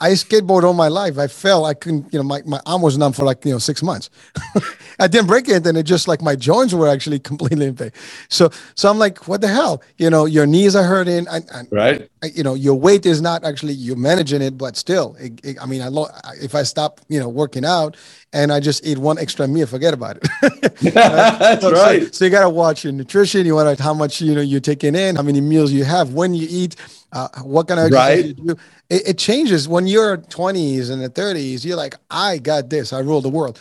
I 0.00 0.10
skateboard 0.12 0.62
all 0.64 0.72
my 0.72 0.88
life. 0.88 1.18
I 1.18 1.26
fell. 1.26 1.64
I 1.66 1.74
couldn't. 1.74 2.12
You 2.12 2.18
know, 2.20 2.24
my, 2.24 2.42
my 2.46 2.60
arm 2.66 2.82
was 2.82 2.96
numb 2.96 3.12
for 3.12 3.24
like 3.24 3.44
you 3.44 3.52
know 3.52 3.58
six 3.58 3.82
months. 3.82 4.08
I 4.98 5.06
didn't 5.06 5.26
break 5.28 5.48
it, 5.48 5.66
and 5.66 5.76
it 5.78 5.84
just 5.84 6.08
like 6.08 6.20
my 6.22 6.36
joints 6.36 6.72
were 6.74 6.88
actually 6.88 7.18
completely 7.30 7.66
in 7.66 7.74
pain. 7.76 7.92
So 8.28 8.50
so 8.74 8.90
I'm 8.90 8.98
like, 8.98 9.28
what 9.28 9.40
the 9.40 9.48
hell? 9.48 9.82
You 9.98 10.10
know, 10.10 10.24
your 10.26 10.46
knees 10.46 10.74
are 10.76 10.84
hurting. 10.84 11.26
And, 11.28 11.44
and 11.52 11.68
Right. 11.70 12.08
I- 12.22 12.26
you 12.34 12.42
know 12.42 12.54
your 12.54 12.74
weight 12.74 13.06
is 13.06 13.20
not 13.22 13.44
actually 13.44 13.72
you're 13.72 13.96
managing 13.96 14.42
it 14.42 14.58
but 14.58 14.76
still 14.76 15.16
it, 15.18 15.40
it- 15.42 15.56
i 15.62 15.64
mean 15.64 15.80
i 15.80 15.88
lo- 15.88 16.06
if 16.42 16.54
i 16.54 16.62
stop 16.62 17.00
you 17.08 17.18
know 17.18 17.30
working 17.30 17.64
out 17.64 17.96
and 18.34 18.52
i 18.52 18.60
just 18.60 18.84
eat 18.86 18.98
one 18.98 19.18
extra 19.18 19.48
meal 19.48 19.66
forget 19.66 19.94
about 19.94 20.18
it 20.18 20.28
That's 20.82 21.62
so, 21.62 21.70
so- 21.70 21.82
right. 21.82 22.14
so 22.14 22.24
you 22.26 22.30
got 22.30 22.42
to 22.42 22.50
watch 22.50 22.84
your 22.84 22.92
nutrition 22.92 23.46
you 23.46 23.54
want 23.54 23.74
to 23.76 23.82
how 23.82 23.94
much 23.94 24.20
you 24.20 24.34
know 24.34 24.42
you're 24.42 24.60
taking 24.60 24.94
in 24.94 25.16
how 25.16 25.22
many 25.22 25.40
meals 25.40 25.72
you 25.72 25.84
have 25.84 26.12
when 26.12 26.34
you 26.34 26.46
eat 26.50 26.76
uh, 27.12 27.28
what 27.42 27.66
kind 27.68 27.80
of 27.80 27.86
exercise 27.86 28.16
Right. 28.18 28.26
you 28.26 28.34
do 28.34 28.56
it, 28.90 29.08
it 29.08 29.18
changes 29.18 29.68
when 29.68 29.86
you're 29.86 30.18
20s 30.18 30.90
and 30.90 31.02
the 31.02 31.08
30s 31.08 31.64
you're 31.64 31.76
like 31.76 31.94
i 32.10 32.38
got 32.38 32.68
this 32.70 32.92
i 32.92 32.98
rule 33.00 33.20
the 33.20 33.28
world 33.28 33.60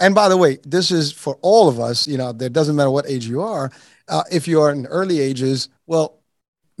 and 0.00 0.14
by 0.14 0.28
the 0.28 0.36
way 0.36 0.58
this 0.64 0.90
is 0.90 1.12
for 1.12 1.38
all 1.42 1.68
of 1.68 1.78
us 1.78 2.08
you 2.08 2.16
know 2.18 2.30
it 2.30 2.52
doesn't 2.52 2.76
matter 2.76 2.90
what 2.90 3.08
age 3.08 3.26
you 3.26 3.40
are 3.42 3.70
uh, 4.08 4.24
if 4.32 4.48
you 4.48 4.60
are 4.60 4.70
in 4.70 4.86
early 4.86 5.20
ages 5.20 5.68
well 5.86 6.20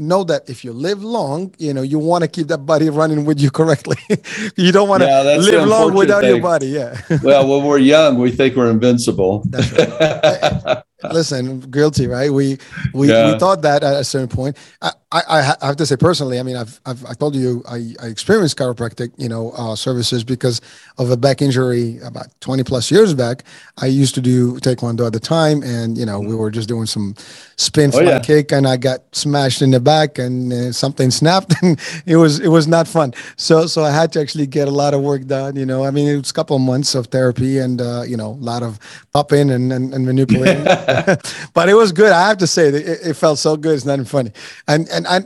know 0.00 0.24
that 0.24 0.48
if 0.48 0.64
you 0.64 0.72
live 0.72 1.04
long, 1.04 1.54
you 1.58 1.74
know, 1.74 1.82
you 1.82 1.98
want 1.98 2.24
to 2.24 2.28
keep 2.28 2.48
that 2.48 2.64
body 2.64 2.88
running 2.88 3.24
with 3.24 3.38
you 3.38 3.50
correctly. 3.50 3.98
you 4.56 4.72
don't 4.72 4.88
want 4.88 5.02
to 5.02 5.08
Yeah, 5.08 5.36
live 5.36 5.68
long 5.68 5.94
without 5.94 6.24
your 6.24 6.40
body. 6.40 6.68
Yeah. 6.68 6.98
Well, 7.22 7.46
when 7.46 7.64
we're 7.66 7.78
young, 7.78 8.18
we 8.18 8.30
think 8.38 8.56
we're 8.56 8.70
invincible. 8.70 9.44
That's 9.50 10.82
Listen, 11.12 11.60
guilty, 11.60 12.06
right? 12.06 12.30
We 12.32 12.58
we, 12.94 13.08
Yeah. 13.08 13.32
we 13.32 13.38
thought 13.38 13.62
that 13.62 13.82
at 13.82 13.94
a 13.94 14.04
certain 14.04 14.28
point. 14.28 14.56
I, 14.82 14.90
I 15.12 15.22
I 15.60 15.66
have 15.66 15.76
to 15.76 15.86
say 15.86 15.96
personally, 15.96 16.38
I 16.38 16.42
mean, 16.44 16.56
I've 16.56 16.80
I've 16.86 17.04
I 17.04 17.14
told 17.14 17.34
you 17.34 17.62
I, 17.68 17.94
I 18.02 18.06
experienced 18.06 18.56
chiropractic, 18.58 19.10
you 19.16 19.28
know, 19.28 19.50
uh, 19.56 19.74
services 19.74 20.22
because 20.24 20.60
of 20.98 21.10
a 21.10 21.16
back 21.16 21.42
injury 21.42 21.98
about 22.04 22.28
20 22.40 22.62
plus 22.62 22.90
years 22.92 23.12
back. 23.14 23.42
I 23.78 23.86
used 23.86 24.14
to 24.14 24.20
do 24.20 24.54
taekwondo 24.60 25.06
at 25.06 25.12
the 25.12 25.18
time, 25.20 25.62
and 25.64 25.98
you 25.98 26.06
know, 26.06 26.20
we 26.20 26.34
were 26.34 26.50
just 26.50 26.68
doing 26.68 26.86
some 26.86 27.14
spin 27.56 27.90
Oh, 27.92 28.00
yeah. 28.00 28.20
kick, 28.20 28.52
and 28.52 28.68
I 28.68 28.76
got 28.76 29.00
smashed 29.12 29.62
in 29.62 29.70
the 29.72 29.80
back, 29.80 30.18
and 30.18 30.52
uh, 30.52 30.70
something 30.72 31.10
snapped, 31.10 31.54
and 31.62 31.80
it 32.06 32.16
was 32.16 32.38
it 32.38 32.48
was 32.48 32.68
not 32.68 32.86
fun. 32.86 33.12
So 33.36 33.66
so 33.66 33.82
I 33.82 33.90
had 33.90 34.12
to 34.12 34.20
actually 34.20 34.46
get 34.46 34.68
a 34.68 34.70
lot 34.70 34.94
of 34.94 35.00
work 35.00 35.26
done. 35.26 35.56
You 35.56 35.66
know, 35.66 35.84
I 35.84 35.90
mean, 35.90 36.06
it 36.06 36.16
was 36.18 36.30
a 36.30 36.34
couple 36.34 36.54
of 36.54 36.62
months 36.62 36.94
of 36.94 37.06
therapy, 37.08 37.58
and 37.58 37.80
uh, 37.80 38.02
you 38.06 38.16
know, 38.16 38.30
a 38.30 38.44
lot 38.52 38.62
of 38.62 38.78
popping 39.12 39.50
and 39.50 39.72
and, 39.72 39.92
and 39.92 40.06
manipulating. 40.06 40.66
but 41.54 41.68
it 41.68 41.74
was 41.74 41.92
good. 41.92 42.12
I 42.12 42.28
have 42.28 42.38
to 42.38 42.46
say, 42.46 42.68
it, 42.68 42.74
it 43.06 43.14
felt 43.14 43.38
so 43.38 43.56
good. 43.56 43.74
It's 43.74 43.84
not 43.84 43.94
even 43.94 44.04
funny. 44.04 44.32
And 44.68 44.88
and 44.90 45.06
I 45.06 45.20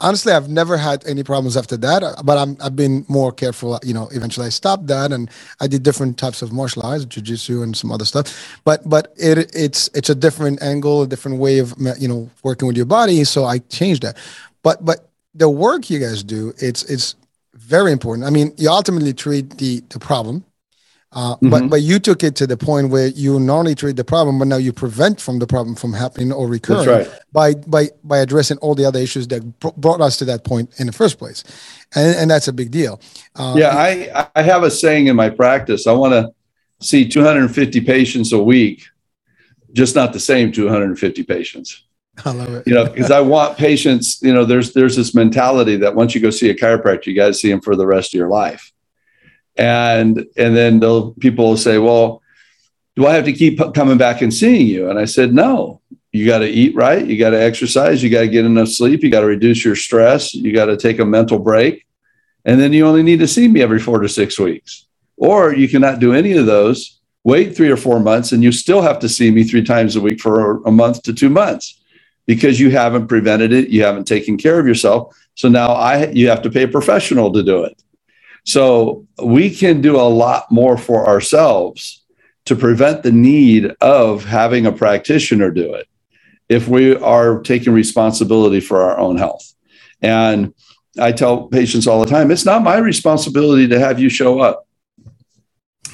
honestly, 0.00 0.32
I've 0.32 0.48
never 0.48 0.76
had 0.76 1.06
any 1.06 1.22
problems 1.22 1.56
after 1.56 1.76
that. 1.78 2.22
But 2.24 2.38
I'm 2.38 2.56
I've 2.60 2.76
been 2.76 3.04
more 3.08 3.32
careful. 3.32 3.78
You 3.82 3.94
know, 3.94 4.08
eventually 4.12 4.46
I 4.46 4.50
stopped 4.50 4.86
that, 4.88 5.12
and 5.12 5.30
I 5.60 5.66
did 5.66 5.82
different 5.82 6.18
types 6.18 6.42
of 6.42 6.52
martial 6.52 6.82
arts, 6.82 7.04
jujitsu, 7.06 7.62
and 7.62 7.76
some 7.76 7.92
other 7.92 8.04
stuff. 8.04 8.60
But 8.64 8.88
but 8.88 9.12
it 9.16 9.54
it's 9.54 9.88
it's 9.94 10.10
a 10.10 10.14
different 10.14 10.62
angle, 10.62 11.02
a 11.02 11.06
different 11.06 11.38
way 11.38 11.58
of 11.58 11.74
you 11.98 12.08
know 12.08 12.30
working 12.42 12.66
with 12.66 12.76
your 12.76 12.86
body. 12.86 13.24
So 13.24 13.44
I 13.44 13.58
changed 13.58 14.02
that. 14.02 14.16
But 14.62 14.84
but 14.84 15.08
the 15.34 15.48
work 15.48 15.90
you 15.90 15.98
guys 15.98 16.22
do, 16.22 16.52
it's 16.58 16.82
it's 16.84 17.14
very 17.54 17.92
important. 17.92 18.26
I 18.26 18.30
mean, 18.30 18.52
you 18.56 18.70
ultimately 18.70 19.12
treat 19.12 19.58
the 19.58 19.82
the 19.90 19.98
problem. 19.98 20.44
Uh, 21.12 21.34
But 21.42 21.62
Mhm. 21.62 21.70
but 21.70 21.82
you 21.82 21.98
took 21.98 22.22
it 22.22 22.36
to 22.36 22.46
the 22.46 22.56
point 22.56 22.90
where 22.90 23.08
you 23.08 23.40
not 23.40 23.58
only 23.58 23.74
treat 23.74 23.96
the 23.96 24.04
problem, 24.04 24.38
but 24.38 24.46
now 24.46 24.58
you 24.58 24.72
prevent 24.72 25.20
from 25.20 25.40
the 25.40 25.46
problem 25.46 25.74
from 25.74 25.92
happening 25.92 26.30
or 26.30 26.46
recurring 26.46 26.88
right. 26.88 27.08
by 27.32 27.54
by 27.54 27.88
by 28.04 28.18
addressing 28.18 28.58
all 28.58 28.76
the 28.76 28.84
other 28.84 29.00
issues 29.00 29.26
that 29.28 29.58
br- 29.58 29.74
brought 29.76 30.00
us 30.00 30.16
to 30.18 30.24
that 30.26 30.44
point 30.44 30.70
in 30.78 30.86
the 30.86 30.92
first 30.92 31.18
place, 31.18 31.42
and 31.96 32.14
and 32.14 32.30
that's 32.30 32.46
a 32.46 32.52
big 32.52 32.70
deal. 32.70 33.00
Uh, 33.34 33.54
Yeah, 33.56 33.70
I, 33.76 34.28
I 34.36 34.42
have 34.42 34.62
a 34.62 34.70
saying 34.70 35.08
in 35.08 35.16
my 35.16 35.30
practice. 35.30 35.88
I 35.88 35.92
want 35.92 36.12
to 36.12 36.30
see 36.80 37.08
250 37.08 37.80
patients 37.80 38.32
a 38.32 38.38
week, 38.42 38.84
just 39.72 39.96
not 39.96 40.12
the 40.12 40.20
same 40.20 40.52
250 40.52 41.24
patients. 41.24 41.82
I 42.24 42.30
love 42.30 42.54
it. 42.54 42.68
You 42.68 42.74
know, 42.74 42.84
because 42.84 43.10
I 43.10 43.20
want 43.20 43.56
patients. 43.58 44.20
You 44.22 44.32
know, 44.32 44.44
there's 44.44 44.74
there's 44.74 44.94
this 44.94 45.12
mentality 45.12 45.76
that 45.78 45.96
once 45.96 46.14
you 46.14 46.20
go 46.20 46.30
see 46.30 46.50
a 46.50 46.54
chiropractor, 46.54 47.06
you 47.06 47.16
got 47.16 47.26
to 47.26 47.34
see 47.34 47.50
him 47.50 47.60
for 47.60 47.74
the 47.74 47.86
rest 47.86 48.14
of 48.14 48.18
your 48.18 48.28
life. 48.28 48.70
And 49.56 50.26
and 50.36 50.56
then 50.56 50.80
they'll 50.80 51.12
people 51.12 51.48
will 51.48 51.56
say, 51.56 51.78
well, 51.78 52.22
do 52.96 53.06
I 53.06 53.14
have 53.14 53.24
to 53.24 53.32
keep 53.32 53.60
coming 53.74 53.98
back 53.98 54.22
and 54.22 54.32
seeing 54.32 54.66
you? 54.66 54.90
And 54.90 54.98
I 54.98 55.04
said, 55.04 55.32
no. 55.32 55.80
You 56.12 56.26
got 56.26 56.38
to 56.40 56.48
eat 56.48 56.74
right. 56.74 57.06
You 57.06 57.16
got 57.18 57.30
to 57.30 57.40
exercise. 57.40 58.02
You 58.02 58.10
got 58.10 58.22
to 58.22 58.28
get 58.28 58.44
enough 58.44 58.68
sleep. 58.68 59.02
You 59.02 59.10
got 59.10 59.20
to 59.20 59.26
reduce 59.26 59.64
your 59.64 59.76
stress. 59.76 60.34
You 60.34 60.52
got 60.52 60.66
to 60.66 60.76
take 60.76 60.98
a 60.98 61.04
mental 61.04 61.38
break. 61.38 61.86
And 62.44 62.60
then 62.60 62.72
you 62.72 62.84
only 62.84 63.04
need 63.04 63.20
to 63.20 63.28
see 63.28 63.46
me 63.46 63.62
every 63.62 63.78
four 63.78 64.00
to 64.00 64.08
six 64.08 64.38
weeks. 64.38 64.86
Or 65.16 65.54
you 65.54 65.68
cannot 65.68 66.00
do 66.00 66.12
any 66.12 66.32
of 66.32 66.46
those, 66.46 67.00
wait 67.22 67.54
three 67.54 67.70
or 67.70 67.76
four 67.76 68.00
months, 68.00 68.32
and 68.32 68.42
you 68.42 68.50
still 68.50 68.80
have 68.80 68.98
to 69.00 69.08
see 69.08 69.30
me 69.30 69.44
three 69.44 69.62
times 69.62 69.94
a 69.94 70.00
week 70.00 70.20
for 70.20 70.62
a 70.64 70.72
month 70.72 71.02
to 71.04 71.12
two 71.12 71.28
months 71.28 71.80
because 72.26 72.58
you 72.58 72.70
haven't 72.70 73.06
prevented 73.06 73.52
it. 73.52 73.68
You 73.68 73.84
haven't 73.84 74.06
taken 74.06 74.36
care 74.36 74.58
of 74.58 74.66
yourself. 74.66 75.16
So 75.34 75.48
now 75.48 75.68
I 75.68 76.08
you 76.08 76.28
have 76.28 76.42
to 76.42 76.50
pay 76.50 76.64
a 76.64 76.68
professional 76.68 77.32
to 77.32 77.42
do 77.42 77.64
it. 77.64 77.80
So 78.44 79.06
we 79.22 79.50
can 79.50 79.80
do 79.80 79.96
a 79.96 80.08
lot 80.08 80.50
more 80.50 80.76
for 80.76 81.06
ourselves 81.06 82.04
to 82.46 82.56
prevent 82.56 83.02
the 83.02 83.12
need 83.12 83.72
of 83.80 84.24
having 84.24 84.66
a 84.66 84.72
practitioner 84.72 85.50
do 85.50 85.74
it 85.74 85.86
if 86.48 86.66
we 86.66 86.96
are 86.96 87.40
taking 87.40 87.72
responsibility 87.72 88.60
for 88.60 88.82
our 88.82 88.98
own 88.98 89.16
health. 89.16 89.54
And 90.02 90.52
I 90.98 91.12
tell 91.12 91.46
patients 91.46 91.86
all 91.86 92.00
the 92.00 92.10
time, 92.10 92.30
it's 92.30 92.44
not 92.44 92.62
my 92.62 92.78
responsibility 92.78 93.68
to 93.68 93.78
have 93.78 94.00
you 94.00 94.08
show 94.08 94.40
up. 94.40 94.66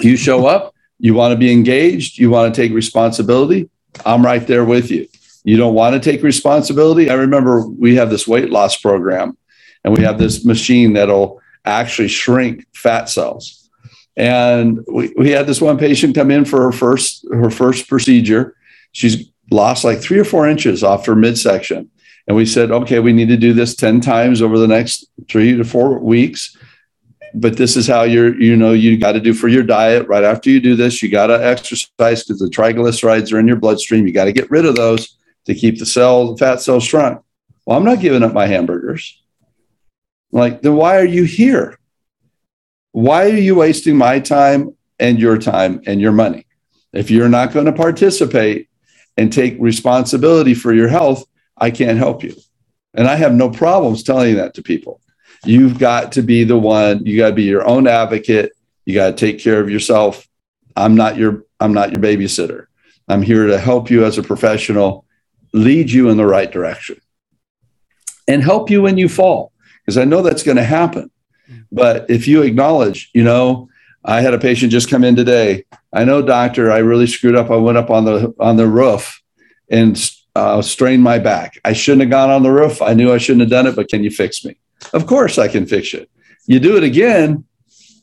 You 0.01 0.17
show 0.17 0.47
up, 0.47 0.75
you 0.99 1.15
want 1.15 1.33
to 1.33 1.39
be 1.39 1.53
engaged, 1.53 2.19
you 2.19 2.31
want 2.31 2.55
to 2.55 2.61
take 2.61 2.73
responsibility, 2.73 3.69
I'm 4.05 4.25
right 4.25 4.47
there 4.47 4.65
with 4.65 4.91
you. 4.91 5.09
You 5.45 5.57
don't 5.57 5.75
want 5.75 5.95
to 5.95 6.01
take 6.01 6.23
responsibility. 6.23 7.09
I 7.09 7.15
remember 7.15 7.67
we 7.67 7.95
have 7.97 8.11
this 8.11 8.27
weight 8.27 8.51
loss 8.51 8.77
program 8.77 9.37
and 9.85 9.97
we 9.97 10.03
have 10.03 10.19
this 10.19 10.45
machine 10.45 10.95
that'll 10.95 11.41
actually 11.67 12.09
shrink 12.09 12.67
fat 12.75 13.09
cells. 13.09 13.69
And 14.17 14.81
we, 14.91 15.13
we 15.17 15.31
had 15.31 15.47
this 15.47 15.61
one 15.61 15.77
patient 15.77 16.15
come 16.15 16.31
in 16.31 16.45
for 16.45 16.63
her 16.63 16.73
first 16.73 17.27
her 17.31 17.51
first 17.51 17.89
procedure. 17.89 18.57
She's 18.93 19.31
lost 19.51 19.85
like 19.85 20.01
three 20.01 20.19
or 20.19 20.25
four 20.25 20.49
inches 20.49 20.83
off 20.83 21.07
her 21.07 21.15
midsection. 21.15 21.91
And 22.27 22.37
we 22.37 22.47
said, 22.47 22.71
okay, 22.71 22.99
we 22.99 23.13
need 23.13 23.29
to 23.29 23.37
do 23.37 23.53
this 23.53 23.77
10 23.77 24.01
times 24.01 24.43
over 24.43 24.59
the 24.59 24.67
next 24.67 25.07
three 25.29 25.57
to 25.57 25.65
four 25.65 25.99
weeks. 25.99 26.57
But 27.35 27.57
this 27.57 27.77
is 27.77 27.87
how 27.87 28.03
you're, 28.03 28.41
you 28.41 28.57
know, 28.57 28.73
you 28.73 28.99
got 28.99 29.13
to 29.13 29.21
do 29.21 29.35
for 29.35 29.49
your 29.49 29.63
diet. 29.63 30.09
Right 30.09 30.25
after 30.25 30.51
you 30.51 30.59
do 30.59 30.75
this, 30.75 31.03
you 31.03 31.11
got 31.11 31.27
to 31.27 31.47
exercise 31.47 32.25
because 32.25 32.41
the 32.41 32.49
triglycerides 32.49 33.33
are 33.33 33.39
in 33.39 33.47
your 33.47 33.57
bloodstream. 33.57 34.07
You 34.07 34.13
got 34.13 34.25
to 34.25 34.33
get 34.33 34.51
rid 34.51 34.65
of 34.65 34.75
those 34.75 35.17
to 35.45 35.55
keep 35.55 35.79
the 35.79 35.87
cell, 35.87 36.33
the 36.33 36.39
fat 36.39 36.61
cells 36.61 36.85
shrunk. 36.85 37.23
Well, 37.65 37.77
I'm 37.77 37.85
not 37.85 38.01
giving 38.01 38.23
up 38.23 38.33
my 38.33 38.47
hamburgers. 38.47 39.21
Like, 40.37 40.63
then 40.63 40.77
why 40.77 40.99
are 40.99 41.05
you 41.05 41.25
here? 41.25 41.79
Why 42.93 43.25
are 43.25 43.39
you 43.39 43.55
wasting 43.55 43.97
my 43.97 44.21
time 44.21 44.77
and 44.99 45.19
your 45.19 45.39
time 45.39 45.83
and 45.87 46.01
your 46.01 46.13
money? 46.13 46.47
If 46.93 47.11
you're 47.11 47.29
not 47.29 47.53
going 47.53 47.67
to 47.67 47.73
participate 47.73 48.69
and 49.17 49.33
take 49.33 49.57
responsibility 49.59 50.55
for 50.55 50.73
your 50.73 50.89
health, 50.89 51.25
I 51.57 51.71
can't 51.71 51.99
help 51.99 52.23
you. 52.23 52.35
And 52.95 53.09
I 53.09 53.17
have 53.17 53.35
no 53.35 53.51
problems 53.51 54.03
telling 54.03 54.37
that 54.37 54.55
to 54.55 54.63
people. 54.63 55.01
You've 55.45 55.79
got 55.79 56.13
to 56.13 56.23
be 56.23 56.45
the 56.45 56.59
one, 56.59 57.05
you 57.05 57.17
got 57.17 57.29
to 57.29 57.35
be 57.35 57.45
your 57.45 57.67
own 57.67 57.87
advocate. 57.87 58.53
You 58.85 58.95
got 58.95 59.11
to 59.11 59.13
take 59.17 59.41
care 59.41 59.61
of 59.61 59.71
yourself. 59.71 60.27
I'm 60.77 60.95
not 60.95 61.17
your 61.17 61.45
I'm 61.61 61.73
not 61.73 61.93
your 61.93 62.03
babysitter. 62.03 62.67
I'm 63.09 63.23
here 63.23 63.47
to 63.47 63.59
help 63.59 63.91
you 63.91 64.05
as 64.05 64.19
a 64.19 64.23
professional, 64.23 65.07
lead 65.53 65.91
you 65.91 66.11
in 66.11 66.19
the 66.19 66.27
right 66.27 66.51
direction. 66.51 67.01
And 68.29 68.43
help 68.43 68.71
you 68.71 68.83
when 68.83 68.99
you 68.99 69.09
fall 69.09 69.53
because 69.87 69.97
I 69.97 70.05
know 70.05 70.21
that's 70.21 70.43
going 70.43 70.57
to 70.57 70.65
happen. 70.65 71.11
But 71.71 72.11
if 72.11 72.27
you 72.27 72.43
acknowledge, 72.43 73.09
you 73.15 73.23
know, 73.23 73.69
I 74.05 74.21
had 74.21 74.35
a 74.35 74.39
patient 74.39 74.73
just 74.73 74.91
come 74.91 75.05
in 75.05 75.15
today. 75.15 75.65
I 75.93 76.05
know, 76.05 76.21
doctor, 76.23 76.73
I 76.73 76.79
really 76.79 77.07
screwed 77.07 77.37
up. 77.37 77.51
I 77.51 77.57
went 77.57 77.79
up 77.79 77.91
on 77.91 78.05
the 78.05 78.35
on 78.39 78.57
the 78.57 78.67
roof 78.67 79.23
and 79.71 79.97
uh, 80.35 80.61
strained 80.63 81.03
my 81.03 81.19
back. 81.19 81.59
I 81.65 81.73
shouldn't 81.73 82.03
have 82.03 82.11
gone 82.11 82.31
on 82.31 82.43
the 82.43 82.53
roof. 82.53 82.83
I 82.83 82.95
knew 82.95 83.13
I 83.13 83.19
shouldn't 83.19 83.43
have 83.43 83.51
done 83.51 83.67
it, 83.67 83.77
but 83.77 83.89
can 83.89 84.05
you 84.05 84.11
fix 84.11 84.45
me? 84.45 84.57
Of 84.93 85.07
course, 85.07 85.39
I 85.39 85.49
can 85.49 85.67
fix 85.67 85.95
it. 85.95 86.11
You 86.47 86.61
do 86.61 86.77
it 86.77 86.85
again, 86.85 87.45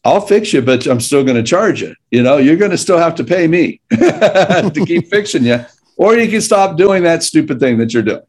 I'll 0.05 0.21
fix 0.21 0.51
you, 0.51 0.61
but 0.61 0.85
I'm 0.85 0.99
still 0.99 1.23
going 1.23 1.37
to 1.37 1.43
charge 1.43 1.81
you. 1.81 1.95
You 2.11 2.23
know, 2.23 2.37
you're 2.37 2.57
going 2.57 2.71
to 2.71 2.77
still 2.77 2.97
have 2.97 3.15
to 3.15 3.23
pay 3.23 3.47
me 3.47 3.79
to 3.91 4.83
keep 4.85 5.07
fixing 5.09 5.45
you, 5.45 5.65
or 5.95 6.15
you 6.15 6.29
can 6.29 6.41
stop 6.41 6.75
doing 6.75 7.03
that 7.03 7.23
stupid 7.23 7.59
thing 7.59 7.77
that 7.77 7.93
you're 7.93 8.03
doing. 8.03 8.23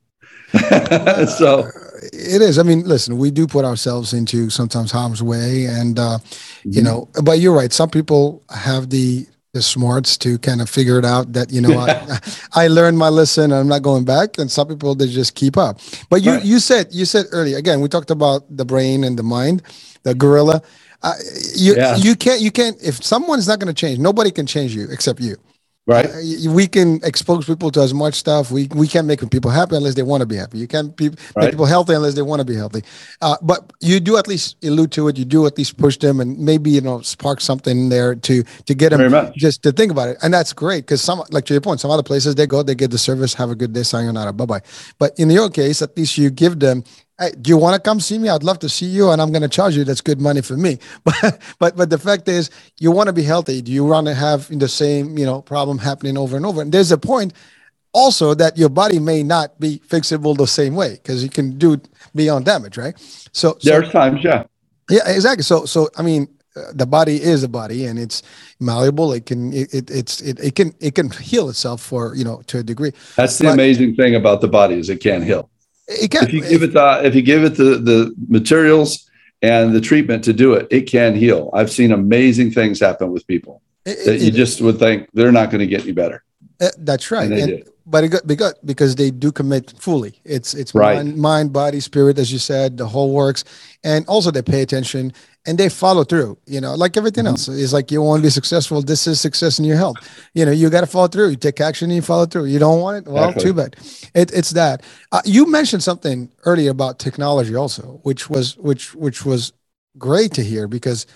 so 1.27 1.69
it 2.13 2.43
is. 2.43 2.59
I 2.59 2.63
mean, 2.63 2.85
listen, 2.85 3.19
we 3.19 3.31
do 3.31 3.47
put 3.47 3.65
ourselves 3.65 4.13
into 4.13 4.51
sometimes 4.51 4.91
harm's 4.91 5.23
way, 5.23 5.67
and 5.67 5.99
uh, 5.99 6.19
mm-hmm. 6.19 6.71
you 6.73 6.83
know, 6.83 7.09
but 7.23 7.39
you're 7.39 7.55
right. 7.55 7.73
Some 7.73 7.91
people 7.91 8.43
have 8.51 8.91
the 8.91 9.27
the 9.55 9.63
smarts 9.63 10.19
to 10.19 10.37
kind 10.39 10.61
of 10.61 10.69
figure 10.69 10.99
it 10.99 11.05
out 11.05 11.33
that 11.33 11.51
you 11.53 11.61
know 11.61 11.79
I, 11.79 12.19
I 12.65 12.67
learned 12.67 12.99
my 12.99 13.09
lesson 13.09 13.45
and 13.45 13.55
I'm 13.55 13.69
not 13.69 13.83
going 13.83 14.05
back 14.05 14.37
and 14.37 14.51
some 14.51 14.67
people 14.69 14.97
they 14.97 15.07
just 15.07 15.37
keep 15.37 15.57
up 15.57 15.79
but 16.11 16.23
you 16.23 16.33
right. 16.33 16.45
you 16.45 16.59
said 16.59 16.89
you 16.91 17.05
said 17.05 17.27
earlier 17.31 17.57
again 17.57 17.81
we 17.81 17.89
talked 17.89 18.11
about 18.11 18.43
the 18.55 18.65
brain 18.65 19.05
and 19.05 19.17
the 19.17 19.23
mind 19.23 19.63
the 20.03 20.13
gorilla 20.13 20.61
uh, 21.03 21.15
you 21.55 21.77
yeah. 21.77 21.95
you 21.95 22.17
can't 22.17 22.41
you 22.41 22.51
can't 22.51 22.77
if 22.83 23.03
someone's 23.03 23.47
not 23.47 23.61
going 23.61 23.73
to 23.73 23.81
change 23.81 24.01
nobody 24.01 24.33
can 24.33 24.45
change 24.45 24.75
you 24.75 24.89
except 24.91 25.21
you 25.21 25.37
right. 25.87 26.07
Uh, 26.07 26.51
we 26.51 26.67
can 26.67 27.01
expose 27.03 27.47
people 27.47 27.71
to 27.71 27.81
as 27.81 27.93
much 27.95 28.15
stuff. 28.15 28.51
We 28.51 28.69
we 28.75 28.89
can't 28.89 29.07
make 29.07 29.29
people 29.31 29.51
happy 29.51 29.77
unless 29.77 29.95
they 29.95 30.03
want 30.03 30.21
to 30.21 30.27
be 30.27 30.37
happy. 30.37 30.59
You 30.59 30.67
can't 30.67 30.97
be, 30.97 31.09
right. 31.09 31.19
make 31.37 31.51
people 31.51 31.67
healthy 31.67 31.95
unless 31.95 32.15
they 32.15 32.23
want 32.23 32.41
to 32.41 32.45
be 32.45 32.55
healthy. 32.55 32.83
Uh, 33.21 33.37
but 33.43 33.73
you 33.81 34.01
do 34.01 34.17
at 34.17 34.27
least 34.27 34.57
allude 34.65 34.93
to 34.93 35.09
it. 35.09 35.19
You 35.19 35.25
do 35.25 35.47
at 35.47 35.57
least 35.59 35.77
push 35.77 35.97
them 35.97 36.21
and 36.21 36.39
maybe 36.39 36.71
you 36.71 36.81
know 36.81 37.01
spark 37.01 37.41
something 37.41 37.89
there 37.89 38.15
to 38.15 38.43
to 38.43 38.75
get 38.75 38.91
them 38.91 39.33
just 39.37 39.63
to 39.63 39.73
think 39.73 39.91
about 39.93 40.09
it. 40.09 40.19
And 40.23 40.33
that's 40.33 40.53
great 40.53 40.85
because 40.85 41.03
some 41.03 41.23
like 41.31 41.45
to 41.47 41.55
your 41.55 41.61
point 41.61 41.81
some 41.81 41.91
other 41.91 42.03
places 42.03 42.35
they 42.35 42.47
go 42.47 42.63
they 42.63 42.75
get 42.75 42.91
the 42.91 42.99
service 42.99 43.35
have 43.35 43.51
a 43.51 43.55
good 43.55 43.73
day 43.73 43.83
sayonara 43.83 44.33
bye-bye. 44.33 44.63
But 44.99 45.19
in 45.19 45.31
your 45.31 45.51
case 45.51 45.83
at 45.83 45.97
least 45.97 46.19
you 46.19 46.31
give 46.31 46.61
them 46.61 46.85
Hey, 47.19 47.31
do 47.41 47.49
you 47.49 47.57
want 47.57 47.75
to 47.77 47.81
come 47.81 48.01
see 48.01 48.19
me? 48.19 48.29
I'd 48.29 48.43
love 48.43 48.59
to 48.61 48.69
see 48.69 48.87
you, 48.87 49.11
and 49.11 49.23
I'm 49.23 49.31
going 49.31 49.43
to 49.43 49.49
charge 49.49 49.77
you. 49.77 49.85
That's 49.85 50.01
good 50.01 50.21
money 50.21 50.43
for 50.43 50.57
me. 50.57 50.79
But 51.05 51.41
but 51.59 51.77
but 51.77 51.91
the 51.91 51.99
fact 51.99 52.29
is, 52.29 52.51
you 52.81 52.91
want 52.91 53.07
to 53.07 53.13
be 53.13 53.23
healthy. 53.23 53.63
Do 53.63 53.71
you 53.71 53.85
want 53.85 54.09
to 54.09 54.15
have 54.15 54.49
the 54.59 54.69
same 54.69 55.17
you 55.17 55.25
know 55.25 55.41
problem 55.43 55.79
happening 55.79 56.19
over 56.19 56.37
and 56.37 56.45
over? 56.45 56.61
And 56.63 56.73
there's 56.73 56.91
a 56.91 56.99
point 56.99 57.33
also 57.93 58.35
that 58.35 58.59
your 58.59 58.69
body 58.69 58.99
may 58.99 59.23
not 59.23 59.61
be 59.61 59.81
fixable 59.89 60.37
the 60.37 60.47
same 60.47 60.75
way 60.75 60.95
because 60.95 61.23
you 61.23 61.31
can 61.31 61.57
do 61.57 61.81
beyond 62.15 62.47
damage, 62.47 62.77
right? 62.77 62.99
So, 63.33 63.57
so 63.61 63.71
there's 63.71 63.91
times, 63.91 64.25
yeah, 64.25 64.45
yeah, 64.91 65.09
exactly. 65.09 65.45
So 65.45 65.67
so 65.67 65.89
I 65.97 66.03
mean, 66.03 66.27
uh, 66.57 66.73
the 66.75 66.87
body 66.87 67.23
is 67.23 67.43
a 67.43 67.49
body 67.49 67.87
and 67.87 67.99
it's 67.99 68.23
malleable 68.61 69.13
it 69.13 69.27
can 69.27 69.53
it, 69.53 69.73
it 69.75 69.91
it's 69.91 70.21
it, 70.21 70.39
it 70.39 70.55
can 70.55 70.73
it 70.81 70.95
can 70.95 71.11
heal 71.11 71.49
itself 71.49 71.81
for 71.81 72.15
you 72.15 72.23
know 72.23 72.43
to 72.47 72.59
a 72.59 72.63
degree 72.63 72.93
that's 73.17 73.39
the 73.39 73.45
but, 73.45 73.55
amazing 73.55 73.95
thing 73.97 74.15
about 74.15 74.41
the 74.41 74.47
body 74.47 74.77
is 74.77 74.89
it 74.89 75.01
can 75.01 75.21
heal 75.21 75.51
can, 76.09 76.25
if 76.25 76.33
you 76.33 76.41
give 76.41 76.63
it 76.63 76.73
the 76.73 77.01
if 77.05 77.15
you 77.15 77.23
give 77.23 77.45
it 77.45 77.57
the 77.57 77.77
the 77.77 78.15
materials 78.29 79.11
and 79.43 79.75
the 79.75 79.81
treatment 79.81 80.25
to 80.25 80.33
do 80.33 80.55
it, 80.55 80.67
it 80.71 80.83
can 80.83 81.15
heal. 81.15 81.51
I've 81.53 81.71
seen 81.71 81.93
amazing 81.93 82.53
things 82.53 82.81
happen 82.81 83.13
with 83.13 83.27
people 83.27 83.63
it, 83.85 84.05
that 84.07 84.21
you 84.21 84.31
just 84.31 84.61
would 84.61 84.79
think 84.79 85.09
they're 85.13 85.33
not 85.33 85.51
going 85.51 85.61
to 85.61 85.67
get 85.67 85.83
any 85.83 85.93
better. 85.93 86.25
Uh, 86.61 86.69
that's 86.79 87.11
right. 87.11 87.31
And 87.31 87.51
and, 87.51 87.65
but 87.87 88.05
it, 88.05 88.27
because 88.27 88.55
because 88.65 88.95
they 88.97 89.11
do 89.11 89.31
commit 89.31 89.75
fully. 89.79 90.21
It's 90.25 90.55
it's 90.55 90.75
right. 90.75 90.97
mind, 90.97 91.17
mind, 91.19 91.53
body, 91.53 91.81
spirit, 91.81 92.19
as 92.19 92.33
you 92.33 92.39
said, 92.39 92.79
the 92.79 92.87
whole 92.87 93.13
works, 93.13 93.45
and 93.83 94.07
also 94.07 94.31
they 94.31 94.43
pay 94.43 94.63
attention 94.63 95.13
and 95.47 95.59
they 95.59 95.69
follow 95.69 96.05
through. 96.05 96.39
You 96.47 96.61
know, 96.61 96.75
like 96.75 96.97
everything 96.97 97.25
mm-hmm. 97.25 97.33
else, 97.33 97.49
it's 97.49 97.73
like 97.73 97.91
you 97.91 98.01
want 98.01 98.21
to 98.21 98.27
be 98.27 98.31
successful. 98.31 98.81
This 98.81 99.07
is 99.07 99.21
success 99.21 99.59
in 99.59 99.65
your 99.65 99.77
health. 99.77 99.97
You 100.35 100.47
know, 100.47 100.53
you 100.53 100.71
got 100.71 100.81
to 100.81 100.87
follow 100.87 101.09
through. 101.09 101.31
You 101.31 101.37
take 101.37 101.61
action 101.61 101.91
and 101.91 101.97
you 101.97 102.03
follow 102.03 102.27
through. 102.27 102.47
You 102.47 102.59
don't 102.59 102.81
want 102.81 102.99
it, 102.99 103.11
well, 103.11 103.29
exactly. 103.29 103.45
too 103.45 103.55
bad. 103.55 103.77
It, 104.15 104.33
it's 104.33 104.51
that. 104.51 104.83
Uh, 105.13 105.21
you 105.25 105.47
mentioned 105.47 105.83
something 105.83 106.31
earlier 106.45 106.71
about 106.71 106.99
technology, 106.99 107.55
also, 107.55 108.01
which 108.03 108.31
was 108.31 108.57
which 108.57 108.95
which 108.95 109.25
was 109.25 109.53
great 109.99 110.33
to 110.33 110.43
hear 110.43 110.67
because 110.67 111.07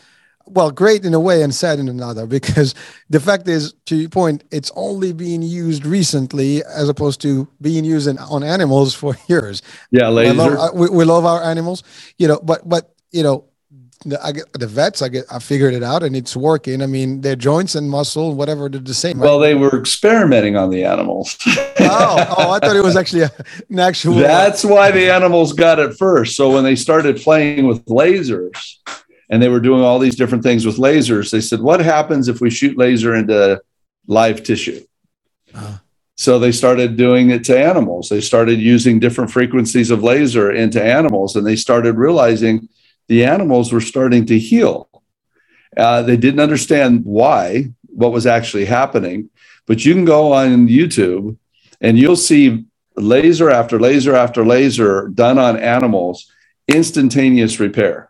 well, 0.50 0.70
great 0.70 1.04
in 1.04 1.14
a 1.14 1.20
way 1.20 1.42
and 1.42 1.54
sad 1.54 1.78
in 1.78 1.88
another 1.88 2.26
because 2.26 2.74
the 3.10 3.20
fact 3.20 3.48
is, 3.48 3.74
to 3.86 3.96
your 3.96 4.08
point, 4.08 4.44
it's 4.50 4.70
only 4.74 5.12
being 5.12 5.42
used 5.42 5.84
recently 5.84 6.62
as 6.64 6.88
opposed 6.88 7.20
to 7.22 7.48
being 7.60 7.84
used 7.84 8.08
in, 8.08 8.18
on 8.18 8.42
animals 8.42 8.94
for 8.94 9.16
years. 9.28 9.62
Yeah, 9.90 10.08
laser. 10.08 10.32
We 10.32 10.38
love, 10.38 10.74
we, 10.74 10.88
we 10.90 11.04
love 11.04 11.24
our 11.24 11.42
animals, 11.42 11.82
you 12.18 12.28
know, 12.28 12.40
but 12.42 12.68
but 12.68 12.94
you 13.10 13.22
know, 13.22 13.44
the, 14.04 14.22
I 14.24 14.32
get 14.32 14.52
the 14.52 14.66
vets. 14.66 15.02
I 15.02 15.08
get 15.08 15.24
I 15.30 15.38
figured 15.38 15.74
it 15.74 15.82
out 15.82 16.02
and 16.02 16.14
it's 16.14 16.36
working. 16.36 16.82
I 16.82 16.86
mean, 16.86 17.20
their 17.20 17.36
joints 17.36 17.74
and 17.74 17.90
muscle, 17.90 18.34
whatever, 18.34 18.68
they're 18.68 18.80
the 18.80 18.94
same. 18.94 19.18
Right? 19.18 19.26
Well, 19.26 19.38
they 19.38 19.54
were 19.54 19.78
experimenting 19.78 20.56
on 20.56 20.70
the 20.70 20.84
animals. 20.84 21.36
oh, 21.46 22.34
oh, 22.38 22.50
I 22.52 22.58
thought 22.58 22.76
it 22.76 22.84
was 22.84 22.96
actually 22.96 23.22
a, 23.22 23.30
an 23.68 23.78
actual. 23.78 24.14
That's 24.14 24.64
why 24.64 24.90
the 24.90 25.10
animals 25.10 25.52
got 25.52 25.78
it 25.78 25.96
first. 25.96 26.36
So 26.36 26.50
when 26.50 26.64
they 26.64 26.76
started 26.76 27.16
playing 27.20 27.66
with 27.66 27.84
lasers, 27.86 28.76
and 29.30 29.42
they 29.42 29.48
were 29.48 29.60
doing 29.60 29.82
all 29.82 29.98
these 29.98 30.16
different 30.16 30.42
things 30.42 30.64
with 30.64 30.76
lasers. 30.76 31.30
They 31.30 31.40
said, 31.40 31.60
"What 31.60 31.80
happens 31.80 32.28
if 32.28 32.40
we 32.40 32.50
shoot 32.50 32.78
laser 32.78 33.14
into 33.14 33.60
live 34.06 34.42
tissue?" 34.42 34.80
Uh, 35.54 35.78
so 36.16 36.38
they 36.38 36.52
started 36.52 36.96
doing 36.96 37.30
it 37.30 37.44
to 37.44 37.58
animals. 37.58 38.08
They 38.08 38.20
started 38.20 38.58
using 38.60 38.98
different 38.98 39.30
frequencies 39.30 39.90
of 39.90 40.02
laser 40.02 40.50
into 40.50 40.82
animals, 40.82 41.36
and 41.36 41.46
they 41.46 41.56
started 41.56 41.96
realizing 41.96 42.68
the 43.06 43.24
animals 43.24 43.72
were 43.72 43.80
starting 43.80 44.26
to 44.26 44.38
heal. 44.38 44.88
Uh, 45.76 46.02
they 46.02 46.16
didn't 46.16 46.40
understand 46.40 47.04
why, 47.04 47.70
what 47.86 48.12
was 48.12 48.26
actually 48.26 48.64
happening, 48.64 49.30
but 49.66 49.84
you 49.84 49.94
can 49.94 50.04
go 50.04 50.32
on 50.32 50.66
YouTube 50.66 51.36
and 51.80 51.98
you'll 51.98 52.16
see 52.16 52.64
laser 52.96 53.50
after 53.50 53.78
laser 53.78 54.14
after 54.14 54.44
laser 54.44 55.08
done 55.08 55.38
on 55.38 55.56
animals, 55.56 56.32
instantaneous 56.66 57.60
repair. 57.60 58.07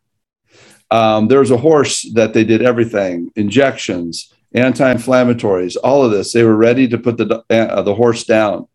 Um, 0.91 1.29
there 1.29 1.41
was 1.41 1.51
a 1.51 1.57
horse 1.57 2.11
that 2.15 2.33
they 2.33 2.45
did 2.45 2.63
everything 2.63 3.31
injections, 3.37 4.33
anti 4.55 4.93
inflammatories, 4.93 5.77
all 5.83 6.05
of 6.05 6.11
this. 6.11 6.33
They 6.33 6.45
were 6.45 6.57
ready 6.57 6.89
to 6.89 6.99
put 6.99 7.19
the, 7.19 7.45
uh, 7.51 7.83
the 7.83 7.95
horse 7.95 8.25
down. 8.25 8.69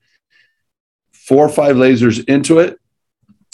Four 1.11 1.45
or 1.45 1.49
five 1.49 1.75
lasers 1.75 2.23
into 2.27 2.59
it, 2.59 2.79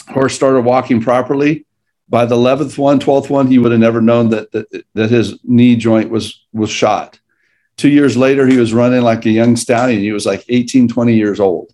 horse 0.08 0.34
started 0.34 0.62
walking 0.62 1.00
properly. 1.00 1.66
By 2.08 2.26
the 2.26 2.34
11th 2.34 2.76
one, 2.76 2.98
12th 2.98 3.30
one, 3.30 3.46
he 3.46 3.58
would 3.58 3.70
have 3.70 3.80
never 3.80 4.00
known 4.00 4.30
that, 4.30 4.50
that, 4.50 4.84
that 4.94 5.10
his 5.10 5.38
knee 5.44 5.76
joint 5.76 6.10
was, 6.10 6.44
was 6.52 6.68
shot. 6.68 7.20
Two 7.76 7.88
years 7.88 8.16
later, 8.16 8.46
he 8.46 8.58
was 8.58 8.74
running 8.74 9.02
like 9.02 9.24
a 9.24 9.30
young 9.30 9.54
stallion. 9.54 10.00
He 10.00 10.10
was 10.10 10.26
like 10.26 10.44
18, 10.48 10.88
20 10.88 11.14
years 11.14 11.38
old. 11.38 11.72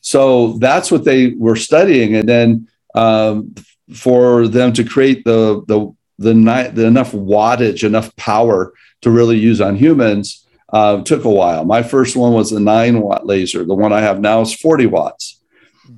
So 0.00 0.58
that's 0.58 0.90
what 0.90 1.04
they 1.04 1.28
were 1.28 1.56
studying. 1.56 2.16
And 2.16 2.28
then 2.28 2.68
um, 2.94 3.54
for 3.94 4.48
them 4.48 4.72
to 4.72 4.84
create 4.84 5.24
the, 5.24 5.62
the 5.66 5.94
the, 6.20 6.70
the 6.72 6.86
enough 6.86 7.12
wattage, 7.12 7.82
enough 7.82 8.14
power 8.16 8.72
to 9.02 9.10
really 9.10 9.38
use 9.38 9.60
on 9.60 9.76
humans 9.76 10.46
uh, 10.72 11.02
took 11.02 11.24
a 11.24 11.30
while. 11.30 11.64
My 11.64 11.82
first 11.82 12.16
one 12.16 12.32
was 12.32 12.52
a 12.52 12.60
nine 12.60 13.00
watt 13.00 13.26
laser. 13.26 13.64
The 13.64 13.74
one 13.74 13.92
I 13.92 14.00
have 14.00 14.20
now 14.20 14.40
is 14.42 14.54
40 14.54 14.86
watts. 14.86 15.40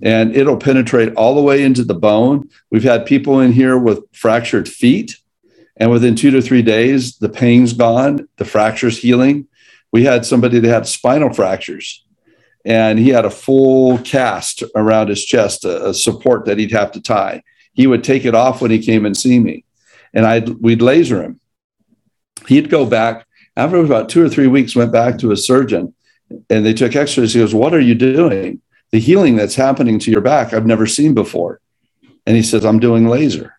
And 0.00 0.34
it'll 0.34 0.56
penetrate 0.56 1.14
all 1.14 1.34
the 1.34 1.42
way 1.42 1.62
into 1.62 1.84
the 1.84 1.94
bone. 1.94 2.48
We've 2.70 2.82
had 2.82 3.04
people 3.04 3.40
in 3.40 3.52
here 3.52 3.78
with 3.78 4.04
fractured 4.12 4.68
feet 4.68 5.18
And 5.76 5.90
within 5.90 6.14
two 6.14 6.30
to 6.30 6.40
three 6.40 6.62
days, 6.62 7.18
the 7.18 7.28
pain's 7.28 7.72
gone, 7.72 8.28
the 8.36 8.44
fracture's 8.44 8.98
healing. 8.98 9.48
We 9.92 10.04
had 10.04 10.24
somebody 10.24 10.58
that 10.60 10.68
had 10.68 10.86
spinal 10.86 11.32
fractures 11.32 12.02
and 12.64 12.98
he 12.98 13.08
had 13.08 13.24
a 13.24 13.30
full 13.30 13.98
cast 13.98 14.62
around 14.74 15.08
his 15.08 15.24
chest, 15.24 15.64
a, 15.64 15.88
a, 15.88 15.94
support 15.94 16.44
that 16.44 16.58
he'd 16.58 16.70
have 16.70 16.92
to 16.92 17.00
tie. 17.00 17.42
He 17.72 17.86
would 17.86 18.04
take 18.04 18.24
it 18.24 18.34
off 18.34 18.60
when 18.60 18.70
he 18.70 18.78
came 18.78 19.04
and 19.04 19.16
see 19.16 19.38
me, 19.38 19.64
and 20.14 20.26
I'd 20.26 20.48
we'd 20.60 20.82
laser 20.82 21.22
him. 21.22 21.40
He'd 22.46 22.70
go 22.70 22.86
back 22.86 23.26
after 23.56 23.76
about 23.76 24.08
two 24.08 24.24
or 24.24 24.28
three 24.28 24.46
weeks. 24.46 24.76
Went 24.76 24.92
back 24.92 25.18
to 25.18 25.30
his 25.30 25.46
surgeon, 25.46 25.94
and 26.50 26.64
they 26.64 26.74
took 26.74 26.94
X-rays. 26.96 27.34
He 27.34 27.40
goes, 27.40 27.54
"What 27.54 27.74
are 27.74 27.80
you 27.80 27.94
doing? 27.94 28.60
The 28.90 29.00
healing 29.00 29.36
that's 29.36 29.54
happening 29.54 29.98
to 30.00 30.10
your 30.10 30.20
back, 30.20 30.52
I've 30.52 30.66
never 30.66 30.86
seen 30.86 31.14
before." 31.14 31.60
And 32.26 32.36
he 32.36 32.42
says, 32.42 32.64
"I'm 32.64 32.78
doing 32.78 33.06
laser." 33.08 33.54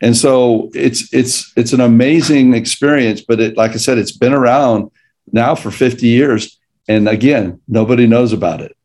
And 0.00 0.16
so 0.16 0.70
it's 0.74 1.12
it's 1.12 1.52
it's 1.56 1.72
an 1.72 1.80
amazing 1.80 2.54
experience, 2.54 3.20
but 3.20 3.40
it, 3.40 3.56
like 3.56 3.72
I 3.72 3.76
said, 3.76 3.98
it's 3.98 4.16
been 4.16 4.34
around 4.34 4.90
now 5.32 5.54
for 5.54 5.70
50 5.70 6.06
years 6.06 6.58
and 6.88 7.08
again, 7.08 7.60
nobody 7.66 8.06
knows 8.06 8.32
about 8.32 8.60
it. 8.60 8.76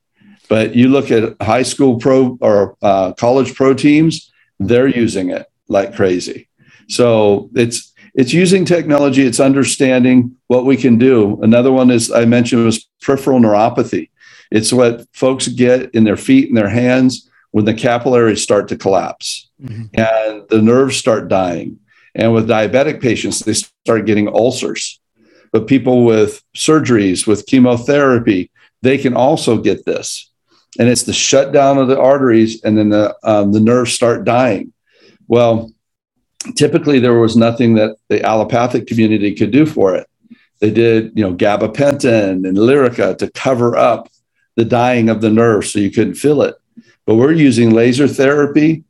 But 0.49 0.75
you 0.75 0.89
look 0.89 1.11
at 1.11 1.41
high 1.41 1.63
school 1.63 1.97
pro 1.97 2.37
or 2.41 2.75
uh, 2.81 3.13
college 3.13 3.55
pro 3.55 3.73
teams, 3.73 4.31
they're 4.59 4.87
using 4.87 5.29
it 5.29 5.45
like 5.67 5.95
crazy. 5.95 6.49
So 6.91 7.49
it's 7.55 7.93
it's 8.13 8.33
using 8.33 8.65
technology. 8.65 9.23
It's 9.23 9.39
understanding 9.39 10.35
what 10.47 10.65
we 10.65 10.75
can 10.75 10.97
do. 10.97 11.39
Another 11.41 11.71
one 11.71 11.89
is 11.89 12.11
I 12.11 12.25
mentioned 12.25 12.65
was 12.65 12.89
peripheral 13.01 13.39
neuropathy. 13.39 14.09
It's 14.51 14.73
what 14.73 15.07
folks 15.13 15.47
get 15.47 15.95
in 15.95 16.03
their 16.03 16.17
feet 16.17 16.49
and 16.49 16.57
their 16.57 16.69
hands 16.69 17.29
when 17.51 17.65
the 17.65 17.73
capillaries 17.73 18.43
start 18.43 18.67
to 18.67 18.77
collapse 18.77 19.49
mm-hmm. 19.61 19.85
and 19.93 20.43
the 20.49 20.61
nerves 20.61 20.97
start 20.97 21.29
dying. 21.29 21.79
And 22.13 22.33
with 22.33 22.49
diabetic 22.49 23.01
patients, 23.01 23.39
they 23.39 23.53
start 23.53 24.05
getting 24.05 24.27
ulcers 24.27 25.01
but 25.51 25.67
people 25.67 26.05
with 26.05 26.41
surgeries, 26.55 27.27
with 27.27 27.45
chemotherapy, 27.45 28.51
they 28.81 28.97
can 28.97 29.13
also 29.13 29.57
get 29.57 29.85
this. 29.85 30.29
And 30.79 30.87
it's 30.87 31.03
the 31.03 31.13
shutdown 31.13 31.77
of 31.77 31.89
the 31.89 31.99
arteries, 31.99 32.63
and 32.63 32.77
then 32.77 32.89
the, 32.89 33.15
um, 33.23 33.51
the 33.51 33.59
nerves 33.59 33.91
start 33.91 34.23
dying. 34.23 34.71
Well, 35.27 35.71
typically 36.55 36.99
there 36.99 37.19
was 37.19 37.35
nothing 37.37 37.75
that 37.75 37.95
the 38.09 38.23
allopathic 38.23 38.87
community 38.87 39.33
could 39.33 39.51
do 39.51 39.65
for 39.65 39.95
it. 39.95 40.07
They 40.59 40.71
did, 40.71 41.11
you 41.15 41.23
know, 41.23 41.33
gabapentin 41.33 42.47
and 42.47 42.57
Lyrica 42.57 43.17
to 43.17 43.31
cover 43.31 43.75
up 43.75 44.09
the 44.55 44.65
dying 44.65 45.09
of 45.09 45.21
the 45.21 45.29
nerve 45.29 45.65
so 45.65 45.79
you 45.79 45.91
couldn't 45.91 46.15
feel 46.15 46.41
it. 46.41 46.55
But 47.05 47.15
we're 47.15 47.31
using 47.31 47.71
laser 47.71 48.07
therapy 48.07 48.83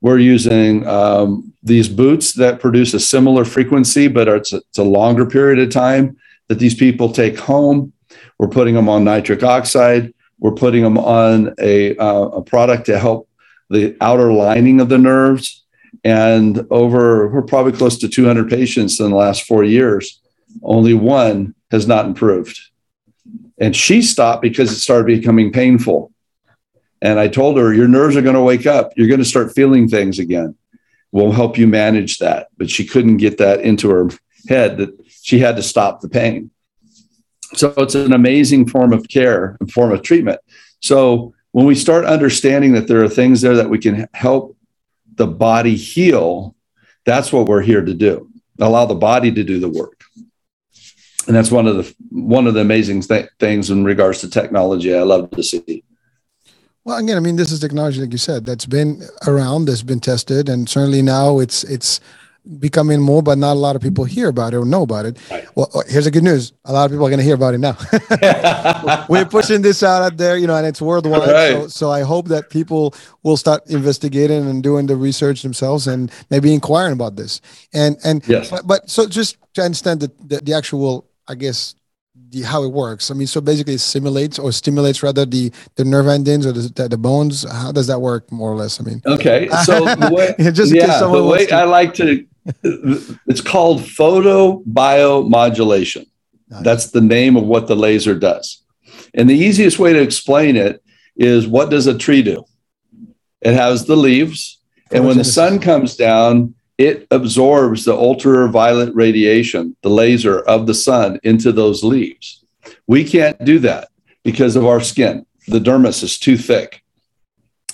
we're 0.00 0.18
using 0.18 0.86
um, 0.86 1.52
these 1.62 1.88
boots 1.88 2.34
that 2.34 2.60
produce 2.60 2.94
a 2.94 3.00
similar 3.00 3.44
frequency, 3.44 4.06
but 4.06 4.28
it's 4.28 4.52
a, 4.52 4.58
it's 4.58 4.78
a 4.78 4.84
longer 4.84 5.26
period 5.26 5.58
of 5.58 5.70
time 5.70 6.16
that 6.48 6.58
these 6.58 6.74
people 6.74 7.12
take 7.12 7.38
home. 7.38 7.92
We're 8.38 8.48
putting 8.48 8.74
them 8.74 8.88
on 8.88 9.04
nitric 9.04 9.42
oxide. 9.42 10.14
We're 10.38 10.54
putting 10.54 10.82
them 10.84 10.98
on 10.98 11.54
a, 11.58 11.96
uh, 11.96 12.28
a 12.28 12.42
product 12.42 12.86
to 12.86 12.98
help 12.98 13.28
the 13.70 13.96
outer 14.00 14.32
lining 14.32 14.80
of 14.80 14.88
the 14.88 14.98
nerves. 14.98 15.64
And 16.08 16.66
over, 16.70 17.28
we're 17.28 17.42
probably 17.42 17.72
close 17.72 17.98
to 17.98 18.08
200 18.08 18.48
patients 18.48 18.98
in 18.98 19.10
the 19.10 19.16
last 19.16 19.42
four 19.42 19.62
years. 19.62 20.22
Only 20.62 20.94
one 20.94 21.54
has 21.70 21.86
not 21.86 22.06
improved. 22.06 22.58
And 23.58 23.76
she 23.76 24.00
stopped 24.00 24.40
because 24.40 24.72
it 24.72 24.76
started 24.76 25.06
becoming 25.06 25.52
painful. 25.52 26.10
And 27.02 27.20
I 27.20 27.28
told 27.28 27.58
her, 27.58 27.74
Your 27.74 27.88
nerves 27.88 28.16
are 28.16 28.22
going 28.22 28.36
to 28.36 28.40
wake 28.40 28.64
up. 28.64 28.92
You're 28.96 29.06
going 29.06 29.20
to 29.20 29.26
start 29.26 29.54
feeling 29.54 29.86
things 29.86 30.18
again. 30.18 30.56
We'll 31.12 31.32
help 31.32 31.58
you 31.58 31.66
manage 31.66 32.16
that. 32.20 32.48
But 32.56 32.70
she 32.70 32.86
couldn't 32.86 33.18
get 33.18 33.36
that 33.36 33.60
into 33.60 33.90
her 33.90 34.08
head 34.48 34.78
that 34.78 34.98
she 35.20 35.38
had 35.38 35.56
to 35.56 35.62
stop 35.62 36.00
the 36.00 36.08
pain. 36.08 36.50
So 37.52 37.74
it's 37.76 37.94
an 37.94 38.14
amazing 38.14 38.68
form 38.68 38.94
of 38.94 39.08
care 39.08 39.58
and 39.60 39.70
form 39.70 39.92
of 39.92 40.00
treatment. 40.00 40.40
So 40.80 41.34
when 41.52 41.66
we 41.66 41.74
start 41.74 42.06
understanding 42.06 42.72
that 42.72 42.88
there 42.88 43.04
are 43.04 43.10
things 43.10 43.42
there 43.42 43.56
that 43.56 43.68
we 43.68 43.78
can 43.78 44.08
help 44.14 44.57
the 45.18 45.26
body 45.26 45.76
heal, 45.76 46.54
that's 47.04 47.32
what 47.32 47.46
we're 47.46 47.62
here 47.62 47.84
to 47.84 47.94
do. 47.94 48.30
Allow 48.58 48.86
the 48.86 48.94
body 48.94 49.30
to 49.30 49.44
do 49.44 49.60
the 49.60 49.68
work. 49.68 50.02
And 51.26 51.36
that's 51.36 51.50
one 51.50 51.66
of 51.66 51.76
the 51.76 51.94
one 52.10 52.46
of 52.46 52.54
the 52.54 52.60
amazing 52.60 53.02
th- 53.02 53.28
things 53.38 53.70
in 53.70 53.84
regards 53.84 54.20
to 54.22 54.30
technology 54.30 54.94
I 54.94 55.02
love 55.02 55.30
to 55.32 55.42
see. 55.42 55.84
Well, 56.84 56.96
again, 56.96 57.18
I 57.18 57.20
mean, 57.20 57.36
this 57.36 57.52
is 57.52 57.60
technology, 57.60 58.00
like 58.00 58.12
you 58.12 58.18
said, 58.18 58.46
that's 58.46 58.64
been 58.64 59.02
around, 59.26 59.66
that's 59.66 59.82
been 59.82 60.00
tested, 60.00 60.48
and 60.48 60.66
certainly 60.66 61.02
now 61.02 61.38
it's 61.38 61.62
it's 61.64 62.00
becoming 62.58 63.00
more, 63.00 63.22
but 63.22 63.38
not 63.38 63.52
a 63.52 63.60
lot 63.60 63.76
of 63.76 63.82
people 63.82 64.04
hear 64.04 64.28
about 64.28 64.54
it 64.54 64.56
or 64.56 64.64
know 64.64 64.82
about 64.82 65.06
it. 65.06 65.18
Right. 65.30 65.46
Well, 65.54 65.70
uh, 65.74 65.82
here's 65.88 66.04
the 66.04 66.10
good 66.10 66.24
news: 66.24 66.52
a 66.64 66.72
lot 66.72 66.86
of 66.86 66.90
people 66.90 67.06
are 67.06 67.10
going 67.10 67.18
to 67.18 67.24
hear 67.24 67.34
about 67.34 67.54
it 67.54 67.58
now. 67.58 67.76
We're 69.08 69.26
pushing 69.26 69.62
this 69.62 69.82
out 69.82 70.02
out 70.02 70.16
there, 70.16 70.36
you 70.36 70.46
know, 70.46 70.56
and 70.56 70.66
it's 70.66 70.80
worldwide. 70.80 71.28
Right. 71.28 71.52
So, 71.52 71.68
so 71.68 71.90
I 71.90 72.02
hope 72.02 72.28
that 72.28 72.50
people 72.50 72.94
will 73.22 73.36
start 73.36 73.68
investigating 73.68 74.48
and 74.48 74.62
doing 74.62 74.86
the 74.86 74.96
research 74.96 75.42
themselves, 75.42 75.86
and 75.86 76.10
maybe 76.30 76.52
inquiring 76.54 76.92
about 76.92 77.16
this. 77.16 77.40
And 77.72 77.96
and 78.04 78.26
yes. 78.26 78.50
but, 78.50 78.66
but 78.66 78.90
so 78.90 79.06
just 79.06 79.36
to 79.54 79.62
understand 79.62 80.00
the, 80.00 80.12
the, 80.24 80.38
the 80.38 80.54
actual, 80.54 81.08
I 81.26 81.34
guess, 81.34 81.74
the 82.30 82.42
how 82.42 82.62
it 82.64 82.72
works. 82.72 83.10
I 83.10 83.14
mean, 83.14 83.26
so 83.26 83.40
basically, 83.40 83.74
it 83.74 83.80
simulates 83.80 84.38
or 84.38 84.52
stimulates 84.52 85.02
rather 85.02 85.24
the 85.24 85.52
the 85.76 85.84
nerve 85.84 86.08
endings 86.08 86.46
or 86.46 86.52
the, 86.52 86.88
the 86.88 86.98
bones. 86.98 87.50
How 87.50 87.72
does 87.72 87.86
that 87.86 88.00
work, 88.00 88.30
more 88.30 88.52
or 88.52 88.56
less? 88.56 88.80
I 88.80 88.84
mean, 88.84 89.02
okay. 89.06 89.48
So 89.64 89.84
the 89.84 90.10
way, 90.12 90.34
just 90.52 90.74
yeah, 90.74 91.00
the 91.00 91.24
way 91.24 91.46
to... 91.46 91.54
I 91.54 91.64
like 91.64 91.94
to, 91.94 92.26
it's 92.62 93.40
called 93.40 93.80
photobiomodulation. 93.80 96.06
Nice. 96.50 96.64
That's 96.64 96.90
the 96.90 97.00
name 97.00 97.36
of 97.36 97.44
what 97.44 97.66
the 97.66 97.76
laser 97.76 98.18
does. 98.18 98.62
And 99.14 99.28
the 99.28 99.36
easiest 99.36 99.78
way 99.78 99.92
to 99.92 100.00
explain 100.00 100.56
it 100.56 100.82
is 101.16 101.46
what 101.46 101.70
does 101.70 101.86
a 101.86 101.96
tree 101.96 102.22
do? 102.22 102.44
It 103.40 103.54
has 103.54 103.86
the 103.86 103.96
leaves, 103.96 104.60
and 104.90 105.06
when 105.06 105.18
the 105.18 105.24
sun 105.24 105.60
comes 105.60 105.96
down, 105.96 106.54
it 106.76 107.06
absorbs 107.10 107.84
the 107.84 107.94
ultraviolet 107.94 108.94
radiation, 108.94 109.76
the 109.82 109.90
laser 109.90 110.40
of 110.40 110.66
the 110.66 110.74
sun 110.74 111.18
into 111.22 111.52
those 111.52 111.84
leaves. 111.84 112.44
We 112.86 113.04
can't 113.04 113.44
do 113.44 113.58
that 113.60 113.88
because 114.24 114.56
of 114.56 114.66
our 114.66 114.80
skin. 114.80 115.26
The 115.48 115.58
dermis 115.58 116.02
is 116.02 116.18
too 116.18 116.36
thick. 116.36 116.82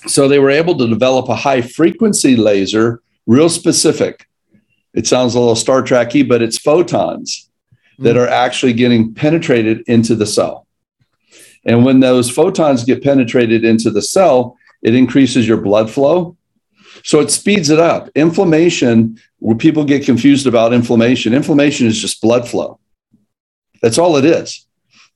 So 0.07 0.27
they 0.27 0.39
were 0.39 0.49
able 0.49 0.77
to 0.77 0.87
develop 0.87 1.29
a 1.29 1.35
high 1.35 1.61
frequency 1.61 2.35
laser, 2.35 3.01
real 3.25 3.49
specific. 3.49 4.27
It 4.95 5.05
sounds 5.05 5.35
a 5.35 5.39
little 5.39 5.55
Star 5.55 5.83
Trekky, 5.83 6.27
but 6.27 6.41
it's 6.41 6.57
photons 6.57 7.49
that 7.99 8.15
hmm. 8.15 8.21
are 8.21 8.27
actually 8.27 8.73
getting 8.73 9.13
penetrated 9.13 9.83
into 9.87 10.15
the 10.15 10.25
cell. 10.25 10.65
And 11.65 11.83
when 11.83 11.99
those 11.99 12.29
photons 12.29 12.83
get 12.83 13.03
penetrated 13.03 13.65
into 13.65 13.89
the 13.89 14.01
cell, 14.01 14.57
it 14.81 14.95
increases 14.95 15.47
your 15.47 15.57
blood 15.57 15.89
flow, 15.89 16.37
so 17.03 17.19
it 17.19 17.31
speeds 17.31 17.69
it 17.69 17.79
up. 17.79 18.09
Inflammation, 18.15 19.19
where 19.39 19.55
people 19.55 19.83
get 19.83 20.05
confused 20.05 20.47
about 20.47 20.73
inflammation, 20.73 21.33
inflammation 21.33 21.87
is 21.87 21.99
just 21.99 22.21
blood 22.21 22.47
flow. 22.47 22.79
That's 23.81 23.97
all 23.97 24.15
it 24.17 24.25
is. 24.25 24.65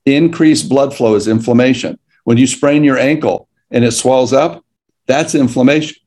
Increased 0.06 0.70
blood 0.70 0.96
flow 0.96 1.16
is 1.16 1.28
inflammation. 1.28 2.00
When 2.24 2.38
you 2.38 2.48
sprain 2.48 2.84
your 2.84 2.98
ankle 2.98 3.48
and 3.72 3.84
it 3.86 3.92
swells 3.92 4.34
up, 4.34 4.66
that's 5.06 5.36
inflammation. 5.36 5.98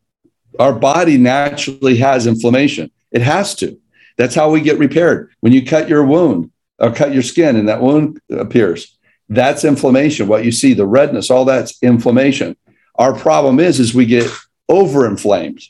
Our 0.58 0.72
body 0.72 1.18
naturally 1.18 1.96
has 1.98 2.26
inflammation. 2.26 2.90
It 3.12 3.22
has 3.22 3.54
to. 3.56 3.78
That's 4.16 4.34
how 4.34 4.50
we 4.50 4.60
get 4.60 4.78
repaired. 4.78 5.30
When 5.40 5.52
you 5.52 5.64
cut 5.64 5.88
your 5.88 6.04
wound 6.04 6.50
or 6.78 6.92
cut 6.92 7.12
your 7.12 7.22
skin 7.22 7.56
and 7.56 7.68
that 7.68 7.80
wound 7.80 8.20
appears, 8.30 8.98
that's 9.28 9.64
inflammation. 9.64 10.28
What 10.28 10.44
you 10.44 10.52
see, 10.52 10.74
the 10.74 10.86
redness, 10.86 11.30
all 11.30 11.44
that's 11.44 11.82
inflammation. 11.82 12.56
Our 12.96 13.14
problem 13.14 13.60
is, 13.60 13.80
is 13.80 13.94
we 13.94 14.06
get 14.06 14.30
overinflamed. 14.70 15.68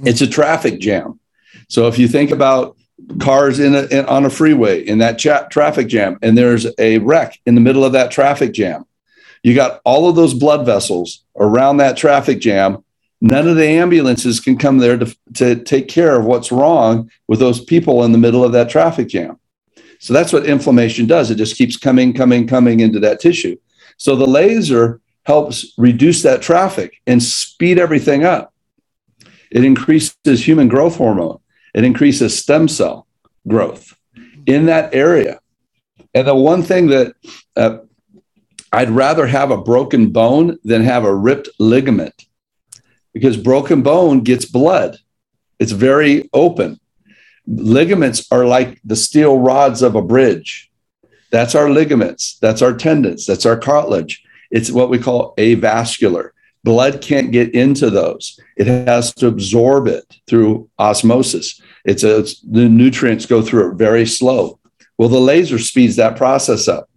It's 0.00 0.20
a 0.20 0.26
traffic 0.26 0.78
jam. 0.78 1.18
So 1.68 1.88
if 1.88 1.98
you 1.98 2.06
think 2.06 2.30
about 2.30 2.76
cars 3.20 3.58
in, 3.58 3.74
a, 3.74 3.82
in 3.86 4.04
on 4.06 4.24
a 4.24 4.30
freeway 4.30 4.80
in 4.80 4.98
that 4.98 5.18
cha- 5.18 5.48
traffic 5.48 5.88
jam, 5.88 6.18
and 6.22 6.36
there's 6.36 6.66
a 6.78 6.98
wreck 6.98 7.38
in 7.46 7.54
the 7.54 7.60
middle 7.60 7.84
of 7.84 7.92
that 7.92 8.10
traffic 8.10 8.52
jam, 8.52 8.84
you 9.42 9.54
got 9.54 9.80
all 9.84 10.08
of 10.08 10.16
those 10.16 10.34
blood 10.34 10.66
vessels 10.66 11.24
around 11.36 11.78
that 11.78 11.96
traffic 11.96 12.40
jam. 12.40 12.84
None 13.20 13.48
of 13.48 13.56
the 13.56 13.66
ambulances 13.66 14.38
can 14.38 14.56
come 14.56 14.78
there 14.78 14.96
to, 14.96 15.16
to 15.34 15.56
take 15.56 15.88
care 15.88 16.18
of 16.18 16.24
what's 16.24 16.52
wrong 16.52 17.10
with 17.26 17.40
those 17.40 17.64
people 17.64 18.04
in 18.04 18.12
the 18.12 18.18
middle 18.18 18.44
of 18.44 18.52
that 18.52 18.70
traffic 18.70 19.08
jam. 19.08 19.38
So 19.98 20.12
that's 20.12 20.32
what 20.32 20.46
inflammation 20.46 21.06
does. 21.06 21.30
It 21.30 21.34
just 21.34 21.56
keeps 21.56 21.76
coming, 21.76 22.12
coming, 22.12 22.46
coming 22.46 22.80
into 22.80 23.00
that 23.00 23.20
tissue. 23.20 23.56
So 23.96 24.14
the 24.14 24.26
laser 24.26 25.00
helps 25.24 25.74
reduce 25.76 26.22
that 26.22 26.40
traffic 26.40 27.00
and 27.06 27.20
speed 27.20 27.78
everything 27.78 28.24
up. 28.24 28.54
It 29.50 29.64
increases 29.64 30.46
human 30.46 30.68
growth 30.68 30.96
hormone, 30.96 31.40
it 31.74 31.84
increases 31.84 32.38
stem 32.38 32.68
cell 32.68 33.06
growth 33.46 33.96
in 34.46 34.66
that 34.66 34.94
area. 34.94 35.40
And 36.14 36.26
the 36.26 36.34
one 36.34 36.62
thing 36.62 36.88
that 36.88 37.14
uh, 37.56 37.78
I'd 38.72 38.90
rather 38.90 39.26
have 39.26 39.50
a 39.50 39.56
broken 39.56 40.10
bone 40.10 40.58
than 40.64 40.82
have 40.82 41.04
a 41.04 41.14
ripped 41.14 41.48
ligament 41.58 42.27
because 43.18 43.36
broken 43.36 43.82
bone 43.82 44.20
gets 44.20 44.44
blood. 44.44 44.96
It's 45.58 45.72
very 45.72 46.30
open. 46.32 46.78
ligaments 47.46 48.28
are 48.30 48.44
like 48.44 48.78
the 48.84 48.94
steel 48.94 49.40
rods 49.40 49.82
of 49.82 49.96
a 49.96 50.02
bridge. 50.02 50.70
That's 51.32 51.56
our 51.56 51.68
ligaments, 51.68 52.38
that's 52.38 52.62
our 52.62 52.74
tendons, 52.74 53.26
that's 53.26 53.44
our 53.44 53.56
cartilage. 53.56 54.22
It's 54.52 54.70
what 54.70 54.88
we 54.88 55.00
call 55.00 55.34
avascular. 55.36 56.30
Blood 56.62 57.00
can't 57.00 57.32
get 57.32 57.54
into 57.54 57.90
those. 57.90 58.38
It 58.56 58.68
has 58.68 59.12
to 59.14 59.26
absorb 59.26 59.88
it 59.88 60.04
through 60.28 60.70
osmosis. 60.78 61.60
It's, 61.84 62.04
a, 62.04 62.20
it's 62.20 62.40
the 62.40 62.68
nutrients 62.68 63.26
go 63.26 63.42
through 63.42 63.72
it 63.72 63.74
very 63.76 64.06
slow. 64.06 64.60
Well, 64.96 65.08
the 65.08 65.18
laser 65.20 65.58
speeds 65.58 65.96
that 65.96 66.16
process 66.16 66.68
up. 66.68 66.88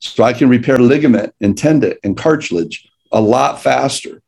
So 0.00 0.24
I 0.24 0.32
can 0.32 0.48
repair 0.48 0.78
ligament 0.78 1.34
and 1.40 1.56
tendon 1.56 1.94
and 2.02 2.16
cartilage 2.16 2.88
a 3.12 3.20
lot 3.20 3.62
faster. 3.62 4.22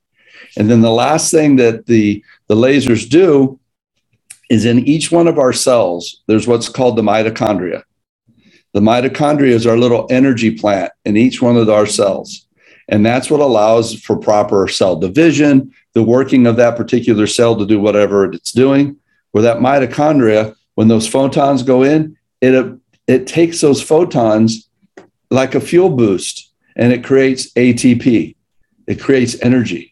And 0.57 0.70
then 0.70 0.80
the 0.80 0.90
last 0.90 1.30
thing 1.30 1.57
that 1.57 1.86
the, 1.86 2.24
the 2.48 2.57
lasers 2.57 3.09
do 3.09 3.59
is 4.51 4.64
in 4.64 4.80
each 4.80 5.12
one 5.12 5.28
of 5.28 5.38
our 5.38 5.53
cells, 5.53 6.22
there's 6.26 6.46
what's 6.46 6.68
called 6.68 6.96
the 6.96 7.03
mitochondria. 7.03 7.82
The 8.72 8.80
mitochondria 8.80 9.51
is 9.51 9.66
our 9.66 9.76
little 9.76 10.07
energy 10.11 10.57
plant 10.57 10.92
in 11.05 11.16
each 11.16 11.40
one 11.40 11.57
of 11.57 11.68
our 11.68 11.86
cells. 11.86 12.46
And 12.88 13.07
that's 13.07 13.30
what 13.30 13.40
allows 13.40 13.94
for 14.01 14.16
proper 14.16 14.66
cell 14.66 14.96
division, 14.96 15.72
the 15.94 16.03
working 16.03 16.46
of 16.46 16.57
that 16.57 16.76
particular 16.76 17.26
cell 17.26 17.57
to 17.57 17.66
do 17.66 17.80
whatever 17.80 18.30
it's 18.32 18.53
doing. 18.53 18.96
Where 19.30 19.42
that 19.42 19.59
mitochondria, 19.59 20.57
when 20.74 20.88
those 20.88 21.07
photons 21.07 21.62
go 21.62 21.84
in, 21.84 22.16
it, 22.40 22.78
it 23.07 23.26
takes 23.28 23.61
those 23.61 23.80
photons 23.80 24.68
like 25.30 25.55
a 25.55 25.61
fuel 25.61 25.90
boost 25.90 26.53
and 26.74 26.92
it 26.92 27.05
creates 27.05 27.53
ATP. 27.53 28.34
It 28.88 29.01
creates 29.01 29.40
energy. 29.40 29.89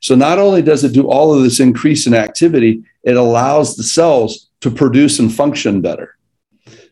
So 0.00 0.14
not 0.14 0.38
only 0.38 0.62
does 0.62 0.84
it 0.84 0.92
do 0.92 1.08
all 1.08 1.34
of 1.34 1.42
this 1.42 1.60
increase 1.60 2.06
in 2.06 2.14
activity, 2.14 2.84
it 3.02 3.16
allows 3.16 3.76
the 3.76 3.82
cells 3.82 4.48
to 4.60 4.70
produce 4.70 5.18
and 5.18 5.32
function 5.32 5.80
better. 5.80 6.16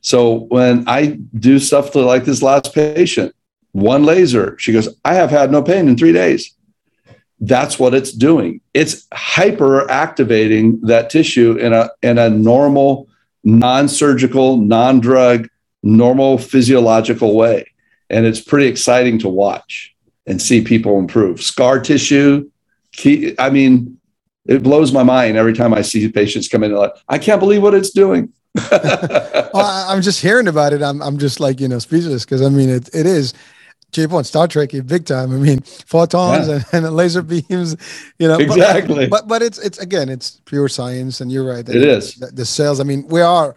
So 0.01 0.41
when 0.51 0.85
I 0.87 1.19
do 1.39 1.59
stuff 1.59 1.93
to 1.93 2.01
like 2.01 2.25
this 2.25 2.43
last 2.43 2.75
patient, 2.75 3.35
one 3.75 4.05
laser. 4.05 4.57
She 4.59 4.73
goes, 4.73 4.89
I 5.05 5.15
have 5.15 5.31
had 5.31 5.51
no 5.51 5.63
pain 5.63 5.89
in 5.89 5.97
three 5.97 6.13
days. 6.13 6.55
That's 7.41 7.79
what 7.79 7.93
it's 7.93 8.13
doing. 8.13 8.61
It's 8.73 9.07
hyper 9.13 9.91
activating 9.91 10.81
that 10.83 11.11
tissue 11.11 11.57
in 11.57 11.73
a, 11.73 11.91
in 12.03 12.17
a 12.17 12.31
normal, 12.31 13.09
non 13.43 13.89
surgical, 13.89 14.59
non 14.59 15.01
drug, 15.01 15.49
normal 15.83 16.39
physiological 16.39 17.35
way. 17.35 17.73
And 18.09 18.25
it's 18.27 18.41
pretty 18.41 18.69
exciting 18.69 19.19
to 19.21 19.29
watch 19.29 19.95
and 20.27 20.41
see 20.41 20.63
people 20.63 20.99
improve. 20.99 21.43
Scar 21.43 21.81
tissue, 21.81 22.49
key, 22.97 23.35
I 23.39 23.51
mean, 23.51 23.99
it 24.47 24.63
blows 24.63 24.93
my 24.93 25.03
mind 25.03 25.37
every 25.37 25.55
time 25.55 25.73
I 25.73 25.83
see 25.83 26.09
patients 26.09 26.49
come 26.49 26.63
in. 26.65 26.73
Like, 26.73 26.93
I 27.09 27.19
can't 27.19 27.41
believe 27.41 27.63
what 27.63 27.75
it's 27.75 27.91
doing. 27.91 28.33
well, 28.71 29.87
I'm 29.89 30.03
just 30.03 30.23
hearing 30.23 30.49
about 30.49 30.73
it. 30.73 30.83
I'm, 30.83 31.03
I'm 31.03 31.19
just 31.19 31.41
like, 31.41 31.61
you 31.61 31.69
know, 31.69 31.79
speechless 31.79 32.25
because 32.25 32.43
I 32.43 32.49
mean, 32.49 32.69
it, 32.69 32.89
it 32.95 33.07
is 33.07 33.35
James 33.91 34.11
Bond, 34.11 34.27
Star 34.27 34.47
Trek, 34.47 34.71
big 34.87 35.07
time. 35.07 35.33
I 35.33 35.37
mean, 35.37 35.61
photons 35.61 36.49
yeah. 36.49 36.61
and, 36.73 36.87
and, 36.87 36.95
laser 36.95 37.23
beams, 37.23 37.77
you 38.19 38.29
know. 38.29 38.39
Exactly. 38.39 39.07
But, 39.07 39.23
but, 39.23 39.29
but 39.29 39.43
it's 39.43 39.59
it's 39.59 39.79
again, 39.79 40.09
it's 40.09 40.41
pure 40.45 40.69
science, 40.69 41.21
and 41.21 41.33
you're 41.33 41.47
right. 41.47 41.69
It 41.69 41.77
is 41.77 42.15
the, 42.15 42.27
the 42.27 42.45
cells. 42.45 42.81
I 42.81 42.85
mean, 42.85 43.09
we 43.09 43.23
are 43.23 43.57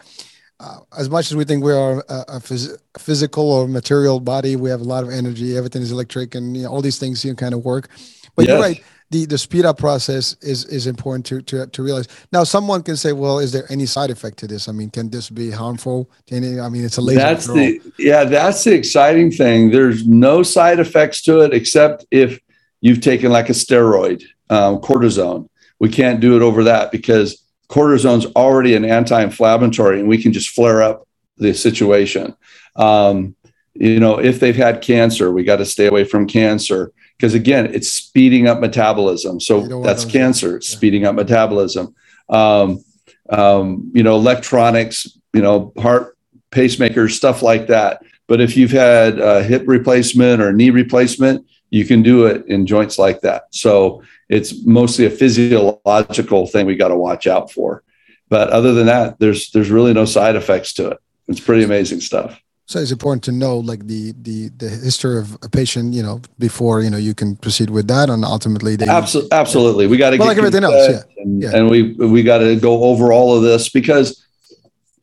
uh, 0.59 0.79
as 0.97 1.09
much 1.09 1.31
as 1.31 1.35
we 1.35 1.43
think 1.43 1.63
we 1.63 1.73
are 1.73 1.99
a, 2.09 2.25
a, 2.27 2.39
phys- 2.39 2.75
physical 2.97 3.51
or 3.51 3.67
material 3.67 4.19
body. 4.19 4.55
We 4.55 4.71
have 4.71 4.81
a 4.81 4.85
lot 4.85 5.03
of 5.03 5.11
energy. 5.11 5.55
Everything 5.55 5.83
is 5.83 5.91
electric, 5.91 6.33
and 6.33 6.57
you 6.57 6.63
know, 6.63 6.69
all 6.69 6.81
these 6.81 6.97
things 6.97 7.23
you 7.23 7.31
know, 7.31 7.35
kind 7.35 7.53
of 7.53 7.63
work. 7.63 7.89
But 8.35 8.47
yes. 8.47 8.53
you're 8.53 8.61
right 8.61 8.83
the 9.09 9.25
the 9.25 9.37
speed 9.37 9.65
up 9.65 9.77
process 9.77 10.35
is 10.41 10.65
is 10.65 10.87
important 10.87 11.25
to 11.27 11.41
to 11.43 11.67
to 11.67 11.83
realize. 11.83 12.07
Now, 12.31 12.43
someone 12.43 12.83
can 12.83 12.97
say, 12.97 13.13
"Well, 13.13 13.39
is 13.39 13.51
there 13.51 13.65
any 13.69 13.85
side 13.85 14.09
effect 14.09 14.37
to 14.39 14.47
this? 14.47 14.67
I 14.67 14.71
mean, 14.73 14.89
can 14.89 15.09
this 15.09 15.29
be 15.29 15.49
harmful 15.51 16.09
to 16.27 16.35
any? 16.35 16.59
I 16.59 16.69
mean, 16.69 16.83
it's 16.83 16.97
a 16.97 17.01
laser." 17.01 17.19
That's 17.19 17.47
the 17.47 17.81
yeah, 17.97 18.25
that's 18.25 18.63
the 18.63 18.73
exciting 18.73 19.31
thing. 19.31 19.71
There's 19.71 20.05
no 20.05 20.43
side 20.43 20.79
effects 20.79 21.21
to 21.23 21.39
it 21.39 21.53
except 21.53 22.05
if 22.11 22.39
you've 22.81 23.01
taken 23.01 23.31
like 23.31 23.49
a 23.49 23.53
steroid, 23.53 24.23
um, 24.49 24.79
cortisone. 24.79 25.47
We 25.79 25.89
can't 25.89 26.19
do 26.19 26.35
it 26.35 26.41
over 26.41 26.65
that 26.65 26.91
because 26.91 27.41
cortisone's 27.69 28.25
already 28.35 28.75
an 28.75 28.83
anti-inflammatory, 28.83 29.99
and 29.99 30.09
we 30.09 30.21
can 30.21 30.33
just 30.33 30.49
flare 30.49 30.81
up 30.81 31.07
the 31.37 31.53
situation. 31.53 32.35
Um, 32.75 33.35
you 33.73 33.99
know, 33.99 34.19
if 34.19 34.39
they've 34.39 34.55
had 34.55 34.81
cancer, 34.81 35.31
we 35.31 35.43
got 35.43 35.57
to 35.57 35.65
stay 35.65 35.85
away 35.85 36.03
from 36.03 36.27
cancer 36.27 36.91
because 37.17 37.33
again, 37.33 37.73
it's 37.73 37.89
speeding 37.89 38.47
up 38.47 38.59
metabolism. 38.59 39.39
So 39.39 39.81
that's 39.81 40.05
cancer, 40.05 40.53
yeah. 40.53 40.59
speeding 40.61 41.05
up 41.05 41.15
metabolism. 41.15 41.95
Um, 42.29 42.83
um, 43.29 43.91
you 43.93 44.03
know, 44.03 44.15
electronics, 44.15 45.17
you 45.33 45.41
know, 45.41 45.73
heart 45.77 46.17
pacemakers, 46.51 47.11
stuff 47.11 47.41
like 47.41 47.67
that. 47.67 48.03
But 48.27 48.41
if 48.41 48.55
you've 48.55 48.71
had 48.71 49.19
a 49.19 49.43
hip 49.43 49.63
replacement 49.65 50.41
or 50.41 50.53
knee 50.53 50.69
replacement, 50.69 51.45
you 51.69 51.85
can 51.85 52.01
do 52.01 52.25
it 52.25 52.45
in 52.47 52.65
joints 52.65 52.97
like 52.97 53.21
that. 53.21 53.43
So 53.51 54.03
it's 54.29 54.65
mostly 54.65 55.05
a 55.05 55.09
physiological 55.09 56.47
thing 56.47 56.65
we 56.65 56.75
got 56.75 56.89
to 56.89 56.95
watch 56.95 57.27
out 57.27 57.51
for. 57.51 57.83
But 58.29 58.49
other 58.49 58.73
than 58.73 58.87
that, 58.87 59.19
there's 59.19 59.51
there's 59.51 59.69
really 59.69 59.93
no 59.93 60.05
side 60.05 60.35
effects 60.35 60.73
to 60.73 60.91
it. 60.91 60.97
It's 61.27 61.39
pretty 61.39 61.63
amazing 61.63 62.01
stuff. 62.01 62.41
So 62.67 62.79
it's 62.79 62.91
important 62.91 63.23
to 63.23 63.31
know 63.31 63.59
like 63.59 63.87
the 63.87 64.13
the 64.21 64.49
the 64.49 64.67
history 64.67 65.17
of 65.17 65.35
a 65.41 65.47
patient, 65.47 65.93
you 65.93 66.03
know, 66.03 66.19
before 66.37 66.81
you 66.81 66.89
know 66.89 66.97
you 66.97 67.13
can 67.13 67.37
proceed 67.37 67.69
with 67.69 67.87
that, 67.87 68.09
and 68.09 68.25
ultimately 68.25 68.75
they 68.75 68.85
absolutely 68.87 69.31
absolutely 69.31 69.87
we 69.87 69.95
got 69.95 70.09
to 70.09 70.17
well, 70.17 70.27
like 70.27 70.37
everything 70.37 70.65
else, 70.65 70.89
yeah. 70.89 71.01
And, 71.15 71.41
yeah. 71.41 71.55
and 71.55 71.69
we 71.69 71.93
we 71.93 72.23
got 72.23 72.39
to 72.39 72.57
go 72.57 72.83
over 72.83 73.13
all 73.13 73.37
of 73.37 73.41
this 73.41 73.69
because 73.69 74.21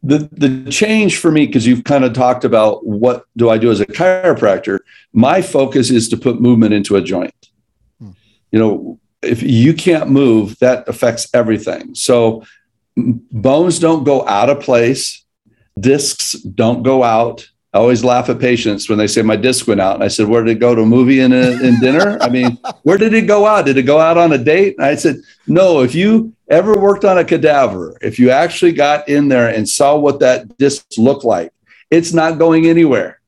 the 0.03 0.29
the 0.33 0.71
change 0.71 1.17
for 1.17 1.33
me 1.33 1.47
because 1.47 1.67
you've 1.67 1.85
kind 1.85 2.05
of 2.05 2.13
talked 2.13 2.45
about 2.45 2.87
what 2.87 3.25
do 3.35 3.49
I 3.49 3.57
do 3.57 3.71
as 3.71 3.81
a 3.81 3.87
chiropractor. 3.87 4.81
My 5.15 5.41
focus 5.41 5.91
is 5.91 6.11
to 6.11 6.19
put 6.19 6.43
movement 6.43 6.75
into 6.75 6.97
a 6.97 7.01
joint. 7.01 7.49
Hmm. 7.99 8.11
You 8.53 8.59
know, 8.59 9.01
if 9.23 9.43
you 9.43 9.73
can't 9.73 10.11
move, 10.11 10.59
that 10.59 10.87
affects 10.87 11.29
everything. 11.33 11.95
So 11.95 12.45
bones 12.95 13.79
don't 13.79 14.05
go 14.05 14.29
out 14.29 14.51
of 14.51 14.61
place 14.61 15.25
discs 15.79 16.33
don't 16.33 16.83
go 16.83 17.03
out 17.03 17.49
I 17.75 17.79
always 17.79 18.05
laugh 18.05 18.29
at 18.29 18.39
patients 18.39 18.89
when 18.89 18.99
they 18.99 19.09
say 19.09 19.21
my 19.23 19.35
disc 19.35 19.67
went 19.67 19.81
out. 19.81 19.97
And 19.97 20.05
I 20.05 20.09
said, 20.09 20.29
Where 20.29 20.45
did 20.45 20.57
it 20.57 20.61
go 20.61 20.77
to 20.77 20.83
a 20.83 20.87
movie 20.87 21.19
and, 21.19 21.35
in 21.35 21.81
dinner? 21.81 22.17
I 22.21 22.29
mean, 22.29 22.57
where 22.85 22.97
did 22.97 23.13
it 23.13 23.27
go 23.27 23.47
out? 23.47 23.67
Did 23.67 23.77
it 23.77 23.83
go 23.83 23.99
out 23.99 24.17
on 24.17 24.33
a 24.33 24.39
date? 24.39 24.77
And 24.79 24.87
I 24.87 24.95
said, 24.95 25.17
No, 25.49 25.83
if 25.83 25.93
you 25.93 26.33
ever 26.49 26.79
worked 26.79 27.05
on 27.05 27.19
a 27.19 27.25
cadaver, 27.25 27.99
if 28.01 28.17
you 28.21 28.31
actually 28.31 28.73
got 28.73 29.09
in 29.09 29.27
there 29.27 29.49
and 29.49 29.69
saw 29.69 29.99
what 29.99 30.21
that 30.21 30.57
disc 30.57 30.87
looked 30.97 31.25
like, 31.25 31.53
it's 31.91 32.13
not 32.13 32.39
going 32.39 32.67
anywhere. 32.67 33.21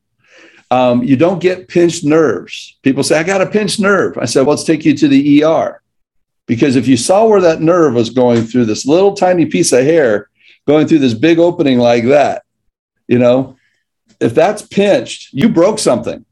Um, 0.71 1.03
you 1.03 1.17
don't 1.17 1.39
get 1.39 1.67
pinched 1.67 2.05
nerves. 2.05 2.77
People 2.83 3.03
say, 3.03 3.19
I 3.19 3.23
got 3.23 3.41
a 3.41 3.47
pinched 3.47 3.81
nerve. 3.81 4.17
I 4.17 4.25
said, 4.25 4.41
well, 4.41 4.55
let's 4.55 4.63
take 4.63 4.85
you 4.85 4.95
to 4.95 5.07
the 5.09 5.43
ER. 5.43 5.81
Because 6.45 6.77
if 6.77 6.87
you 6.87 6.95
saw 6.95 7.25
where 7.25 7.41
that 7.41 7.61
nerve 7.61 7.95
was 7.95 8.09
going 8.09 8.43
through 8.43 8.65
this 8.65 8.85
little 8.85 9.13
tiny 9.13 9.45
piece 9.45 9.73
of 9.73 9.83
hair, 9.83 10.29
going 10.65 10.87
through 10.87 10.99
this 10.99 11.13
big 11.13 11.37
opening 11.37 11.79
like 11.79 12.05
that, 12.05 12.43
you 13.07 13.19
know, 13.19 13.56
if 14.19 14.33
that's 14.33 14.61
pinched, 14.61 15.33
you 15.33 15.49
broke 15.49 15.79
something. 15.79 16.25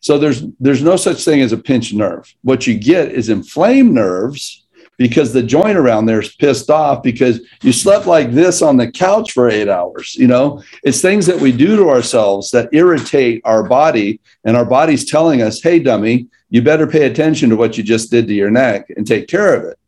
So 0.00 0.18
there's 0.18 0.42
there's 0.60 0.82
no 0.82 0.96
such 0.96 1.24
thing 1.24 1.40
as 1.40 1.52
a 1.52 1.56
pinched 1.56 1.94
nerve. 1.94 2.32
What 2.42 2.66
you 2.66 2.78
get 2.78 3.12
is 3.12 3.28
inflamed 3.30 3.92
nerves 3.92 4.66
because 4.96 5.32
the 5.32 5.42
joint 5.42 5.76
around 5.76 6.06
there 6.06 6.20
is 6.20 6.34
pissed 6.36 6.70
off 6.70 7.02
because 7.02 7.40
you 7.62 7.72
slept 7.72 8.06
like 8.06 8.32
this 8.32 8.62
on 8.62 8.76
the 8.76 8.90
couch 8.90 9.32
for 9.32 9.48
eight 9.48 9.68
hours. 9.68 10.14
You 10.14 10.26
know, 10.26 10.62
it's 10.82 11.00
things 11.00 11.26
that 11.26 11.40
we 11.40 11.52
do 11.52 11.76
to 11.76 11.88
ourselves 11.88 12.50
that 12.50 12.68
irritate 12.72 13.40
our 13.44 13.62
body, 13.62 14.20
and 14.44 14.56
our 14.56 14.64
body's 14.66 15.10
telling 15.10 15.42
us, 15.42 15.62
"Hey, 15.62 15.78
dummy, 15.78 16.26
you 16.50 16.62
better 16.62 16.86
pay 16.86 17.06
attention 17.06 17.50
to 17.50 17.56
what 17.56 17.78
you 17.78 17.82
just 17.82 18.10
did 18.10 18.26
to 18.28 18.34
your 18.34 18.50
neck 18.50 18.90
and 18.96 19.06
take 19.06 19.26
care 19.26 19.54
of 19.54 19.64
it." 19.64 19.78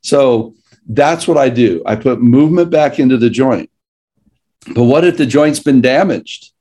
So 0.00 0.54
that's 0.88 1.26
what 1.26 1.36
I 1.36 1.48
do. 1.48 1.82
I 1.84 1.96
put 1.96 2.22
movement 2.22 2.70
back 2.70 2.98
into 2.98 3.16
the 3.16 3.30
joint. 3.30 3.68
But 4.74 4.84
what 4.84 5.04
if 5.04 5.16
the 5.16 5.26
joint's 5.26 5.60
been 5.60 5.80
damaged? 5.80 6.52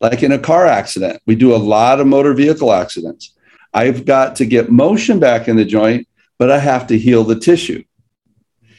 Like 0.00 0.22
in 0.22 0.32
a 0.32 0.38
car 0.38 0.66
accident. 0.66 1.22
We 1.26 1.34
do 1.34 1.54
a 1.54 1.58
lot 1.58 2.00
of 2.00 2.06
motor 2.06 2.32
vehicle 2.34 2.72
accidents. 2.72 3.34
I've 3.72 4.04
got 4.04 4.36
to 4.36 4.46
get 4.46 4.70
motion 4.70 5.20
back 5.20 5.46
in 5.46 5.56
the 5.56 5.64
joint, 5.64 6.08
but 6.38 6.50
I 6.50 6.58
have 6.58 6.86
to 6.88 6.98
heal 6.98 7.22
the 7.22 7.38
tissue. 7.38 7.84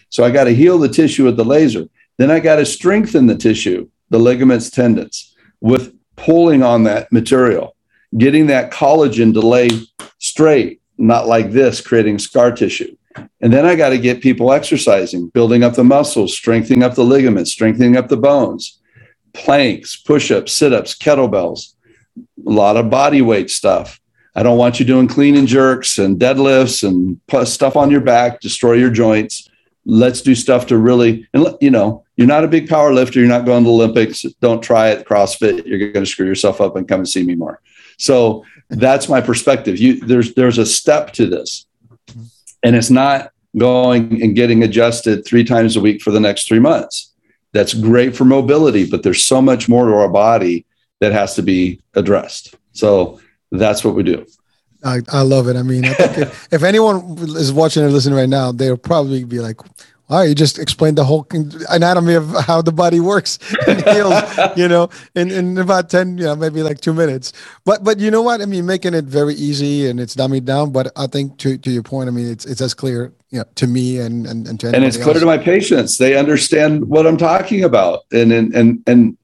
So 0.09 0.24
I 0.24 0.32
got 0.32 0.45
to 0.45 0.55
heal 0.55 0.78
the 0.78 0.89
tissue 0.89 1.26
with 1.26 1.38
the 1.38 1.45
laser. 1.45 1.86
Then 2.17 2.32
I 2.32 2.39
got 2.39 2.57
to 2.57 2.65
strengthen 2.65 3.28
the 3.28 3.38
tissue, 3.38 3.88
the 4.09 4.19
ligaments, 4.19 4.69
tendons, 4.69 5.36
with 5.61 5.95
pulling 6.17 6.63
on 6.63 6.84
that 6.84 7.11
material, 7.11 7.76
getting 8.17 8.47
that 8.47 8.72
collagen 8.72 9.34
to 9.34 9.39
lay 9.39 9.69
straight, 10.17 10.82
not 10.97 11.28
like 11.28 11.51
this, 11.51 11.80
creating 11.80 12.19
scar 12.19 12.51
tissue. 12.51 12.95
And 13.41 13.53
then 13.53 13.65
I 13.65 13.76
got 13.76 13.89
to 13.89 13.97
get 13.97 14.22
people 14.22 14.51
exercising, 14.51 15.30
building 15.30 15.63
up 15.63 15.76
the 15.76 15.84
muscles, 15.84 16.36
strengthening 16.36 16.84
up 16.84 16.95
the 16.95 17.03
ligaments, 17.03 17.51
strengthening 17.51 17.95
up 17.95 18.07
the 18.07 18.17
bones 18.17 18.80
planks, 19.34 19.95
push 19.95 20.32
ups, 20.32 20.53
sit 20.53 20.73
ups, 20.73 20.97
kettlebells, 20.97 21.73
a 22.17 22.49
lot 22.49 22.77
of 22.77 22.89
body 22.89 23.21
weight 23.21 23.49
stuff. 23.49 23.99
I 24.36 24.43
don't 24.43 24.57
want 24.57 24.79
you 24.79 24.86
doing 24.86 25.07
clean 25.07 25.36
and 25.36 25.47
jerks 25.47 25.97
and 25.97 26.19
deadlifts 26.19 26.88
and 26.88 27.19
stuff 27.47 27.75
on 27.75 27.91
your 27.91 28.01
back, 28.01 28.39
destroy 28.39 28.73
your 28.73 28.89
joints. 28.89 29.49
Let's 29.86 30.21
do 30.21 30.36
stuff 30.36 30.67
to 30.67 30.77
really, 30.77 31.27
and 31.34 31.47
you 31.59 31.71
know, 31.71 32.05
You're 32.15 32.27
not 32.27 32.43
a 32.43 32.47
big 32.47 32.69
power 32.69 32.93
lifter. 32.93 33.19
You're 33.19 33.27
not 33.27 33.45
going 33.45 33.63
to 33.63 33.67
the 33.67 33.73
Olympics. 33.73 34.21
Don't 34.41 34.61
try 34.61 34.89
it. 34.89 35.07
CrossFit. 35.07 35.65
You're 35.65 35.91
going 35.91 36.05
to 36.05 36.09
screw 36.09 36.27
yourself 36.27 36.61
up 36.61 36.75
and 36.75 36.88
come 36.88 36.99
and 36.99 37.09
see 37.09 37.23
me 37.23 37.36
more. 37.36 37.59
So 37.97 38.45
that's 38.69 39.09
my 39.09 39.21
perspective. 39.21 39.79
You 39.79 39.99
there's 39.99 40.34
there's 40.36 40.59
a 40.59 40.65
step 40.65 41.13
to 41.13 41.25
this, 41.25 41.65
and 42.63 42.75
it's 42.75 42.91
not 42.91 43.32
going 43.57 44.21
and 44.21 44.36
getting 44.36 44.63
adjusted 44.63 45.25
three 45.25 45.43
times 45.43 45.75
a 45.75 45.82
week 45.82 46.01
for 46.01 46.11
the 46.11 46.19
next 46.19 46.47
three 46.47 46.59
months. 46.59 47.11
That's 47.54 47.74
great 47.74 48.16
for 48.16 48.26
mobility, 48.26 48.89
but 48.89 49.04
there's 49.04 49.24
so 49.24 49.41
much 49.41 49.68
more 49.68 49.86
to 49.86 49.93
our 49.93 50.10
body 50.10 50.66
that 51.02 51.12
has 51.12 51.36
to 51.36 51.41
be 51.41 51.82
addressed. 51.95 52.56
So 52.72 53.20
that's 53.52 53.84
what 53.84 53.95
we 53.95 54.04
do. 54.04 54.26
I, 54.84 55.02
I 55.10 55.22
love 55.22 55.47
it. 55.47 55.56
I 55.56 55.62
mean, 55.62 55.86
I 55.86 55.95
if, 55.99 56.54
if 56.54 56.64
anyone 56.64 57.18
is 57.20 57.52
watching 57.52 57.84
or 57.84 57.89
listening 57.89 58.18
right 58.18 58.30
now, 58.30 58.52
they'll 58.52 58.78
probably 58.78 59.24
be 59.24 59.39
like, 59.39 59.60
all 60.12 60.20
right, 60.20 60.28
you 60.28 60.36
just 60.36 60.59
explained 60.59 60.97
the 60.97 61.05
whole 61.05 61.26
anatomy 61.70 62.16
of 62.16 62.36
how 62.45 62.62
the 62.62 62.74
body 62.74 62.99
works 62.99 63.39
and 63.68 63.82
heals, 63.82 64.22
you 64.57 64.68
know, 64.68 64.89
in, 65.16 65.32
in 65.32 65.57
about 65.57 65.89
10, 65.89 66.18
you 66.18 66.26
know, 66.26 66.36
maybe 66.36 66.62
like 66.64 66.82
two 66.82 66.93
minutes. 66.93 67.32
But 67.64 67.86
but 67.86 67.97
you 67.97 68.12
know 68.12 68.22
what? 68.22 68.41
I 68.41 68.45
mean, 68.45 68.66
making 68.66 68.93
it 68.93 69.05
very 69.05 69.36
easy 69.36 69.88
and 69.89 70.01
it's 70.01 70.14
dummied 70.14 70.43
down. 70.43 70.74
But 70.74 70.91
I 70.97 71.07
think 71.07 71.38
to, 71.39 71.57
to 71.57 71.72
your 71.72 71.84
point, 71.84 72.09
I 72.09 72.12
mean, 72.12 72.30
it's 72.30 72.45
it's 72.45 72.59
as 72.59 72.74
clear, 72.74 73.14
you 73.30 73.39
know, 73.39 73.45
to 73.55 73.68
me 73.68 73.99
and 73.99 74.28
and, 74.28 74.45
and 74.49 74.59
to 74.59 74.76
And 74.76 74.84
it's 74.84 74.97
clear 74.97 75.18
to 75.18 75.26
my 75.26 75.38
patients. 75.38 75.97
They 75.97 76.18
understand 76.18 76.89
what 76.89 77.07
I'm 77.07 77.18
talking 77.18 77.64
about. 77.64 78.01
And 78.12 78.34
and 78.34 78.53
and 78.53 78.84
and 78.88 79.18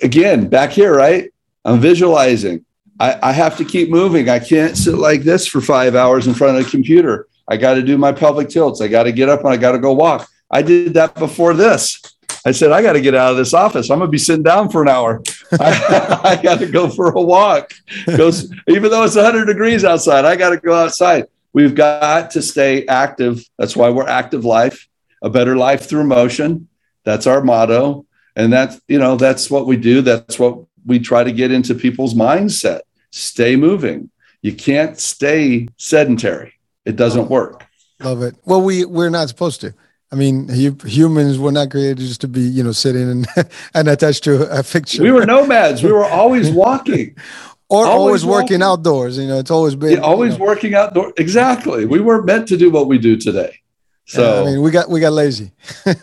again, 0.00 0.48
back 0.48 0.70
here, 0.70 0.94
right? 0.94 1.30
I'm 1.66 1.80
visualizing. 1.80 2.64
I, 2.98 3.18
I 3.22 3.32
have 3.32 3.58
to 3.58 3.64
keep 3.64 3.90
moving. 3.90 4.30
I 4.30 4.38
can't 4.38 4.74
sit 4.74 4.94
like 4.94 5.20
this 5.20 5.46
for 5.46 5.60
five 5.60 5.94
hours 5.94 6.26
in 6.26 6.32
front 6.32 6.56
of 6.56 6.66
a 6.66 6.70
computer. 6.70 7.28
I 7.48 7.56
got 7.56 7.74
to 7.74 7.82
do 7.82 7.98
my 7.98 8.12
pelvic 8.12 8.48
tilts. 8.48 8.80
I 8.80 8.88
got 8.88 9.04
to 9.04 9.12
get 9.12 9.28
up 9.28 9.40
and 9.40 9.48
I 9.48 9.56
got 9.56 9.72
to 9.72 9.78
go 9.78 9.92
walk. 9.92 10.28
I 10.50 10.62
did 10.62 10.94
that 10.94 11.14
before 11.14 11.54
this. 11.54 12.00
I 12.46 12.52
said, 12.52 12.72
I 12.72 12.82
got 12.82 12.92
to 12.92 13.00
get 13.00 13.14
out 13.14 13.30
of 13.30 13.36
this 13.38 13.54
office. 13.54 13.90
I'm 13.90 13.98
going 13.98 14.08
to 14.08 14.12
be 14.12 14.18
sitting 14.18 14.42
down 14.42 14.68
for 14.68 14.82
an 14.82 14.88
hour. 14.88 15.22
I, 15.52 16.20
I 16.24 16.42
got 16.42 16.58
to 16.58 16.66
go 16.66 16.88
for 16.88 17.10
a 17.10 17.20
walk. 17.20 17.72
Go, 18.06 18.30
even 18.68 18.90
though 18.90 19.04
it's 19.04 19.16
100 19.16 19.46
degrees 19.46 19.84
outside, 19.84 20.24
I 20.24 20.36
got 20.36 20.50
to 20.50 20.58
go 20.58 20.74
outside. 20.74 21.26
We've 21.54 21.74
got 21.74 22.32
to 22.32 22.42
stay 22.42 22.86
active. 22.86 23.42
That's 23.56 23.76
why 23.76 23.88
we're 23.90 24.08
active 24.08 24.44
life, 24.44 24.88
a 25.22 25.30
better 25.30 25.56
life 25.56 25.88
through 25.88 26.04
motion. 26.04 26.68
That's 27.04 27.26
our 27.26 27.42
motto. 27.42 28.06
And 28.36 28.52
that's, 28.52 28.80
you 28.88 28.98
know, 28.98 29.16
that's 29.16 29.50
what 29.50 29.66
we 29.66 29.76
do. 29.76 30.02
That's 30.02 30.38
what 30.38 30.64
we 30.84 30.98
try 30.98 31.24
to 31.24 31.32
get 31.32 31.52
into 31.52 31.74
people's 31.74 32.14
mindset. 32.14 32.80
Stay 33.10 33.56
moving. 33.56 34.10
You 34.42 34.52
can't 34.52 34.98
stay 34.98 35.68
sedentary. 35.76 36.53
It 36.84 36.96
doesn't 36.96 37.28
work. 37.28 37.64
Love 38.00 38.22
it. 38.22 38.36
Well, 38.44 38.62
we 38.62 38.84
we're 38.84 39.10
not 39.10 39.28
supposed 39.28 39.60
to. 39.62 39.74
I 40.12 40.16
mean, 40.16 40.48
humans 40.48 41.38
were 41.38 41.50
not 41.50 41.70
created 41.70 41.98
just 41.98 42.20
to 42.20 42.28
be, 42.28 42.40
you 42.40 42.62
know, 42.62 42.72
sitting 42.72 43.10
and, 43.10 43.26
and 43.74 43.88
attached 43.88 44.22
to 44.24 44.48
a 44.50 44.62
fixture. 44.62 45.02
We 45.02 45.10
were 45.10 45.26
nomads. 45.26 45.82
We 45.82 45.90
were 45.92 46.04
always 46.04 46.50
walking. 46.50 47.16
or 47.68 47.86
always, 47.86 48.24
always 48.24 48.26
working 48.26 48.62
outdoors. 48.62 49.18
You 49.18 49.26
know, 49.26 49.38
it's 49.38 49.50
always 49.50 49.74
been 49.74 49.92
yeah, 49.92 49.98
always 49.98 50.34
you 50.34 50.38
know. 50.38 50.44
working 50.44 50.74
outdoors. 50.74 51.12
Exactly. 51.16 51.86
We 51.86 52.00
weren't 52.00 52.26
meant 52.26 52.46
to 52.48 52.56
do 52.56 52.70
what 52.70 52.86
we 52.86 52.98
do 52.98 53.16
today. 53.16 53.58
So 54.06 54.22
yeah, 54.22 54.40
I 54.40 54.44
mean, 54.44 54.62
we 54.62 54.70
got 54.70 54.88
we 54.90 55.00
got 55.00 55.12
lazy. 55.12 55.52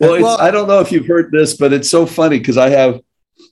Well, 0.00 0.22
well 0.22 0.40
I 0.40 0.52
don't 0.52 0.68
know 0.68 0.78
if 0.78 0.92
you've 0.92 1.08
heard 1.08 1.32
this, 1.32 1.56
but 1.56 1.72
it's 1.72 1.90
so 1.90 2.06
funny 2.06 2.38
because 2.38 2.56
I 2.56 2.68
have 2.68 3.00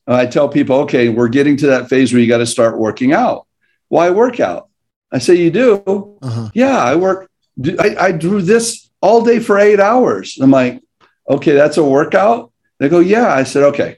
I 0.06 0.26
tell 0.26 0.48
people, 0.48 0.76
okay, 0.82 1.08
we're 1.08 1.26
getting 1.26 1.56
to 1.56 1.66
that 1.66 1.88
phase 1.88 2.12
where 2.12 2.22
you 2.22 2.28
got 2.28 2.38
to 2.38 2.46
start 2.46 2.78
working 2.78 3.12
out. 3.12 3.48
Why 3.88 4.10
work 4.10 4.38
out? 4.38 4.68
I 5.16 5.18
say, 5.18 5.36
you 5.36 5.50
do? 5.50 6.18
Uh-huh. 6.20 6.50
Yeah, 6.52 6.76
I 6.76 6.94
work. 6.94 7.30
I, 7.78 7.96
I 7.98 8.12
drew 8.12 8.42
this 8.42 8.90
all 9.00 9.24
day 9.24 9.38
for 9.38 9.58
eight 9.58 9.80
hours. 9.80 10.36
I'm 10.38 10.50
like, 10.50 10.82
okay, 11.26 11.52
that's 11.52 11.78
a 11.78 11.84
workout. 11.84 12.52
They 12.78 12.90
go, 12.90 13.00
yeah. 13.00 13.32
I 13.32 13.44
said, 13.44 13.62
okay. 13.62 13.96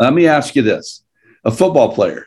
Let 0.00 0.14
me 0.14 0.26
ask 0.26 0.56
you 0.56 0.62
this: 0.62 1.04
a 1.44 1.52
football 1.52 1.94
player, 1.94 2.26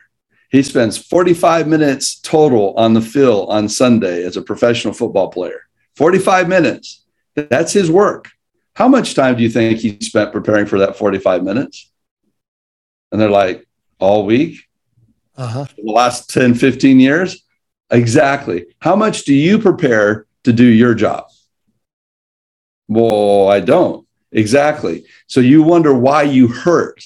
he 0.49 0.63
spends 0.63 0.97
45 0.97 1.67
minutes 1.67 2.19
total 2.21 2.73
on 2.75 2.93
the 2.93 3.01
field 3.01 3.49
on 3.49 3.67
Sunday 3.67 4.23
as 4.23 4.37
a 4.37 4.41
professional 4.41 4.93
football 4.93 5.29
player. 5.29 5.61
45 5.97 6.47
minutes. 6.47 7.05
That's 7.35 7.73
his 7.73 7.91
work. 7.91 8.29
How 8.75 8.87
much 8.87 9.13
time 9.13 9.35
do 9.35 9.43
you 9.43 9.49
think 9.49 9.79
he 9.79 9.97
spent 9.99 10.31
preparing 10.31 10.67
for 10.67 10.79
that 10.79 10.95
45 10.95 11.43
minutes? 11.43 11.91
And 13.11 13.19
they're 13.19 13.29
like, 13.29 13.67
all 13.99 14.25
week? 14.25 14.69
Uh-huh. 15.41 15.65
the 15.75 15.91
last 15.91 16.29
10, 16.29 16.53
15 16.53 16.99
years? 16.99 17.43
Exactly. 17.89 18.67
How 18.79 18.95
much 18.95 19.23
do 19.23 19.33
you 19.33 19.57
prepare 19.59 20.27
to 20.43 20.53
do 20.53 20.65
your 20.65 20.93
job? 20.93 21.25
Well, 22.87 23.47
I 23.49 23.59
don't. 23.59 24.07
Exactly. 24.31 25.05
So 25.27 25.39
you 25.39 25.63
wonder 25.63 25.93
why 25.93 26.23
you 26.23 26.47
hurt. 26.47 27.03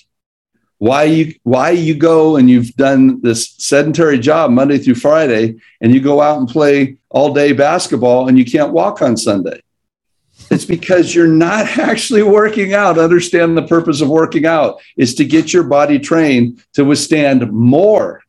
Why 0.77 1.03
you 1.03 1.33
why 1.43 1.69
you 1.69 1.95
go 1.95 2.35
and 2.35 2.49
you've 2.49 2.73
done 2.75 3.21
this 3.21 3.55
sedentary 3.57 4.19
job 4.19 4.51
Monday 4.51 4.77
through 4.77 4.95
Friday 4.95 5.55
and 5.79 5.93
you 5.93 6.01
go 6.01 6.21
out 6.21 6.37
and 6.37 6.49
play 6.49 6.97
all 7.09 7.33
day 7.33 7.53
basketball 7.53 8.27
and 8.27 8.37
you 8.37 8.43
can't 8.43 8.73
walk 8.73 9.01
on 9.01 9.15
Sunday. 9.15 9.61
It's 10.51 10.65
because 10.65 11.15
you're 11.15 11.27
not 11.27 11.65
actually 11.79 12.23
working 12.23 12.73
out. 12.73 12.97
Understand 12.97 13.57
the 13.57 13.65
purpose 13.65 14.01
of 14.01 14.09
working 14.09 14.45
out 14.45 14.81
is 14.97 15.15
to 15.15 15.23
get 15.23 15.53
your 15.53 15.63
body 15.63 15.97
trained 15.97 16.61
to 16.73 16.83
withstand 16.83 17.49
more 17.53 18.21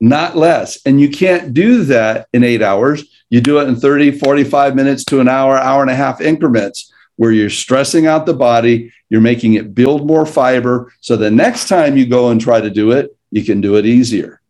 not 0.00 0.36
less. 0.36 0.78
And 0.84 1.00
you 1.00 1.08
can't 1.08 1.54
do 1.54 1.84
that 1.84 2.28
in 2.32 2.44
eight 2.44 2.62
hours. 2.62 3.04
You 3.30 3.40
do 3.40 3.58
it 3.58 3.68
in 3.68 3.76
30, 3.76 4.12
45 4.12 4.74
minutes 4.74 5.04
to 5.06 5.20
an 5.20 5.28
hour, 5.28 5.56
hour 5.56 5.82
and 5.82 5.90
a 5.90 5.94
half 5.94 6.20
increments 6.20 6.92
where 7.16 7.32
you're 7.32 7.50
stressing 7.50 8.06
out 8.06 8.26
the 8.26 8.34
body, 8.34 8.92
you're 9.08 9.20
making 9.20 9.54
it 9.54 9.74
build 9.74 10.06
more 10.06 10.26
fiber. 10.26 10.92
So 11.00 11.16
the 11.16 11.30
next 11.30 11.68
time 11.68 11.96
you 11.96 12.06
go 12.06 12.30
and 12.30 12.40
try 12.40 12.60
to 12.60 12.70
do 12.70 12.90
it, 12.90 13.16
you 13.30 13.44
can 13.44 13.60
do 13.60 13.76
it 13.76 13.86
easier. 13.86 14.40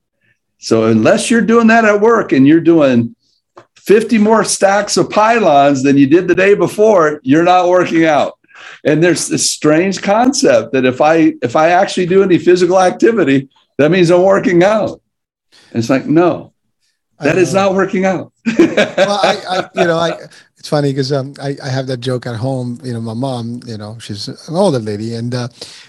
So 0.58 0.84
unless 0.84 1.30
you're 1.30 1.42
doing 1.42 1.66
that 1.66 1.84
at 1.84 2.00
work 2.00 2.32
and 2.32 2.46
you're 2.46 2.60
doing 2.60 3.14
50 3.76 4.16
more 4.18 4.44
stacks 4.44 4.96
of 4.96 5.10
pylons 5.10 5.82
than 5.82 5.98
you 5.98 6.06
did 6.06 6.26
the 6.26 6.34
day 6.34 6.54
before, 6.54 7.20
you're 7.22 7.44
not 7.44 7.68
working 7.68 8.06
out. 8.06 8.38
And 8.82 9.02
there's 9.02 9.28
this 9.28 9.50
strange 9.50 10.00
concept 10.00 10.72
that 10.72 10.86
if 10.86 11.00
I 11.00 11.34
if 11.42 11.56
I 11.56 11.70
actually 11.70 12.06
do 12.06 12.22
any 12.22 12.38
physical 12.38 12.80
activity, 12.80 13.48
that 13.76 13.90
means 13.90 14.10
I'm 14.10 14.22
working 14.22 14.62
out. 14.62 15.02
And 15.70 15.80
it's 15.80 15.90
like, 15.90 16.06
no, 16.06 16.52
that 17.18 17.38
is 17.38 17.54
not 17.54 17.74
working 17.74 18.04
out. 18.04 18.32
well, 18.58 19.20
I, 19.22 19.42
I, 19.48 19.68
you 19.74 19.84
know, 19.84 19.96
I, 19.96 20.18
it's 20.64 20.68
funny 20.68 20.92
because 20.92 21.12
um, 21.12 21.34
I, 21.40 21.56
I 21.62 21.68
have 21.68 21.86
that 21.88 21.98
joke 21.98 22.26
at 22.26 22.36
home. 22.36 22.80
You 22.82 22.94
know, 22.94 23.00
my 23.00 23.12
mom, 23.12 23.60
you 23.66 23.76
know, 23.76 23.98
she's 23.98 24.28
an 24.28 24.56
older 24.56 24.78
lady, 24.78 25.14
and 25.14 25.34
uh, 25.34 25.48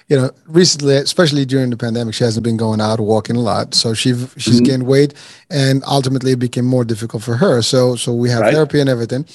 you 0.09 0.18
know, 0.18 0.32
recently, 0.47 0.97
especially 0.97 1.45
during 1.45 1.70
the 1.70 1.78
pandemic, 1.78 2.13
she 2.13 2.26
hasn't 2.26 2.43
been 2.43 2.57
going 2.57 2.82
out 2.82 2.99
walking 2.99 3.38
a 3.38 3.39
lot, 3.39 3.74
so 3.74 3.93
she 3.93 4.09
she's 4.38 4.55
mm-hmm. 4.55 4.63
gained 4.63 4.86
weight, 4.86 5.13
and 5.49 5.82
ultimately 5.88 6.34
it 6.34 6.39
became 6.39 6.66
more 6.66 6.84
difficult 6.84 7.24
for 7.24 7.38
her. 7.38 7.61
So 7.61 7.95
so 7.95 8.13
we 8.13 8.30
have 8.30 8.41
right. 8.41 8.53
therapy 8.53 8.82
and 8.82 8.89
everything, 8.89 9.26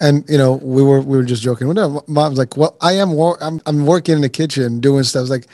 and 0.00 0.24
you 0.28 0.38
know, 0.38 0.54
we 0.54 0.82
were 0.82 1.00
we 1.00 1.18
were 1.18 1.24
just 1.24 1.42
joking 1.42 1.68
with 1.68 1.76
her. 1.76 2.00
Mom's 2.08 2.38
like, 2.38 2.56
well, 2.56 2.76
I 2.80 2.94
am 2.94 3.12
wor- 3.12 3.38
I'm 3.42 3.60
I'm 3.66 3.84
working 3.84 4.14
in 4.14 4.22
the 4.22 4.30
kitchen 4.30 4.80
doing 4.80 5.04
stuff. 5.04 5.28
Like 5.28 5.46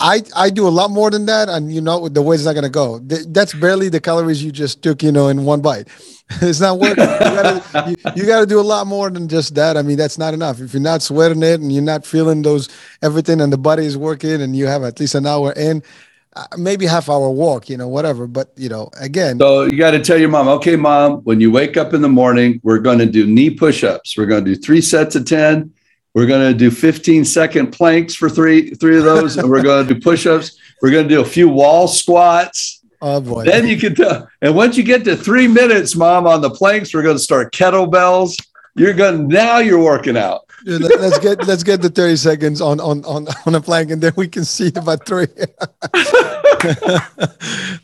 I 0.00 0.22
I 0.34 0.50
do 0.50 0.66
a 0.66 0.70
lot 0.70 0.90
more 0.90 1.10
than 1.10 1.26
that, 1.26 1.48
and 1.48 1.72
you 1.72 1.80
know 1.80 2.08
the 2.08 2.22
it's 2.30 2.44
not 2.44 2.54
gonna 2.54 2.68
go. 2.68 2.98
That's 2.98 3.54
barely 3.54 3.88
the 3.88 4.00
calories 4.00 4.42
you 4.42 4.52
just 4.52 4.82
took, 4.82 5.02
you 5.02 5.12
know, 5.12 5.28
in 5.28 5.44
one 5.44 5.60
bite. 5.60 5.88
it's 6.40 6.60
not 6.60 6.78
working. 6.78 7.04
You 7.04 7.18
gotta, 7.18 7.90
you, 7.90 7.96
you 8.16 8.26
gotta 8.26 8.46
do 8.46 8.58
a 8.58 8.62
lot 8.62 8.86
more 8.86 9.10
than 9.10 9.28
just 9.28 9.54
that. 9.54 9.76
I 9.76 9.82
mean, 9.82 9.96
that's 9.96 10.18
not 10.18 10.34
enough. 10.34 10.60
If 10.60 10.72
you're 10.72 10.82
not 10.82 11.02
sweating 11.02 11.42
it 11.42 11.60
and 11.60 11.72
you're 11.72 11.82
not 11.82 12.06
feeling 12.06 12.42
those 12.42 12.68
everything, 13.02 13.40
and 13.40 13.52
the 13.52 13.58
body 13.58 13.84
is 13.84 13.96
working, 13.96 14.40
and 14.40 14.56
you 14.56 14.66
have 14.66 14.82
at 14.82 14.98
least 15.00 15.14
an 15.14 15.26
hour 15.26 15.52
in, 15.52 15.82
uh, 16.34 16.46
maybe 16.56 16.86
half 16.86 17.08
hour 17.08 17.30
walk, 17.30 17.68
you 17.68 17.76
know, 17.76 17.88
whatever. 17.88 18.26
But 18.26 18.52
you 18.56 18.68
know, 18.68 18.90
again. 18.98 19.38
So 19.38 19.64
you 19.64 19.78
got 19.78 19.92
to 19.92 20.00
tell 20.00 20.18
your 20.18 20.30
mom, 20.30 20.48
okay, 20.48 20.76
mom, 20.76 21.18
when 21.24 21.40
you 21.40 21.50
wake 21.50 21.76
up 21.76 21.92
in 21.94 22.02
the 22.02 22.08
morning, 22.08 22.60
we're 22.62 22.78
going 22.78 22.98
to 22.98 23.06
do 23.06 23.26
knee 23.26 23.50
push-ups. 23.50 24.16
We're 24.16 24.26
going 24.26 24.44
to 24.44 24.54
do 24.54 24.60
three 24.60 24.80
sets 24.80 25.14
of 25.16 25.26
ten 25.26 25.72
we're 26.14 26.26
going 26.26 26.52
to 26.52 26.56
do 26.56 26.70
15 26.70 27.24
second 27.24 27.72
planks 27.72 28.14
for 28.14 28.30
three 28.30 28.70
three 28.70 28.96
of 28.96 29.04
those, 29.04 29.36
and 29.36 29.50
we're 29.50 29.62
going 29.62 29.86
to 29.86 29.94
do 29.94 30.00
push-ups. 30.00 30.56
We're 30.80 30.90
going 30.90 31.08
to 31.08 31.14
do 31.14 31.20
a 31.20 31.24
few 31.24 31.48
wall 31.48 31.88
squats. 31.88 32.82
Oh 33.02 33.20
boy! 33.20 33.44
Then 33.44 33.66
you 33.66 33.76
can 33.76 33.94
tell. 33.94 34.28
And 34.40 34.54
once 34.54 34.76
you 34.76 34.84
get 34.84 35.04
to 35.04 35.16
three 35.16 35.48
minutes, 35.48 35.96
mom, 35.96 36.26
on 36.26 36.40
the 36.40 36.50
planks, 36.50 36.94
we're 36.94 37.02
going 37.02 37.16
to 37.16 37.22
start 37.22 37.52
kettlebells. 37.52 38.36
You're 38.76 38.94
going 38.94 39.28
now. 39.28 39.58
You're 39.58 39.82
working 39.82 40.16
out. 40.16 40.48
Yeah, 40.64 40.78
let's 40.98 41.18
get 41.18 41.46
let's 41.46 41.62
get 41.62 41.82
the 41.82 41.90
30 41.90 42.16
seconds 42.16 42.60
on 42.62 42.80
on 42.80 43.04
on 43.04 43.26
on 43.46 43.54
a 43.54 43.60
plank, 43.60 43.90
and 43.90 44.02
then 44.02 44.12
we 44.16 44.28
can 44.28 44.44
see 44.44 44.68
about 44.68 45.04
three. 45.06 45.26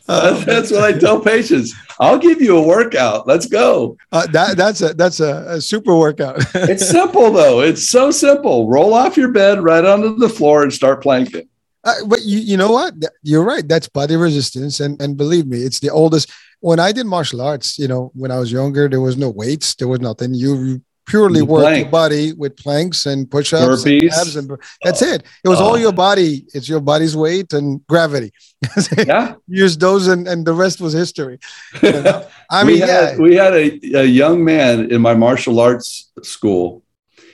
uh, 0.07 0.33
that's 0.43 0.71
what 0.71 0.83
I 0.83 0.97
tell 0.97 1.19
patients. 1.19 1.75
I'll 1.99 2.17
give 2.17 2.41
you 2.41 2.57
a 2.57 2.67
workout. 2.67 3.27
Let's 3.27 3.45
go. 3.45 3.97
Uh, 4.11 4.25
that 4.27 4.57
that's 4.57 4.81
a 4.81 4.95
that's 4.95 5.19
a, 5.19 5.45
a 5.47 5.61
super 5.61 5.95
workout. 5.95 6.37
it's 6.55 6.89
simple 6.89 7.31
though. 7.31 7.61
It's 7.61 7.87
so 7.87 8.09
simple. 8.09 8.67
Roll 8.67 8.95
off 8.95 9.15
your 9.15 9.31
bed 9.31 9.61
right 9.61 9.85
onto 9.85 10.17
the 10.17 10.29
floor 10.29 10.63
and 10.63 10.73
start 10.73 11.03
planking. 11.03 11.47
Uh, 11.83 11.93
but 12.07 12.23
you, 12.23 12.39
you 12.39 12.57
know 12.57 12.71
what? 12.71 12.95
You're 13.21 13.43
right. 13.43 13.67
That's 13.67 13.89
body 13.89 14.15
resistance, 14.15 14.79
and 14.79 14.99
and 14.99 15.17
believe 15.17 15.45
me, 15.45 15.61
it's 15.61 15.79
the 15.79 15.89
oldest. 15.91 16.31
When 16.61 16.79
I 16.79 16.91
did 16.91 17.05
martial 17.05 17.41
arts, 17.41 17.77
you 17.77 17.87
know, 17.87 18.11
when 18.15 18.31
I 18.31 18.39
was 18.39 18.51
younger, 18.51 18.87
there 18.89 19.01
was 19.01 19.17
no 19.17 19.29
weights, 19.29 19.75
there 19.75 19.87
was 19.87 19.99
nothing. 19.99 20.33
You 20.33 20.81
purely 21.07 21.41
work 21.41 21.77
your 21.77 21.89
body 21.89 22.33
with 22.33 22.55
planks 22.55 23.05
and 23.05 23.29
push-ups 23.29 23.85
and 23.85 24.03
abs 24.03 24.35
and 24.35 24.49
that's 24.83 25.01
it. 25.01 25.23
It 25.43 25.49
was 25.49 25.59
all 25.59 25.73
Oh. 25.73 25.77
your 25.77 25.91
body. 25.91 26.45
It's 26.53 26.69
your 26.69 26.79
body's 26.79 27.15
weight 27.15 27.53
and 27.53 27.85
gravity. 27.87 28.31
Yeah. 28.97 29.33
Use 29.47 29.75
those 29.77 30.07
and, 30.07 30.27
and 30.27 30.45
the 30.45 30.53
rest 30.53 30.79
was 30.81 30.93
history. 30.93 31.39
You 31.81 32.01
know? 32.03 32.25
I 32.49 32.63
we 32.63 32.73
mean, 32.73 32.79
yeah. 32.79 33.09
had, 33.09 33.19
we 33.19 33.35
had 33.35 33.53
a, 33.53 33.79
a 34.01 34.05
young 34.05 34.43
man 34.43 34.91
in 34.91 35.01
my 35.01 35.15
martial 35.15 35.59
arts 35.59 36.11
school. 36.21 36.83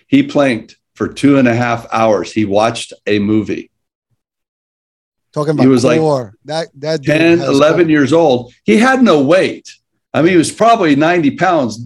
He 0.08 0.24
planked 0.24 0.78
for 0.96 1.08
two 1.08 1.38
and 1.38 1.48
a 1.48 1.54
half 1.54 1.86
hours. 1.92 2.32
He 2.32 2.46
watched 2.46 2.94
a 3.06 3.20
movie. 3.20 3.70
Talking 5.34 5.52
about 5.52 5.64
he 5.64 5.68
was 5.70 5.84
like 5.84 6.00
that 6.46 6.68
that 6.80 7.02
dude 7.02 7.40
10, 7.40 7.42
11 7.42 7.82
core. 7.82 7.90
years 7.92 8.14
old. 8.14 8.54
He 8.64 8.78
had 8.78 9.04
no 9.04 9.22
weight. 9.22 9.70
I 10.18 10.24
mean, 10.24 10.32
he 10.32 10.38
was 10.38 10.52
probably 10.52 10.96
90 10.96 11.38
pounds. 11.38 11.86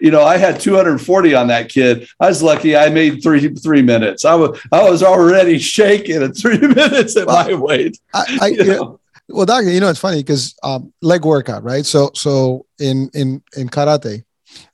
You 0.00 0.10
know, 0.10 0.22
I 0.22 0.36
had 0.36 0.60
240 0.60 1.34
on 1.34 1.46
that 1.46 1.70
kid. 1.70 2.06
I 2.20 2.28
was 2.28 2.42
lucky 2.42 2.76
I 2.76 2.90
made 2.90 3.22
three 3.22 3.48
three 3.54 3.80
minutes. 3.80 4.26
I 4.26 4.34
was 4.34 4.60
I 4.70 4.82
was 4.88 5.02
already 5.02 5.58
shaking 5.76 6.22
at 6.22 6.36
three 6.36 6.58
minutes 6.80 7.16
at 7.16 7.26
my 7.26 7.54
weight. 7.54 7.98
I, 8.12 8.38
I, 8.42 8.46
you 8.48 8.64
yeah, 8.64 8.80
well, 9.28 9.46
doctor, 9.46 9.70
you 9.70 9.80
know 9.80 9.88
it's 9.88 9.98
funny 9.98 10.18
because 10.18 10.54
um, 10.62 10.92
leg 11.00 11.24
workout, 11.24 11.62
right? 11.64 11.86
So 11.86 12.10
so 12.14 12.66
in 12.78 13.08
in 13.14 13.42
in 13.56 13.70
karate, 13.70 14.24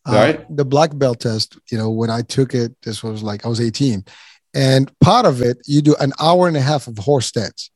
uh, 0.05 0.13
Right. 0.13 0.57
the 0.57 0.65
black 0.65 0.91
belt 0.99 1.21
test. 1.21 1.59
You 1.71 1.79
know, 1.79 1.91
when 1.91 2.11
I 2.11 2.23
took 2.23 2.55
it, 2.55 2.75
this 2.83 3.05
was 3.05 3.23
like 3.23 3.47
I 3.47 3.49
was 3.49 3.61
18, 3.61 4.05
and 4.53 4.99
part 4.99 5.27
of 5.27 5.43
it 5.43 5.59
you 5.67 5.81
do 5.81 5.95
an 6.01 6.13
hour 6.21 6.49
and 6.49 6.57
a 6.57 6.61
half 6.61 6.89
of 6.89 6.99
horse 6.99 7.27
stance. 7.27 7.71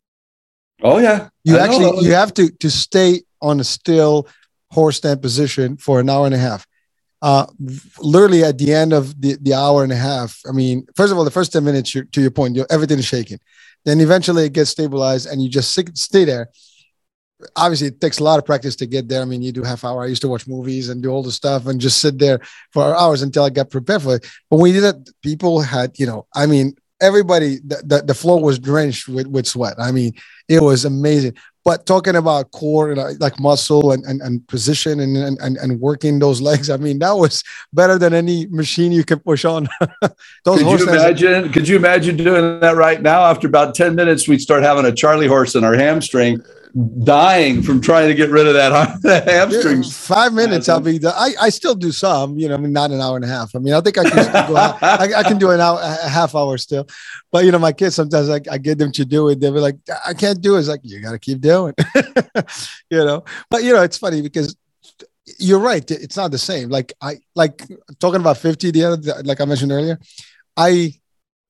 Oh 0.82 0.98
yeah. 0.98 1.28
You 1.44 1.56
I 1.58 1.64
actually 1.64 2.04
you 2.04 2.12
have 2.14 2.34
to 2.34 2.50
to 2.50 2.70
stay 2.70 3.22
on 3.40 3.60
a 3.60 3.64
still 3.64 4.26
horse 4.70 4.98
stand 4.98 5.22
position 5.22 5.76
for 5.76 6.00
an 6.00 6.08
hour 6.08 6.26
and 6.26 6.34
a 6.34 6.38
half. 6.38 6.66
Uh, 7.22 7.46
literally 7.98 8.42
at 8.42 8.56
the 8.56 8.72
end 8.72 8.94
of 8.94 9.20
the, 9.20 9.36
the 9.42 9.52
hour 9.52 9.82
and 9.84 9.92
a 9.92 9.96
half. 9.96 10.40
I 10.48 10.52
mean, 10.52 10.86
first 10.96 11.12
of 11.12 11.18
all, 11.18 11.24
the 11.24 11.30
first 11.30 11.52
10 11.52 11.62
minutes, 11.62 11.92
to 11.92 12.20
your 12.20 12.30
point, 12.30 12.56
you 12.56 12.64
everything 12.70 12.98
is 12.98 13.04
shaking. 13.04 13.38
Then 13.84 14.00
eventually 14.00 14.46
it 14.46 14.54
gets 14.54 14.70
stabilized 14.70 15.26
and 15.28 15.42
you 15.42 15.50
just 15.50 15.72
sit, 15.72 15.96
stay 15.98 16.24
there. 16.24 16.48
Obviously, 17.56 17.88
it 17.88 18.00
takes 18.00 18.18
a 18.18 18.24
lot 18.24 18.38
of 18.38 18.44
practice 18.44 18.76
to 18.76 18.86
get 18.86 19.08
there. 19.08 19.22
I 19.22 19.24
mean, 19.24 19.42
you 19.42 19.52
do 19.52 19.62
half 19.62 19.84
hour. 19.84 20.02
I 20.02 20.06
used 20.06 20.22
to 20.22 20.28
watch 20.28 20.46
movies 20.46 20.88
and 20.88 21.02
do 21.02 21.10
all 21.10 21.22
the 21.22 21.32
stuff 21.32 21.66
and 21.66 21.80
just 21.80 22.00
sit 22.00 22.18
there 22.18 22.40
for 22.70 22.94
hours 22.94 23.22
until 23.22 23.44
I 23.44 23.50
got 23.50 23.70
prepared 23.70 24.02
for 24.02 24.16
it. 24.16 24.26
But 24.48 24.56
when 24.56 24.64
we 24.64 24.72
did 24.72 24.82
that, 24.82 25.10
people 25.22 25.60
had, 25.60 25.98
you 25.98 26.06
know, 26.06 26.26
I 26.34 26.46
mean, 26.46 26.74
everybody, 27.00 27.58
the, 27.64 27.82
the, 27.84 28.02
the 28.02 28.14
floor 28.14 28.42
was 28.42 28.58
drenched 28.58 29.08
with, 29.08 29.26
with 29.26 29.46
sweat. 29.46 29.74
I 29.78 29.90
mean, 29.90 30.12
it 30.50 30.60
was 30.60 30.84
amazing. 30.84 31.34
But 31.64 31.86
talking 31.86 32.16
about 32.16 32.50
core, 32.50 32.96
like, 32.96 33.20
like 33.20 33.38
muscle 33.38 33.92
and, 33.92 34.02
and, 34.04 34.20
and 34.22 34.46
position 34.48 34.98
and, 34.98 35.16
and, 35.16 35.56
and 35.56 35.80
working 35.80 36.18
those 36.18 36.40
legs, 36.40 36.70
I 36.70 36.78
mean, 36.78 36.98
that 37.00 37.12
was 37.12 37.44
better 37.72 37.98
than 37.98 38.14
any 38.14 38.46
machine 38.46 38.92
you 38.92 39.04
can 39.04 39.20
push 39.20 39.44
on. 39.44 39.68
Could 40.44 40.80
you 40.80 40.88
imagine? 40.88 41.52
Could 41.52 41.68
you 41.68 41.76
imagine 41.76 42.16
doing 42.16 42.60
that 42.60 42.76
right 42.76 43.00
now? 43.00 43.22
After 43.22 43.46
about 43.46 43.74
ten 43.74 43.94
minutes, 43.94 44.26
we'd 44.26 44.40
start 44.40 44.62
having 44.62 44.86
a 44.86 44.92
Charlie 44.92 45.28
horse 45.28 45.54
in 45.54 45.62
our 45.62 45.74
hamstring, 45.74 46.42
dying 47.04 47.62
from 47.62 47.80
trying 47.80 48.08
to 48.08 48.14
get 48.14 48.30
rid 48.30 48.46
of 48.46 48.54
that, 48.54 48.72
hamstring. 49.28 49.82
five 49.82 50.32
minutes, 50.32 50.68
I'll 50.68 50.80
be. 50.80 51.00
I 51.06 51.34
I 51.40 51.48
still 51.50 51.74
do 51.74 51.92
some, 51.92 52.38
you 52.38 52.48
know. 52.48 52.54
I 52.54 52.58
mean, 52.58 52.72
not 52.72 52.90
an 52.90 53.00
hour 53.00 53.16
and 53.16 53.24
a 53.24 53.28
half. 53.28 53.54
I 53.54 53.58
mean, 53.58 53.74
I 53.74 53.80
think 53.80 53.98
I 53.98 54.08
can 54.08 54.22
still 54.24 54.46
go. 54.48 54.56
out- 54.56 54.82
I, 54.82 55.20
I 55.20 55.22
can 55.22 55.38
do 55.38 55.50
an 55.50 55.60
hour, 55.60 55.78
a 55.80 56.08
half 56.08 56.34
hour 56.34 56.56
still. 56.58 56.86
But 57.32 57.44
you 57.44 57.52
know, 57.52 57.58
my 57.58 57.72
kids 57.72 57.94
sometimes 57.94 58.28
I, 58.28 58.40
I 58.50 58.58
get 58.58 58.78
them 58.78 58.92
to 58.92 59.04
do 59.04 59.28
it. 59.28 59.40
They'll 59.40 59.52
be 59.54 59.60
like, 59.60 59.76
I 60.06 60.14
can't 60.14 60.40
do 60.40 60.56
it. 60.56 60.60
It's 60.60 60.68
like 60.68 60.80
you 60.84 61.00
got 61.00 61.12
to 61.12 61.18
keep 61.18 61.40
doing. 61.40 61.74
you 62.90 63.04
know. 63.04 63.24
But 63.50 63.64
you 63.64 63.72
know, 63.72 63.82
it's 63.82 63.98
funny 63.98 64.22
because 64.22 64.56
you're 65.38 65.60
right. 65.60 65.88
It's 65.90 66.16
not 66.16 66.30
the 66.30 66.38
same. 66.38 66.68
Like 66.68 66.92
I 67.00 67.18
like 67.34 67.62
talking 67.98 68.20
about 68.20 68.38
fifty 68.38 68.70
the 68.70 68.84
other, 68.84 69.22
like 69.24 69.40
I 69.40 69.44
mentioned 69.44 69.72
earlier. 69.72 69.98
I 70.56 70.94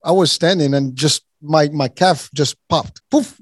I 0.04 0.12
was 0.12 0.32
standing 0.32 0.74
and 0.74 0.96
just 0.96 1.24
my 1.42 1.68
my 1.68 1.88
calf 1.88 2.30
just 2.34 2.56
popped. 2.68 3.00
Poof. 3.10 3.40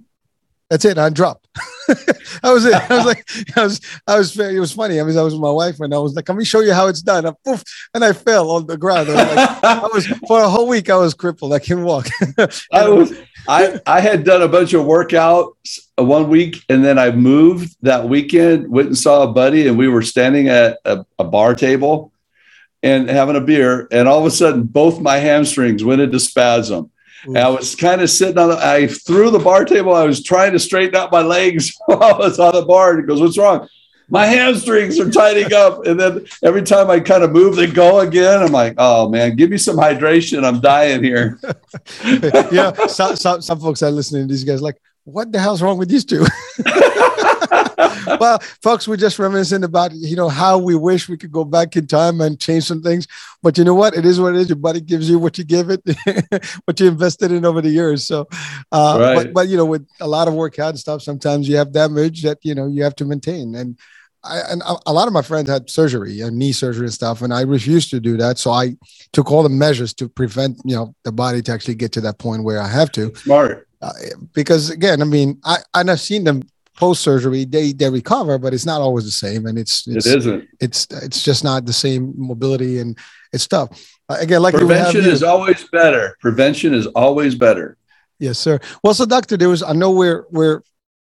That's 0.70 0.84
it. 0.84 0.98
I 0.98 1.08
dropped. 1.08 1.47
that 1.88 2.52
was 2.52 2.64
it. 2.64 2.74
I 2.74 2.96
was 2.96 3.06
like, 3.06 3.28
I 3.56 3.62
was, 3.62 3.80
I 4.06 4.18
was, 4.18 4.38
it 4.38 4.60
was 4.60 4.72
funny. 4.72 5.00
I 5.00 5.04
mean, 5.04 5.16
I 5.16 5.22
was 5.22 5.34
with 5.34 5.42
my 5.42 5.50
wife 5.50 5.80
and 5.80 5.94
I 5.94 5.98
was 5.98 6.14
like, 6.14 6.28
let 6.28 6.38
me 6.38 6.44
show 6.44 6.60
you 6.60 6.72
how 6.72 6.86
it's 6.86 7.02
done. 7.02 7.26
And, 7.26 7.36
poof, 7.44 7.62
and 7.94 8.04
I 8.04 8.12
fell 8.12 8.50
on 8.50 8.66
the 8.66 8.76
ground. 8.76 9.10
I 9.10 9.14
was, 9.14 9.36
like, 9.36 9.64
I 9.64 9.88
was 9.92 10.06
for 10.28 10.42
a 10.42 10.48
whole 10.48 10.68
week, 10.68 10.90
I 10.90 10.96
was 10.96 11.14
crippled. 11.14 11.52
I 11.52 11.58
couldn't 11.58 11.84
walk. 11.84 12.08
I 12.72 12.88
was 12.88 13.12
I 13.48 13.80
I 13.86 14.00
had 14.00 14.24
done 14.24 14.42
a 14.42 14.48
bunch 14.48 14.74
of 14.74 14.84
workouts 14.84 15.78
uh, 15.98 16.04
one 16.04 16.28
week 16.28 16.62
and 16.68 16.84
then 16.84 16.98
I 16.98 17.10
moved 17.10 17.76
that 17.82 18.08
weekend, 18.08 18.68
went 18.68 18.88
and 18.88 18.98
saw 18.98 19.22
a 19.22 19.32
buddy, 19.32 19.68
and 19.68 19.78
we 19.78 19.88
were 19.88 20.02
standing 20.02 20.48
at 20.48 20.78
a, 20.84 21.04
a 21.18 21.24
bar 21.24 21.54
table 21.54 22.12
and 22.82 23.08
having 23.08 23.36
a 23.36 23.40
beer, 23.40 23.88
and 23.90 24.06
all 24.06 24.20
of 24.20 24.26
a 24.26 24.30
sudden 24.30 24.62
both 24.64 25.00
my 25.00 25.16
hamstrings 25.16 25.82
went 25.82 26.00
into 26.00 26.20
spasm. 26.20 26.90
And 27.24 27.38
I 27.38 27.48
was 27.48 27.74
kind 27.74 28.00
of 28.00 28.10
sitting 28.10 28.38
on 28.38 28.50
the 28.50 28.58
I 28.58 28.86
threw 28.86 29.30
the 29.30 29.38
bar 29.38 29.64
table. 29.64 29.94
I 29.94 30.04
was 30.04 30.22
trying 30.22 30.52
to 30.52 30.58
straighten 30.58 30.96
out 30.96 31.12
my 31.12 31.22
legs 31.22 31.76
while 31.86 32.02
I 32.02 32.18
was 32.18 32.38
on 32.38 32.54
the 32.54 32.62
bar. 32.62 32.92
And 32.92 33.02
he 33.02 33.06
goes, 33.06 33.20
What's 33.20 33.38
wrong? 33.38 33.68
My 34.10 34.24
hamstrings 34.24 34.98
are 34.98 35.10
tightening 35.10 35.52
up. 35.52 35.84
And 35.84 36.00
then 36.00 36.26
every 36.42 36.62
time 36.62 36.88
I 36.90 36.98
kind 36.98 37.22
of 37.22 37.30
move, 37.30 37.56
they 37.56 37.66
go 37.66 38.00
again. 38.00 38.42
I'm 38.42 38.52
like, 38.52 38.74
oh 38.78 39.08
man, 39.10 39.36
give 39.36 39.50
me 39.50 39.58
some 39.58 39.76
hydration. 39.76 40.44
I'm 40.44 40.60
dying 40.60 41.02
here. 41.02 41.38
yeah, 42.50 42.86
some, 42.86 43.16
some, 43.16 43.42
some 43.42 43.60
folks 43.60 43.82
are 43.82 43.90
listening 43.90 44.26
to 44.26 44.32
these 44.32 44.44
guys 44.44 44.62
like, 44.62 44.80
what 45.04 45.30
the 45.30 45.38
hell's 45.38 45.60
wrong 45.60 45.78
with 45.78 45.88
these 45.88 46.04
two? 46.04 46.24
well, 48.20 48.38
folks, 48.62 48.86
we're 48.88 48.96
just 48.96 49.18
reminiscing 49.18 49.64
about 49.64 49.92
you 49.92 50.16
know 50.16 50.28
how 50.28 50.58
we 50.58 50.74
wish 50.74 51.08
we 51.08 51.16
could 51.16 51.32
go 51.32 51.44
back 51.44 51.76
in 51.76 51.86
time 51.86 52.20
and 52.20 52.40
change 52.40 52.64
some 52.64 52.82
things. 52.82 53.06
But 53.42 53.58
you 53.58 53.64
know 53.64 53.74
what? 53.74 53.94
It 53.94 54.04
is 54.04 54.20
what 54.20 54.34
it 54.34 54.40
is. 54.40 54.48
Your 54.48 54.56
body 54.56 54.80
gives 54.80 55.08
you 55.08 55.18
what 55.18 55.38
you 55.38 55.44
give 55.44 55.70
it, 55.70 55.82
what 56.64 56.78
you 56.80 56.88
invested 56.88 57.32
in 57.32 57.44
over 57.44 57.60
the 57.60 57.70
years. 57.70 58.06
So, 58.06 58.28
uh, 58.72 58.96
Right. 58.98 59.14
but 59.14 59.34
but 59.34 59.48
you 59.48 59.56
know, 59.56 59.66
with 59.66 59.86
a 60.00 60.08
lot 60.08 60.28
of 60.28 60.34
workout 60.34 60.70
and 60.70 60.78
stuff, 60.78 61.02
sometimes 61.02 61.48
you 61.48 61.56
have 61.56 61.72
damage 61.72 62.22
that 62.22 62.38
you 62.42 62.54
know 62.54 62.66
you 62.66 62.82
have 62.82 62.96
to 62.96 63.04
maintain. 63.04 63.54
And 63.54 63.78
I 64.24 64.40
and 64.50 64.62
a, 64.86 64.92
lot 64.92 65.06
of 65.06 65.12
my 65.12 65.22
friends 65.22 65.48
had 65.48 65.70
surgery 65.70 66.20
and 66.20 66.36
knee 66.38 66.52
surgery 66.52 66.86
and 66.86 66.94
stuff, 66.94 67.22
and 67.22 67.32
I 67.32 67.42
refused 67.42 67.90
to 67.90 68.00
do 68.00 68.16
that. 68.16 68.38
So 68.38 68.50
I 68.50 68.76
took 69.12 69.30
all 69.30 69.42
the 69.42 69.48
measures 69.48 69.94
to 69.94 70.08
prevent 70.08 70.58
you 70.64 70.74
know 70.74 70.94
the 71.04 71.12
body 71.12 71.40
to 71.42 71.52
actually 71.52 71.76
get 71.76 71.92
to 71.92 72.00
that 72.02 72.18
point 72.18 72.44
where 72.44 72.60
I 72.60 72.68
have 72.68 72.90
to 72.92 73.14
Smart. 73.14 73.68
uh, 73.80 73.92
because 74.34 74.70
again, 74.70 75.00
I 75.00 75.04
mean, 75.04 75.40
I 75.44 75.58
and 75.74 75.90
I've 75.90 76.00
seen 76.00 76.24
them 76.24 76.42
post 76.78 77.02
surgery, 77.02 77.44
they 77.44 77.72
they 77.80 77.90
recover, 77.90 78.38
but 78.38 78.50
it's 78.54 78.64
not 78.72 78.80
always 78.80 79.04
the 79.04 79.18
same, 79.26 79.42
and 79.48 79.56
it's 79.58 79.74
it's 79.88 80.06
it 80.06 80.18
isn't. 80.18 80.40
it's 80.60 80.86
it's 81.06 81.20
just 81.28 81.42
not 81.42 81.66
the 81.66 81.72
same 81.86 82.02
mobility 82.30 82.78
and 82.82 82.96
it's 83.34 83.46
tough. 83.46 83.68
Uh, 84.08 84.16
again, 84.20 84.40
like 84.46 84.54
Prevention 84.54 85.04
is 85.04 85.22
always 85.22 85.60
better. 85.78 86.04
Prevention 86.26 86.70
is 86.80 86.86
always 87.04 87.34
better. 87.46 87.76
yes, 88.26 88.38
sir. 88.38 88.56
Well, 88.82 88.94
so 88.94 89.04
doctor, 89.06 89.36
there 89.36 89.48
was 89.54 89.62
I 89.62 89.72
know 89.80 89.90
we're 90.02 90.24
we're 90.30 90.60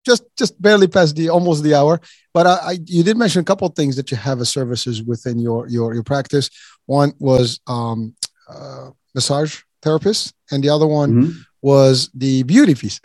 just 0.10 0.24
just 0.42 0.54
barely 0.62 0.88
past 0.88 1.16
the 1.16 1.30
almost 1.30 1.60
the 1.64 1.74
hour, 1.80 1.96
but 2.34 2.46
I, 2.48 2.56
I 2.70 2.72
you 2.96 3.04
did 3.04 3.16
mention 3.24 3.42
a 3.42 3.46
couple 3.52 3.68
of 3.70 3.76
things 3.76 3.96
that 3.98 4.08
you 4.12 4.18
have 4.18 4.38
as 4.44 4.50
services 4.50 4.96
within 5.12 5.36
your 5.48 5.68
your 5.76 5.94
your 5.94 6.04
practice. 6.14 6.50
One 6.88 7.10
was 7.20 7.60
um, 7.68 8.00
uh, 8.54 8.90
massage 9.16 9.54
therapist, 9.84 10.34
and 10.52 10.64
the 10.64 10.70
other 10.76 10.88
one 11.02 11.12
Mhm. 11.14 11.34
Was 11.62 12.10
the 12.14 12.44
beauty 12.44 12.76
piece. 12.76 13.00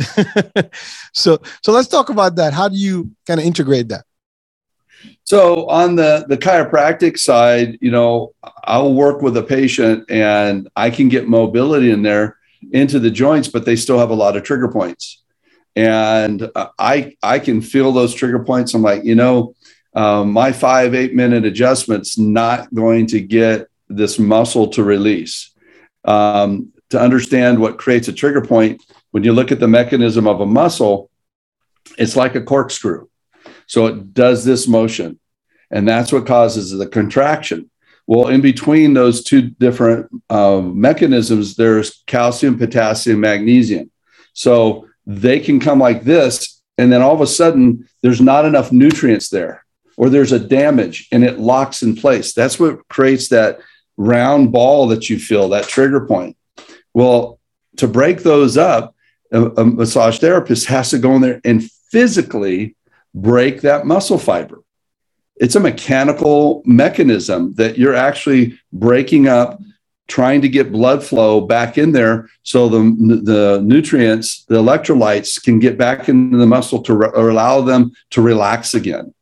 so 1.12 1.40
so 1.62 1.72
let's 1.72 1.88
talk 1.88 2.10
about 2.10 2.36
that. 2.36 2.52
How 2.52 2.68
do 2.68 2.76
you 2.76 3.10
kind 3.26 3.40
of 3.40 3.46
integrate 3.46 3.88
that? 3.88 4.04
So 5.24 5.68
on 5.68 5.96
the 5.96 6.24
the 6.28 6.36
chiropractic 6.36 7.18
side, 7.18 7.78
you 7.80 7.90
know, 7.90 8.34
I'll 8.64 8.94
work 8.94 9.22
with 9.22 9.36
a 9.36 9.42
patient 9.42 10.10
and 10.10 10.68
I 10.76 10.90
can 10.90 11.08
get 11.08 11.28
mobility 11.28 11.90
in 11.90 12.02
there 12.02 12.36
into 12.72 12.98
the 12.98 13.10
joints, 13.10 13.48
but 13.48 13.64
they 13.64 13.76
still 13.76 13.98
have 13.98 14.10
a 14.10 14.14
lot 14.14 14.36
of 14.36 14.42
trigger 14.42 14.68
points. 14.68 15.22
And 15.74 16.50
I 16.78 17.16
I 17.22 17.38
can 17.38 17.62
feel 17.62 17.92
those 17.92 18.14
trigger 18.14 18.44
points. 18.44 18.74
I'm 18.74 18.82
like, 18.82 19.04
you 19.04 19.14
know, 19.14 19.54
um, 19.94 20.32
my 20.32 20.52
five 20.52 20.94
eight 20.94 21.14
minute 21.14 21.44
adjustment's 21.44 22.18
not 22.18 22.72
going 22.74 23.06
to 23.08 23.20
get 23.20 23.68
this 23.88 24.18
muscle 24.18 24.68
to 24.68 24.82
release. 24.84 25.50
Um, 26.04 26.72
to 26.92 27.00
understand 27.00 27.58
what 27.58 27.78
creates 27.78 28.08
a 28.08 28.12
trigger 28.12 28.42
point, 28.42 28.82
when 29.10 29.24
you 29.24 29.32
look 29.32 29.50
at 29.50 29.60
the 29.60 29.68
mechanism 29.68 30.26
of 30.26 30.40
a 30.40 30.46
muscle, 30.46 31.10
it's 31.98 32.16
like 32.16 32.34
a 32.34 32.42
corkscrew. 32.42 33.08
So 33.66 33.86
it 33.86 34.14
does 34.14 34.44
this 34.44 34.68
motion, 34.68 35.18
and 35.70 35.88
that's 35.88 36.12
what 36.12 36.26
causes 36.26 36.70
the 36.70 36.86
contraction. 36.86 37.70
Well, 38.06 38.28
in 38.28 38.42
between 38.42 38.92
those 38.92 39.24
two 39.24 39.42
different 39.42 40.10
um, 40.28 40.78
mechanisms, 40.80 41.56
there's 41.56 42.02
calcium, 42.06 42.58
potassium, 42.58 43.20
magnesium. 43.20 43.90
So 44.34 44.88
they 45.06 45.40
can 45.40 45.60
come 45.60 45.78
like 45.78 46.04
this, 46.04 46.60
and 46.76 46.92
then 46.92 47.00
all 47.00 47.14
of 47.14 47.22
a 47.22 47.26
sudden, 47.26 47.88
there's 48.02 48.20
not 48.20 48.44
enough 48.44 48.70
nutrients 48.70 49.30
there, 49.30 49.64
or 49.96 50.10
there's 50.10 50.32
a 50.32 50.38
damage, 50.38 51.08
and 51.10 51.24
it 51.24 51.38
locks 51.38 51.82
in 51.82 51.96
place. 51.96 52.34
That's 52.34 52.60
what 52.60 52.86
creates 52.88 53.28
that 53.28 53.60
round 53.96 54.52
ball 54.52 54.88
that 54.88 55.08
you 55.08 55.18
feel, 55.18 55.48
that 55.50 55.68
trigger 55.68 56.06
point. 56.06 56.36
Well, 56.94 57.38
to 57.76 57.88
break 57.88 58.22
those 58.22 58.56
up, 58.56 58.94
a, 59.32 59.44
a 59.44 59.64
massage 59.64 60.18
therapist 60.18 60.66
has 60.66 60.90
to 60.90 60.98
go 60.98 61.14
in 61.16 61.22
there 61.22 61.40
and 61.44 61.70
physically 61.90 62.76
break 63.14 63.62
that 63.62 63.86
muscle 63.86 64.18
fiber. 64.18 64.62
It's 65.36 65.56
a 65.56 65.60
mechanical 65.60 66.62
mechanism 66.64 67.54
that 67.54 67.78
you're 67.78 67.94
actually 67.94 68.58
breaking 68.72 69.28
up 69.28 69.60
trying 70.08 70.42
to 70.42 70.48
get 70.48 70.72
blood 70.72 71.02
flow 71.02 71.40
back 71.40 71.78
in 71.78 71.92
there 71.92 72.28
so 72.42 72.68
the, 72.68 72.80
the 73.22 73.62
nutrients, 73.64 74.44
the 74.44 74.56
electrolytes 74.56 75.42
can 75.42 75.58
get 75.58 75.78
back 75.78 76.08
into 76.08 76.36
the 76.36 76.46
muscle 76.46 76.82
to 76.82 76.94
re- 76.94 77.10
allow 77.14 77.62
them 77.62 77.92
to 78.10 78.20
relax 78.20 78.74
again. 78.74 79.14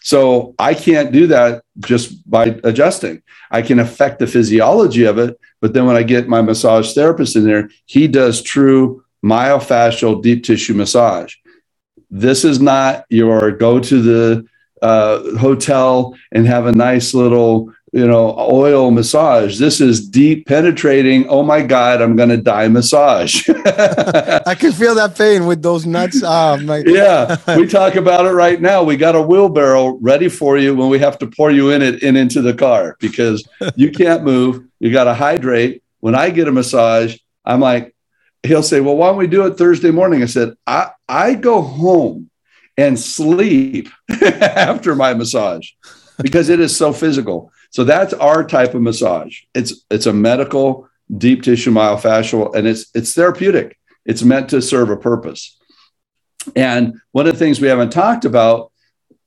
So 0.00 0.54
I 0.58 0.74
can't 0.74 1.12
do 1.12 1.28
that 1.28 1.62
just 1.78 2.28
by 2.28 2.58
adjusting. 2.64 3.22
I 3.52 3.62
can 3.62 3.78
affect 3.78 4.18
the 4.18 4.26
physiology 4.26 5.04
of 5.04 5.18
it, 5.18 5.38
but 5.62 5.72
then 5.72 5.86
when 5.86 5.96
I 5.96 6.02
get 6.02 6.28
my 6.28 6.42
massage 6.42 6.92
therapist 6.92 7.36
in 7.36 7.44
there, 7.44 7.70
he 7.86 8.08
does 8.08 8.42
true 8.42 9.04
myofascial 9.24 10.20
deep 10.20 10.42
tissue 10.42 10.74
massage. 10.74 11.36
This 12.10 12.44
is 12.44 12.60
not 12.60 13.04
your 13.08 13.52
go 13.52 13.78
to 13.78 14.02
the 14.02 14.44
uh, 14.82 15.38
hotel 15.38 16.16
and 16.32 16.48
have 16.48 16.66
a 16.66 16.72
nice 16.72 17.14
little 17.14 17.72
you 17.92 18.06
know 18.06 18.34
oil 18.38 18.90
massage. 18.90 19.58
This 19.58 19.80
is 19.80 20.08
deep 20.08 20.46
penetrating 20.46 21.28
oh 21.28 21.42
my 21.42 21.62
god 21.62 22.00
i'm 22.00 22.16
gonna 22.16 22.38
die 22.38 22.68
massage. 22.68 23.48
I 23.48 24.56
can 24.58 24.72
feel 24.72 24.94
that 24.96 25.14
pain 25.16 25.46
with 25.46 25.62
those 25.62 25.86
nuts 25.86 26.22
oh 26.24 26.56
my 26.56 26.78
yeah 26.86 27.36
we 27.56 27.66
talk 27.66 27.94
about 27.94 28.26
it 28.26 28.32
right 28.32 28.60
now. 28.60 28.82
We 28.82 28.96
got 28.96 29.14
a 29.14 29.22
wheelbarrow 29.22 29.98
ready 30.00 30.28
for 30.28 30.58
you 30.58 30.74
when 30.74 30.88
we 30.88 30.98
have 30.98 31.18
to 31.18 31.26
pour 31.26 31.50
you 31.50 31.70
in 31.70 31.82
it 31.82 32.02
in 32.02 32.16
into 32.16 32.40
the 32.40 32.54
car 32.54 32.96
because 32.98 33.46
you 33.76 33.92
can't 33.92 34.24
move. 34.24 34.64
You 34.80 34.90
got 34.90 35.04
to 35.04 35.14
hydrate. 35.14 35.82
When 36.00 36.16
i 36.16 36.30
get 36.30 36.48
a 36.48 36.52
massage 36.52 37.16
i'm 37.44 37.60
like 37.60 37.94
he'll 38.42 38.62
say 38.62 38.80
well 38.80 38.96
why 38.96 39.08
don't 39.08 39.18
we 39.18 39.26
do 39.28 39.46
it 39.46 39.56
thursday 39.56 39.90
morning? 39.90 40.22
I 40.22 40.26
said 40.26 40.54
i 40.66 40.90
i 41.08 41.34
go 41.34 41.60
home 41.62 42.30
and 42.76 42.98
sleep 42.98 43.88
after 44.22 44.94
my 44.94 45.14
massage 45.14 45.70
because 46.20 46.48
it 46.48 46.60
is 46.60 46.74
so 46.74 46.92
physical. 46.92 47.52
So 47.72 47.84
that's 47.84 48.12
our 48.14 48.44
type 48.44 48.74
of 48.74 48.82
massage. 48.82 49.40
It's 49.54 49.84
it's 49.90 50.06
a 50.06 50.12
medical 50.12 50.88
deep 51.16 51.42
tissue 51.42 51.72
myofascial 51.72 52.54
and 52.54 52.66
it's 52.66 52.90
it's 52.94 53.14
therapeutic. 53.14 53.78
It's 54.04 54.22
meant 54.22 54.50
to 54.50 54.60
serve 54.62 54.90
a 54.90 54.96
purpose. 54.96 55.58
And 56.54 57.00
one 57.12 57.26
of 57.26 57.32
the 57.32 57.38
things 57.38 57.60
we 57.60 57.68
haven't 57.68 57.90
talked 57.90 58.24
about, 58.24 58.72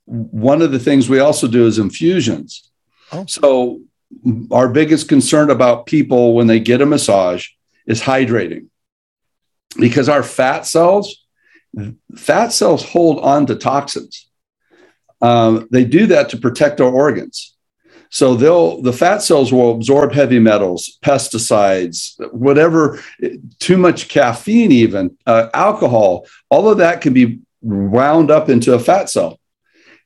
one 0.05 0.61
of 0.61 0.71
the 0.71 0.79
things 0.79 1.09
we 1.09 1.19
also 1.19 1.47
do 1.47 1.65
is 1.65 1.79
infusions. 1.79 2.69
Oh. 3.11 3.25
So 3.27 3.81
our 4.51 4.69
biggest 4.69 5.09
concern 5.09 5.49
about 5.49 5.87
people 5.87 6.35
when 6.35 6.47
they 6.47 6.59
get 6.59 6.81
a 6.81 6.85
massage 6.85 7.47
is 7.87 8.01
hydrating. 8.01 8.67
Because 9.77 10.07
our 10.07 10.23
fat 10.23 10.65
cells 10.65 11.25
fat 12.15 12.53
cells 12.53 12.85
hold 12.85 13.19
on 13.19 13.45
to 13.47 13.55
toxins. 13.55 14.29
Um, 15.21 15.67
they 15.71 15.83
do 15.83 16.07
that 16.07 16.29
to 16.29 16.37
protect 16.37 16.79
our 16.79 16.91
organs. 16.91 17.54
So 18.09 18.35
they'll 18.35 18.81
the 18.81 18.93
fat 18.93 19.21
cells 19.21 19.51
will 19.51 19.75
absorb 19.75 20.13
heavy 20.13 20.39
metals, 20.39 20.97
pesticides, 21.03 22.13
whatever, 22.33 23.01
too 23.59 23.77
much 23.77 24.07
caffeine, 24.07 24.71
even 24.71 25.17
uh, 25.25 25.49
alcohol. 25.53 26.25
All 26.49 26.69
of 26.69 26.77
that 26.77 27.01
can 27.01 27.13
be 27.13 27.39
wound 27.61 28.31
up 28.31 28.49
into 28.49 28.73
a 28.73 28.79
fat 28.79 29.09
cell. 29.09 29.39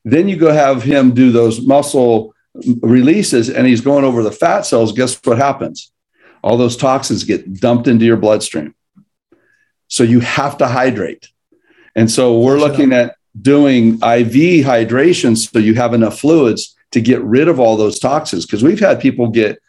Then 0.06 0.30
you 0.30 0.38
go 0.38 0.52
have 0.52 0.82
him 0.84 1.14
do 1.14 1.32
those 1.32 1.62
muscle 1.66 2.34
releases, 2.82 3.50
and 3.50 3.68
he's 3.68 3.82
going 3.82 4.06
over 4.06 4.24
the 4.24 4.32
fat 4.32 4.62
cells. 4.62 4.94
Guess 4.94 5.20
what 5.26 5.38
happens? 5.38 5.92
All 6.42 6.58
those 6.58 6.78
toxins 6.78 7.26
get 7.26 7.60
dumped 7.60 7.88
into 7.88 8.06
your 8.06 8.18
bloodstream. 8.18 8.74
So 9.88 10.04
you 10.04 10.22
have 10.22 10.58
to 10.60 10.68
hydrate. 10.68 11.28
And 11.96 12.10
so 12.10 12.40
we're 12.40 12.60
looking 12.60 12.94
at 12.94 13.16
doing 13.40 13.96
IV 13.96 14.66
hydration 14.66 15.38
so 15.38 15.60
you 15.60 15.74
have 15.76 15.94
enough 15.94 16.20
fluids 16.20 16.76
to 16.92 17.02
get 17.02 17.22
rid 17.24 17.48
of 17.48 17.60
all 17.60 17.78
those 17.78 18.00
toxins. 18.00 18.46
Because 18.46 18.64
we've 18.64 18.80
had 18.80 19.00
people 19.00 19.30
get 19.30 19.62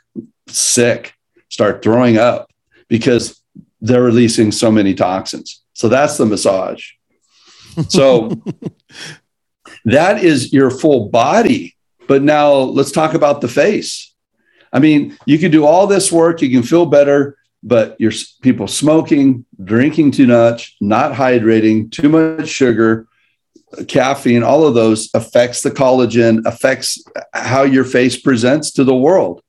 sick, 0.48 1.14
start 1.48 1.82
throwing 1.82 2.18
up 2.18 2.50
because 2.88 3.40
they're 3.80 4.02
releasing 4.02 4.52
so 4.52 4.70
many 4.70 4.94
toxins. 4.94 5.62
So 5.72 5.88
that's 5.88 6.16
the 6.16 6.26
massage. 6.26 6.90
So 7.88 8.30
that 9.84 10.22
is 10.22 10.52
your 10.52 10.70
full 10.70 11.08
body. 11.08 11.76
But 12.08 12.22
now 12.22 12.52
let's 12.52 12.92
talk 12.92 13.14
about 13.14 13.40
the 13.40 13.48
face. 13.48 14.14
I 14.72 14.78
mean, 14.78 15.16
you 15.26 15.38
can 15.38 15.50
do 15.50 15.64
all 15.64 15.86
this 15.86 16.12
work, 16.12 16.42
you 16.42 16.50
can 16.50 16.62
feel 16.62 16.86
better, 16.86 17.36
but 17.62 17.96
you're 17.98 18.12
people 18.40 18.66
smoking, 18.66 19.44
drinking 19.62 20.12
too 20.12 20.26
much, 20.26 20.76
not 20.80 21.12
hydrating, 21.12 21.90
too 21.90 22.08
much 22.08 22.48
sugar, 22.48 23.06
caffeine, 23.88 24.42
all 24.42 24.66
of 24.66 24.74
those 24.74 25.10
affects 25.14 25.62
the 25.62 25.70
collagen, 25.70 26.44
affects 26.46 27.02
how 27.32 27.62
your 27.62 27.84
face 27.84 28.20
presents 28.20 28.72
to 28.72 28.84
the 28.84 28.96
world. 28.96 29.42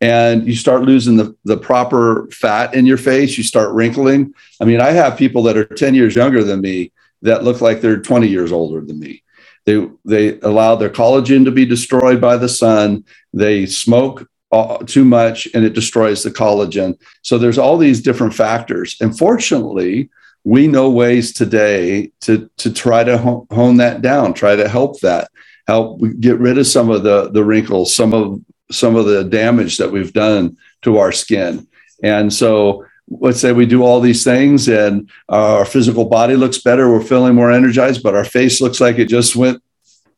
And 0.00 0.46
you 0.46 0.54
start 0.54 0.82
losing 0.82 1.16
the, 1.16 1.36
the 1.44 1.56
proper 1.56 2.28
fat 2.30 2.74
in 2.74 2.86
your 2.86 2.98
face, 2.98 3.38
you 3.38 3.44
start 3.44 3.72
wrinkling. 3.72 4.34
I 4.60 4.64
mean, 4.64 4.80
I 4.80 4.90
have 4.90 5.16
people 5.16 5.42
that 5.44 5.56
are 5.56 5.64
10 5.64 5.94
years 5.94 6.14
younger 6.14 6.44
than 6.44 6.60
me 6.60 6.92
that 7.22 7.44
look 7.44 7.60
like 7.60 7.80
they're 7.80 8.00
20 8.00 8.28
years 8.28 8.52
older 8.52 8.80
than 8.80 8.98
me. 8.98 9.22
They, 9.64 9.88
they 10.04 10.38
allow 10.40 10.74
their 10.76 10.90
collagen 10.90 11.44
to 11.46 11.50
be 11.50 11.64
destroyed 11.64 12.20
by 12.20 12.36
the 12.36 12.50
sun. 12.50 13.04
They 13.32 13.64
smoke 13.64 14.28
uh, 14.52 14.78
too 14.78 15.04
much 15.04 15.48
and 15.54 15.64
it 15.64 15.72
destroys 15.72 16.22
the 16.22 16.30
collagen. 16.30 16.98
So 17.22 17.38
there's 17.38 17.58
all 17.58 17.78
these 17.78 18.02
different 18.02 18.34
factors. 18.34 18.96
And 19.00 19.16
fortunately, 19.16 20.10
we 20.44 20.68
know 20.68 20.90
ways 20.90 21.32
today 21.32 22.12
to 22.20 22.50
to 22.58 22.72
try 22.72 23.02
to 23.04 23.18
hone 23.18 23.78
that 23.78 24.02
down, 24.02 24.34
try 24.34 24.56
to 24.56 24.68
help 24.68 25.00
that, 25.00 25.30
help 25.66 26.00
get 26.20 26.38
rid 26.38 26.58
of 26.58 26.66
some 26.66 26.90
of 26.90 27.02
the 27.02 27.30
the 27.30 27.44
wrinkles, 27.44 27.94
some 27.94 28.12
of 28.12 28.40
some 28.70 28.96
of 28.96 29.06
the 29.06 29.24
damage 29.24 29.78
that 29.78 29.90
we've 29.90 30.12
done 30.12 30.56
to 30.82 30.98
our 30.98 31.12
skin. 31.12 31.66
And 32.02 32.32
so 32.32 32.84
let's 33.08 33.40
say 33.40 33.52
we 33.52 33.66
do 33.66 33.82
all 33.82 34.00
these 34.00 34.24
things 34.24 34.68
and 34.68 35.10
our 35.28 35.64
physical 35.64 36.06
body 36.06 36.36
looks 36.36 36.58
better, 36.58 36.90
we're 36.90 37.02
feeling 37.02 37.34
more 37.34 37.50
energized, 37.50 38.02
but 38.02 38.14
our 38.14 38.24
face 38.24 38.60
looks 38.60 38.80
like 38.80 38.98
it 38.98 39.06
just 39.06 39.36
went 39.36 39.62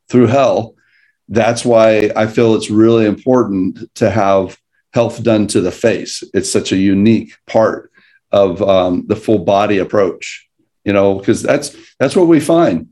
through 0.07 0.27
hell 0.27 0.75
that's 1.29 1.65
why 1.65 2.11
I 2.15 2.27
feel 2.27 2.55
it's 2.55 2.69
really 2.69 3.05
important 3.05 3.93
to 3.95 4.09
have 4.09 4.57
health 4.93 5.23
done 5.23 5.47
to 5.47 5.61
the 5.61 5.71
face. 5.71 6.23
It's 6.33 6.51
such 6.51 6.71
a 6.71 6.77
unique 6.77 7.33
part 7.45 7.91
of 8.31 8.61
um, 8.61 9.05
the 9.07 9.15
full 9.15 9.39
body 9.39 9.77
approach, 9.77 10.47
you 10.83 10.93
know, 10.93 11.15
because 11.15 11.41
that's 11.41 11.75
that's 11.99 12.15
what 12.15 12.27
we 12.27 12.39
find. 12.39 12.89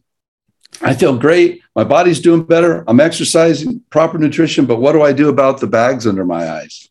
I 0.81 0.93
feel 0.93 1.17
great. 1.17 1.61
My 1.75 1.83
body's 1.83 2.19
doing 2.19 2.43
better. 2.43 2.83
I'm 2.87 2.99
exercising, 2.99 3.81
proper 3.89 4.17
nutrition, 4.17 4.65
but 4.65 4.79
what 4.79 4.91
do 4.91 5.01
I 5.01 5.13
do 5.13 5.29
about 5.29 5.59
the 5.59 5.67
bags 5.67 6.05
under 6.05 6.25
my 6.25 6.49
eyes? 6.49 6.89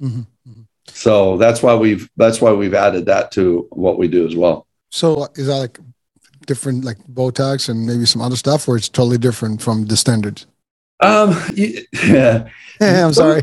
Mm-hmm. 0.00 0.20
mm-hmm. 0.20 0.60
So 0.88 1.36
that's 1.38 1.62
why 1.62 1.74
we've 1.74 2.08
that's 2.16 2.40
why 2.40 2.52
we've 2.52 2.74
added 2.74 3.06
that 3.06 3.32
to 3.32 3.66
what 3.70 3.98
we 3.98 4.06
do 4.06 4.26
as 4.26 4.36
well. 4.36 4.66
So 4.90 5.26
is 5.34 5.48
that 5.48 5.56
like 5.56 5.78
different, 6.46 6.84
like 6.84 6.98
Botox 7.08 7.68
and 7.68 7.86
maybe 7.86 8.06
some 8.06 8.22
other 8.22 8.36
stuff, 8.36 8.68
or 8.68 8.76
it's 8.76 8.88
totally 8.88 9.18
different 9.18 9.60
from 9.60 9.86
the 9.86 9.96
standards? 9.96 10.46
Um, 11.00 11.36
yeah. 11.54 12.48
I'm 12.80 13.12
sorry. 13.12 13.42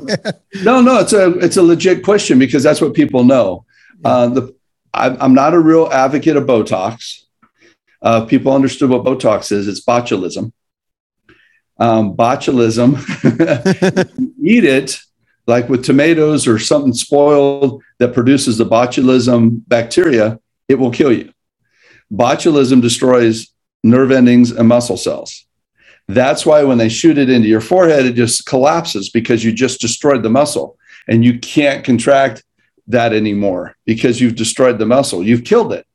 no, 0.64 0.82
no, 0.82 1.00
it's 1.00 1.14
a 1.14 1.32
it's 1.40 1.58
a 1.58 1.64
legit 1.64 2.04
question 2.04 2.40
because 2.40 2.64
that's 2.64 2.82
what 2.82 2.94
people 2.94 3.24
know. 3.24 3.66
Uh, 4.04 4.28
the 4.28 4.56
I, 4.94 5.24
am 5.24 5.34
not 5.34 5.54
a 5.54 5.60
real 5.60 5.90
advocate 5.92 6.36
of 6.36 6.46
Botox. 6.46 7.24
Uh, 8.02 8.26
people 8.26 8.54
understood 8.54 8.90
what 8.90 9.04
Botox 9.04 9.52
is. 9.52 9.68
It's 9.68 9.84
botulism. 9.84 10.52
Um, 11.78 12.16
botulism, 12.16 12.98
eat 14.44 14.64
it 14.66 15.00
like 15.48 15.70
with 15.70 15.84
tomatoes 15.84 16.48
or 16.48 16.60
something 16.60 16.94
spoiled 16.94 17.82
that 17.98 18.14
produces 18.14 18.58
the 18.58 18.66
botulism 18.66 19.62
bacteria, 19.68 20.40
it 20.68 20.76
will 20.76 20.92
kill 20.92 21.12
you. 21.12 21.34
Botulism 22.12 22.82
destroys 22.82 23.48
nerve 23.84 24.12
endings 24.12 24.52
and 24.52 24.68
muscle 24.68 24.98
cells. 24.98 25.46
That's 26.08 26.46
why 26.46 26.64
when 26.64 26.78
they 26.78 26.90
shoot 26.90 27.18
it 27.18 27.30
into 27.30 27.48
your 27.48 27.62
forehead, 27.62 28.06
it 28.06 28.14
just 28.14 28.46
collapses 28.46 29.10
because 29.10 29.44
you 29.44 29.52
just 29.52 29.80
destroyed 29.80 30.24
the 30.24 30.30
muscle 30.30 30.78
and 31.08 31.24
you 31.24 31.40
can't 31.40 31.84
contract 31.84 32.44
that 32.92 33.14
anymore 33.14 33.76
because 33.86 34.20
you've 34.22 34.36
destroyed 34.36 34.80
the 34.80 34.86
muscle. 34.86 35.24
You've 35.24 35.44
killed 35.44 35.74
it. 35.74 35.86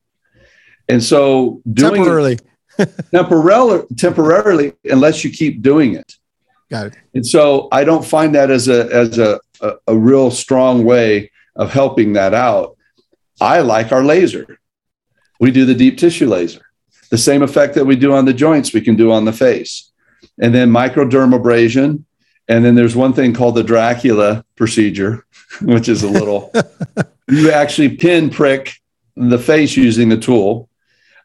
And 0.88 1.02
so 1.02 1.62
doing 1.72 1.94
temporarily, 1.94 2.38
temporarily, 3.10 3.86
temporarily, 3.96 4.72
unless 4.84 5.24
you 5.24 5.30
keep 5.30 5.62
doing 5.62 5.94
it. 5.94 6.14
Got 6.70 6.88
it. 6.88 6.94
And 7.14 7.26
so 7.26 7.68
I 7.72 7.84
don't 7.84 8.04
find 8.04 8.34
that 8.34 8.50
as 8.50 8.68
a 8.68 8.92
as 8.92 9.18
a, 9.18 9.40
a, 9.60 9.72
a 9.88 9.96
real 9.96 10.30
strong 10.30 10.84
way 10.84 11.30
of 11.54 11.72
helping 11.72 12.12
that 12.14 12.34
out. 12.34 12.76
I 13.40 13.60
like 13.60 13.92
our 13.92 14.04
laser. 14.04 14.58
We 15.40 15.50
do 15.50 15.64
the 15.64 15.74
deep 15.74 15.98
tissue 15.98 16.28
laser. 16.28 16.62
The 17.10 17.18
same 17.18 17.42
effect 17.42 17.74
that 17.74 17.84
we 17.84 17.96
do 17.96 18.14
on 18.14 18.24
the 18.24 18.32
joints, 18.32 18.72
we 18.72 18.80
can 18.80 18.96
do 18.96 19.12
on 19.12 19.24
the 19.24 19.32
face 19.32 19.92
and 20.38 20.54
then 20.54 20.70
microdermabrasion. 20.70 22.04
And 22.48 22.64
then 22.64 22.74
there's 22.74 22.96
one 22.96 23.12
thing 23.12 23.34
called 23.34 23.56
the 23.56 23.64
Dracula 23.64 24.44
procedure, 24.54 25.25
which 25.62 25.88
is 25.88 26.02
a 26.02 26.08
little, 26.08 26.52
you 27.28 27.50
actually 27.50 27.96
pin 27.96 28.30
prick 28.30 28.74
the 29.16 29.38
face 29.38 29.76
using 29.76 30.08
the 30.08 30.18
tool. 30.18 30.68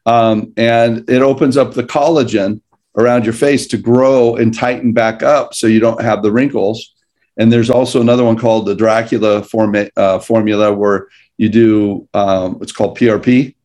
Um, 0.05 0.53
and 0.57 1.07
it 1.09 1.21
opens 1.21 1.57
up 1.57 1.73
the 1.73 1.83
collagen 1.83 2.61
around 2.97 3.25
your 3.25 3.33
face 3.33 3.67
to 3.67 3.77
grow 3.77 4.35
and 4.35 4.53
tighten 4.53 4.93
back 4.93 5.23
up 5.23 5.53
so 5.53 5.67
you 5.67 5.79
don't 5.79 6.01
have 6.01 6.23
the 6.23 6.31
wrinkles. 6.31 6.93
And 7.37 7.51
there's 7.51 7.69
also 7.69 8.01
another 8.01 8.23
one 8.23 8.37
called 8.37 8.65
the 8.65 8.75
Dracula 8.75 9.43
form- 9.43 9.89
uh, 9.95 10.19
formula, 10.19 10.73
where 10.73 11.07
you 11.37 11.49
do 11.49 12.07
um, 12.13 12.59
what's 12.59 12.71
called 12.71 12.97
PRP, 12.97 13.55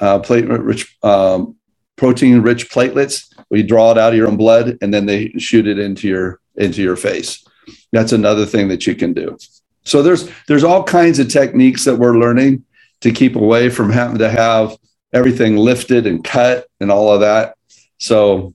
uh, 0.00 0.20
platelet 0.20 0.64
rich, 0.64 0.96
um, 1.02 1.56
protein 1.96 2.40
rich 2.40 2.70
platelets. 2.70 3.32
We 3.50 3.62
draw 3.62 3.92
it 3.92 3.98
out 3.98 4.12
of 4.12 4.16
your 4.16 4.28
own 4.28 4.36
blood, 4.36 4.78
and 4.80 4.92
then 4.92 5.06
they 5.06 5.30
shoot 5.38 5.66
it 5.66 5.78
into 5.78 6.08
your 6.08 6.40
into 6.56 6.82
your 6.82 6.96
face. 6.96 7.44
That's 7.92 8.12
another 8.12 8.46
thing 8.46 8.68
that 8.68 8.86
you 8.86 8.94
can 8.94 9.12
do. 9.12 9.36
So 9.84 10.02
there's 10.02 10.28
there's 10.46 10.64
all 10.64 10.82
kinds 10.84 11.18
of 11.18 11.28
techniques 11.28 11.84
that 11.84 11.96
we're 11.96 12.18
learning 12.18 12.64
to 13.00 13.12
keep 13.12 13.36
away 13.36 13.70
from 13.70 13.90
having 13.90 14.18
to 14.18 14.30
have 14.30 14.76
everything 15.12 15.56
lifted 15.56 16.06
and 16.06 16.22
cut 16.22 16.66
and 16.80 16.90
all 16.90 17.12
of 17.12 17.20
that. 17.20 17.56
So, 17.98 18.54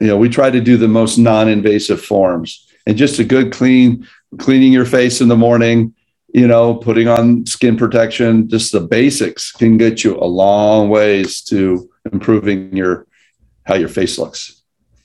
you 0.00 0.08
know, 0.08 0.16
we 0.16 0.28
try 0.28 0.50
to 0.50 0.60
do 0.60 0.76
the 0.76 0.88
most 0.88 1.18
non-invasive 1.18 2.02
forms 2.02 2.68
and 2.86 2.96
just 2.96 3.18
a 3.18 3.24
good 3.24 3.52
clean 3.52 4.06
cleaning 4.38 4.72
your 4.72 4.86
face 4.86 5.20
in 5.20 5.28
the 5.28 5.36
morning, 5.36 5.94
you 6.34 6.46
know, 6.46 6.74
putting 6.74 7.08
on 7.08 7.44
skin 7.46 7.76
protection, 7.76 8.48
just 8.48 8.72
the 8.72 8.80
basics 8.80 9.52
can 9.52 9.76
get 9.76 10.02
you 10.02 10.16
a 10.16 10.24
long 10.24 10.88
ways 10.88 11.42
to 11.42 11.90
improving 12.10 12.74
your 12.74 13.06
how 13.64 13.74
your 13.74 13.88
face 13.88 14.18
looks. 14.18 14.61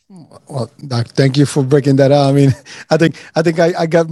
Well, 0.10 0.72
Doc, 0.88 1.08
thank 1.08 1.36
you 1.36 1.46
for 1.46 1.64
breaking 1.64 1.98
that 1.98 2.14
out. 2.14 2.30
I 2.30 2.32
mean, 2.32 2.56
I 2.90 2.96
think 2.96 3.16
I 3.36 3.42
think 3.42 3.60
I, 3.60 3.74
I 3.78 3.86
got 3.88 4.08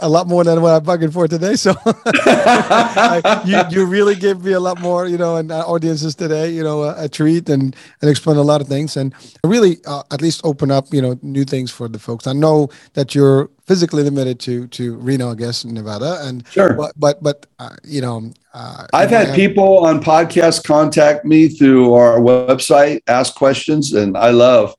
a 0.00 0.08
lot 0.08 0.26
more 0.26 0.42
than 0.42 0.62
what 0.62 0.72
I'm 0.72 0.82
bugging 0.82 1.12
for 1.12 1.28
today. 1.28 1.56
So 1.56 1.74
I, 1.84 3.42
you 3.44 3.60
you 3.68 3.84
really 3.84 4.14
gave 4.14 4.42
me 4.42 4.52
a 4.52 4.60
lot 4.60 4.80
more, 4.80 5.06
you 5.06 5.18
know, 5.18 5.36
and 5.36 5.52
audiences 5.52 6.14
today, 6.14 6.48
you 6.50 6.62
know, 6.62 6.84
a, 6.84 7.04
a, 7.04 7.08
treat 7.10 7.50
and 7.50 7.76
and 8.00 8.10
explain 8.10 8.38
a 8.38 8.42
lot 8.42 8.62
of 8.62 8.68
things 8.68 8.96
and 8.96 9.12
really 9.44 9.76
uh, 9.86 10.02
at 10.10 10.22
least 10.22 10.40
open 10.44 10.70
up, 10.70 10.86
you 10.94 11.02
know, 11.02 11.18
new 11.20 11.44
things 11.44 11.70
for 11.70 11.88
the 11.88 11.98
folks. 11.98 12.26
I 12.26 12.32
know 12.32 12.70
that 12.94 13.14
you're 13.14 13.50
physically 13.66 14.02
limited 14.02 14.40
to 14.40 14.66
to 14.68 14.96
Reno, 14.96 15.32
I 15.32 15.34
guess, 15.34 15.62
Nevada, 15.66 16.20
and 16.22 16.42
sure, 16.48 16.72
but 16.72 16.92
but, 16.96 17.22
but 17.22 17.44
uh, 17.58 17.76
you 17.84 18.00
know, 18.00 18.32
uh, 18.54 18.86
I've 18.94 19.10
had 19.10 19.34
people 19.34 19.84
on 19.84 20.02
podcasts 20.02 20.64
contact 20.64 21.26
me 21.26 21.48
through 21.48 21.92
our 21.92 22.18
website, 22.18 23.02
ask 23.08 23.34
questions, 23.34 23.92
and 23.92 24.16
I 24.16 24.30
love 24.30 24.74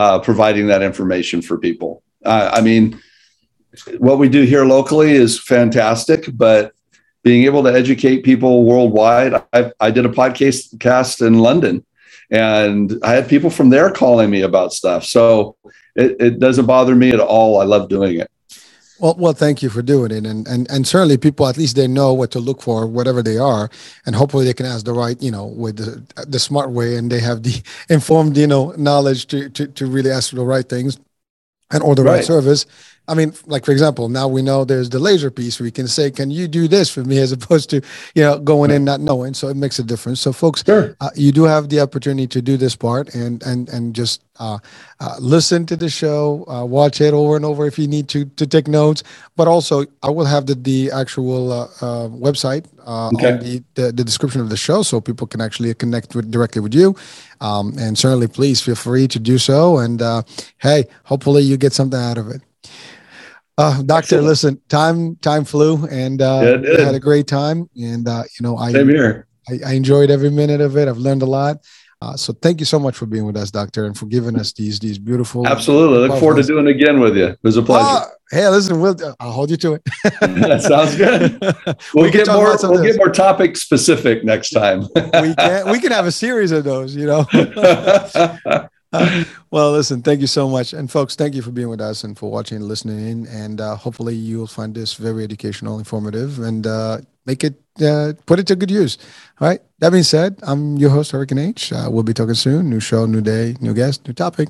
uh, 0.00 0.18
providing 0.18 0.66
that 0.68 0.80
information 0.80 1.42
for 1.42 1.58
people. 1.58 2.02
Uh, 2.24 2.50
I 2.54 2.62
mean, 2.62 2.98
what 3.98 4.18
we 4.18 4.30
do 4.30 4.42
here 4.44 4.64
locally 4.64 5.10
is 5.12 5.38
fantastic, 5.38 6.26
but 6.32 6.72
being 7.22 7.44
able 7.44 7.62
to 7.64 7.72
educate 7.82 8.24
people 8.24 8.64
worldwide, 8.64 9.34
I, 9.52 9.72
I 9.78 9.90
did 9.90 10.06
a 10.06 10.08
podcast 10.08 10.80
cast 10.80 11.20
in 11.20 11.40
London 11.40 11.84
and 12.30 12.98
I 13.02 13.12
had 13.12 13.28
people 13.28 13.50
from 13.50 13.68
there 13.68 13.90
calling 13.90 14.30
me 14.30 14.40
about 14.40 14.72
stuff. 14.72 15.04
So 15.04 15.56
it, 15.94 16.16
it 16.18 16.38
doesn't 16.38 16.64
bother 16.64 16.94
me 16.94 17.10
at 17.10 17.20
all. 17.20 17.60
I 17.60 17.64
love 17.64 17.90
doing 17.90 18.20
it. 18.20 18.30
Well, 19.00 19.16
well, 19.18 19.32
thank 19.32 19.62
you 19.62 19.70
for 19.70 19.82
doing 19.82 20.10
it, 20.12 20.26
and 20.26 20.46
and 20.48 20.70
and 20.70 20.86
certainly 20.86 21.18
people 21.18 21.48
at 21.48 21.56
least 21.56 21.76
they 21.76 21.88
know 21.88 22.14
what 22.14 22.30
to 22.32 22.40
look 22.40 22.62
for, 22.62 22.86
whatever 22.86 23.22
they 23.22 23.38
are, 23.38 23.70
and 24.06 24.14
hopefully 24.16 24.44
they 24.44 24.54
can 24.54 24.66
ask 24.66 24.84
the 24.84 24.92
right, 24.92 25.20
you 25.22 25.30
know, 25.30 25.46
with 25.46 25.78
the, 25.78 26.24
the 26.26 26.38
smart 26.38 26.70
way, 26.70 26.96
and 26.96 27.10
they 27.12 27.20
have 27.20 27.42
the 27.42 27.62
informed, 27.90 28.36
you 28.36 28.46
know, 28.46 28.72
knowledge 28.78 29.26
to 29.28 29.48
to 29.50 29.68
to 29.68 29.86
really 29.86 30.10
ask 30.10 30.32
the 30.32 30.44
right 30.44 30.68
things, 30.68 30.98
and 31.70 31.82
or 31.82 31.94
the 31.94 32.02
right, 32.02 32.16
right 32.16 32.24
service, 32.24 32.66
I 33.10 33.14
mean, 33.14 33.34
like 33.46 33.64
for 33.64 33.72
example, 33.72 34.08
now 34.08 34.28
we 34.28 34.40
know 34.40 34.64
there's 34.64 34.88
the 34.88 35.00
laser 35.00 35.32
piece 35.32 35.58
where 35.58 35.66
you 35.66 35.72
can 35.72 35.88
say, 35.88 36.12
"Can 36.12 36.30
you 36.30 36.46
do 36.46 36.68
this 36.68 36.90
for 36.90 37.02
me?" 37.02 37.18
as 37.24 37.32
opposed 37.32 37.68
to 37.70 37.82
you 38.14 38.22
know 38.22 38.38
going 38.38 38.70
in 38.70 38.84
not 38.84 39.00
knowing. 39.00 39.34
So 39.34 39.48
it 39.48 39.56
makes 39.56 39.78
a 39.80 39.82
difference. 39.82 40.20
So 40.20 40.32
folks, 40.32 40.62
sure. 40.64 40.96
uh, 41.00 41.10
you 41.16 41.32
do 41.32 41.42
have 41.42 41.68
the 41.68 41.80
opportunity 41.80 42.28
to 42.28 42.40
do 42.40 42.56
this 42.56 42.76
part 42.76 43.14
and 43.14 43.42
and 43.42 43.68
and 43.68 43.94
just 43.94 44.22
uh, 44.38 44.58
uh, 45.00 45.16
listen 45.20 45.66
to 45.66 45.76
the 45.76 45.88
show, 45.88 46.44
uh, 46.48 46.64
watch 46.64 47.00
it 47.00 47.12
over 47.12 47.36
and 47.36 47.44
over 47.44 47.66
if 47.66 47.78
you 47.78 47.88
need 47.88 48.08
to 48.08 48.26
to 48.36 48.46
take 48.46 48.68
notes. 48.68 49.02
But 49.34 49.48
also, 49.48 49.84
I 50.02 50.10
will 50.10 50.26
have 50.26 50.46
the 50.46 50.54
the 50.54 50.92
actual 50.92 51.52
uh, 51.52 51.64
uh, 51.80 52.08
website 52.08 52.66
okay. 52.86 53.32
on 53.32 53.38
the, 53.40 53.62
the, 53.74 53.92
the 53.92 54.04
description 54.04 54.40
of 54.40 54.50
the 54.50 54.56
show, 54.56 54.82
so 54.82 55.00
people 55.00 55.26
can 55.26 55.40
actually 55.40 55.74
connect 55.74 56.14
with 56.14 56.30
directly 56.30 56.60
with 56.60 56.74
you. 56.74 56.94
Um, 57.40 57.72
and 57.78 57.96
certainly, 57.96 58.28
please 58.28 58.60
feel 58.60 58.74
free 58.74 59.08
to 59.08 59.18
do 59.18 59.38
so. 59.38 59.78
And 59.78 60.00
hey, 60.58 60.84
hopefully, 61.04 61.42
you 61.42 61.56
get 61.56 61.72
something 61.72 61.98
out 61.98 62.18
of 62.18 62.28
it. 62.28 62.42
Uh, 63.60 63.82
doctor, 63.82 64.16
Excellent. 64.16 64.24
listen, 64.24 64.60
time 64.70 65.16
time 65.16 65.44
flew, 65.44 65.84
and 65.88 66.22
uh, 66.22 66.60
yeah, 66.62 66.82
had 66.82 66.94
a 66.94 67.00
great 67.00 67.26
time. 67.26 67.68
And 67.76 68.08
uh, 68.08 68.22
you 68.38 68.42
know, 68.42 68.56
I, 68.56 68.70
I, 69.50 69.58
I 69.66 69.72
enjoyed 69.74 70.10
every 70.10 70.30
minute 70.30 70.62
of 70.62 70.78
it. 70.78 70.88
I've 70.88 70.96
learned 70.96 71.20
a 71.20 71.26
lot. 71.26 71.58
Uh, 72.02 72.16
so 72.16 72.32
thank 72.32 72.60
you 72.60 72.66
so 72.66 72.78
much 72.78 72.96
for 72.96 73.04
being 73.04 73.26
with 73.26 73.36
us, 73.36 73.50
Doctor, 73.50 73.84
and 73.84 73.96
for 73.96 74.06
giving 74.06 74.38
us 74.38 74.52
these 74.52 74.78
these 74.78 74.98
beautiful. 74.98 75.46
Absolutely, 75.46 76.08
look 76.08 76.18
forward 76.18 76.36
to 76.40 76.42
doing 76.42 76.66
it 76.66 76.70
again 76.70 76.98
with 76.98 77.14
you. 77.14 77.26
It 77.26 77.38
was 77.42 77.58
a 77.58 77.62
pleasure. 77.62 77.86
Ah, 77.86 78.06
hey, 78.30 78.48
listen, 78.48 78.80
we'll, 78.80 78.96
I'll 79.20 79.32
hold 79.32 79.50
you 79.50 79.58
to 79.58 79.74
it. 79.74 79.82
that 80.20 80.62
sounds 80.66 80.96
good. 80.96 81.38
We'll 81.94 82.04
we 82.04 82.10
get 82.10 82.26
more. 82.26 82.56
We'll 82.62 82.82
get 82.82 82.96
more 82.96 83.10
topic 83.10 83.56
specific 83.56 84.24
next 84.24 84.50
time. 84.50 84.82
we 84.94 85.34
can. 85.34 85.70
We 85.70 85.78
can 85.78 85.92
have 85.92 86.06
a 86.06 86.12
series 86.12 86.52
of 86.52 86.64
those. 86.64 86.96
You 86.96 87.06
know. 87.06 87.26
well, 89.50 89.72
listen, 89.72 90.02
thank 90.02 90.20
you 90.20 90.26
so 90.26 90.48
much. 90.48 90.72
And 90.72 90.90
folks, 90.90 91.14
thank 91.16 91.34
you 91.34 91.42
for 91.42 91.50
being 91.50 91.68
with 91.68 91.80
us 91.80 92.02
and 92.04 92.18
for 92.18 92.30
watching 92.30 92.56
and 92.56 92.66
listening 92.66 93.06
in. 93.06 93.26
And 93.26 93.60
uh, 93.60 93.76
hopefully 93.76 94.14
you'll 94.14 94.46
find 94.46 94.74
this 94.74 94.94
very 94.94 95.22
educational, 95.22 95.78
informative, 95.78 96.38
and 96.38 96.66
uh, 96.66 96.98
make 97.26 97.44
it, 97.44 97.54
uh, 97.82 98.12
put 98.26 98.38
it 98.38 98.46
to 98.48 98.56
good 98.56 98.70
use. 98.70 98.98
All 99.40 99.48
right. 99.48 99.60
That 99.78 99.90
being 99.90 100.04
said, 100.04 100.38
I'm 100.42 100.76
your 100.76 100.90
host, 100.90 101.12
Hurricane 101.12 101.38
H. 101.38 101.72
Uh, 101.72 101.88
we'll 101.90 102.02
be 102.02 102.14
talking 102.14 102.34
soon. 102.34 102.68
New 102.68 102.80
show, 102.80 103.06
new 103.06 103.20
day, 103.20 103.56
new 103.60 103.74
guest, 103.74 104.06
new 104.06 104.12
topic. 104.12 104.48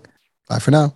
Bye 0.49 0.59
for 0.59 0.71
now. 0.71 0.95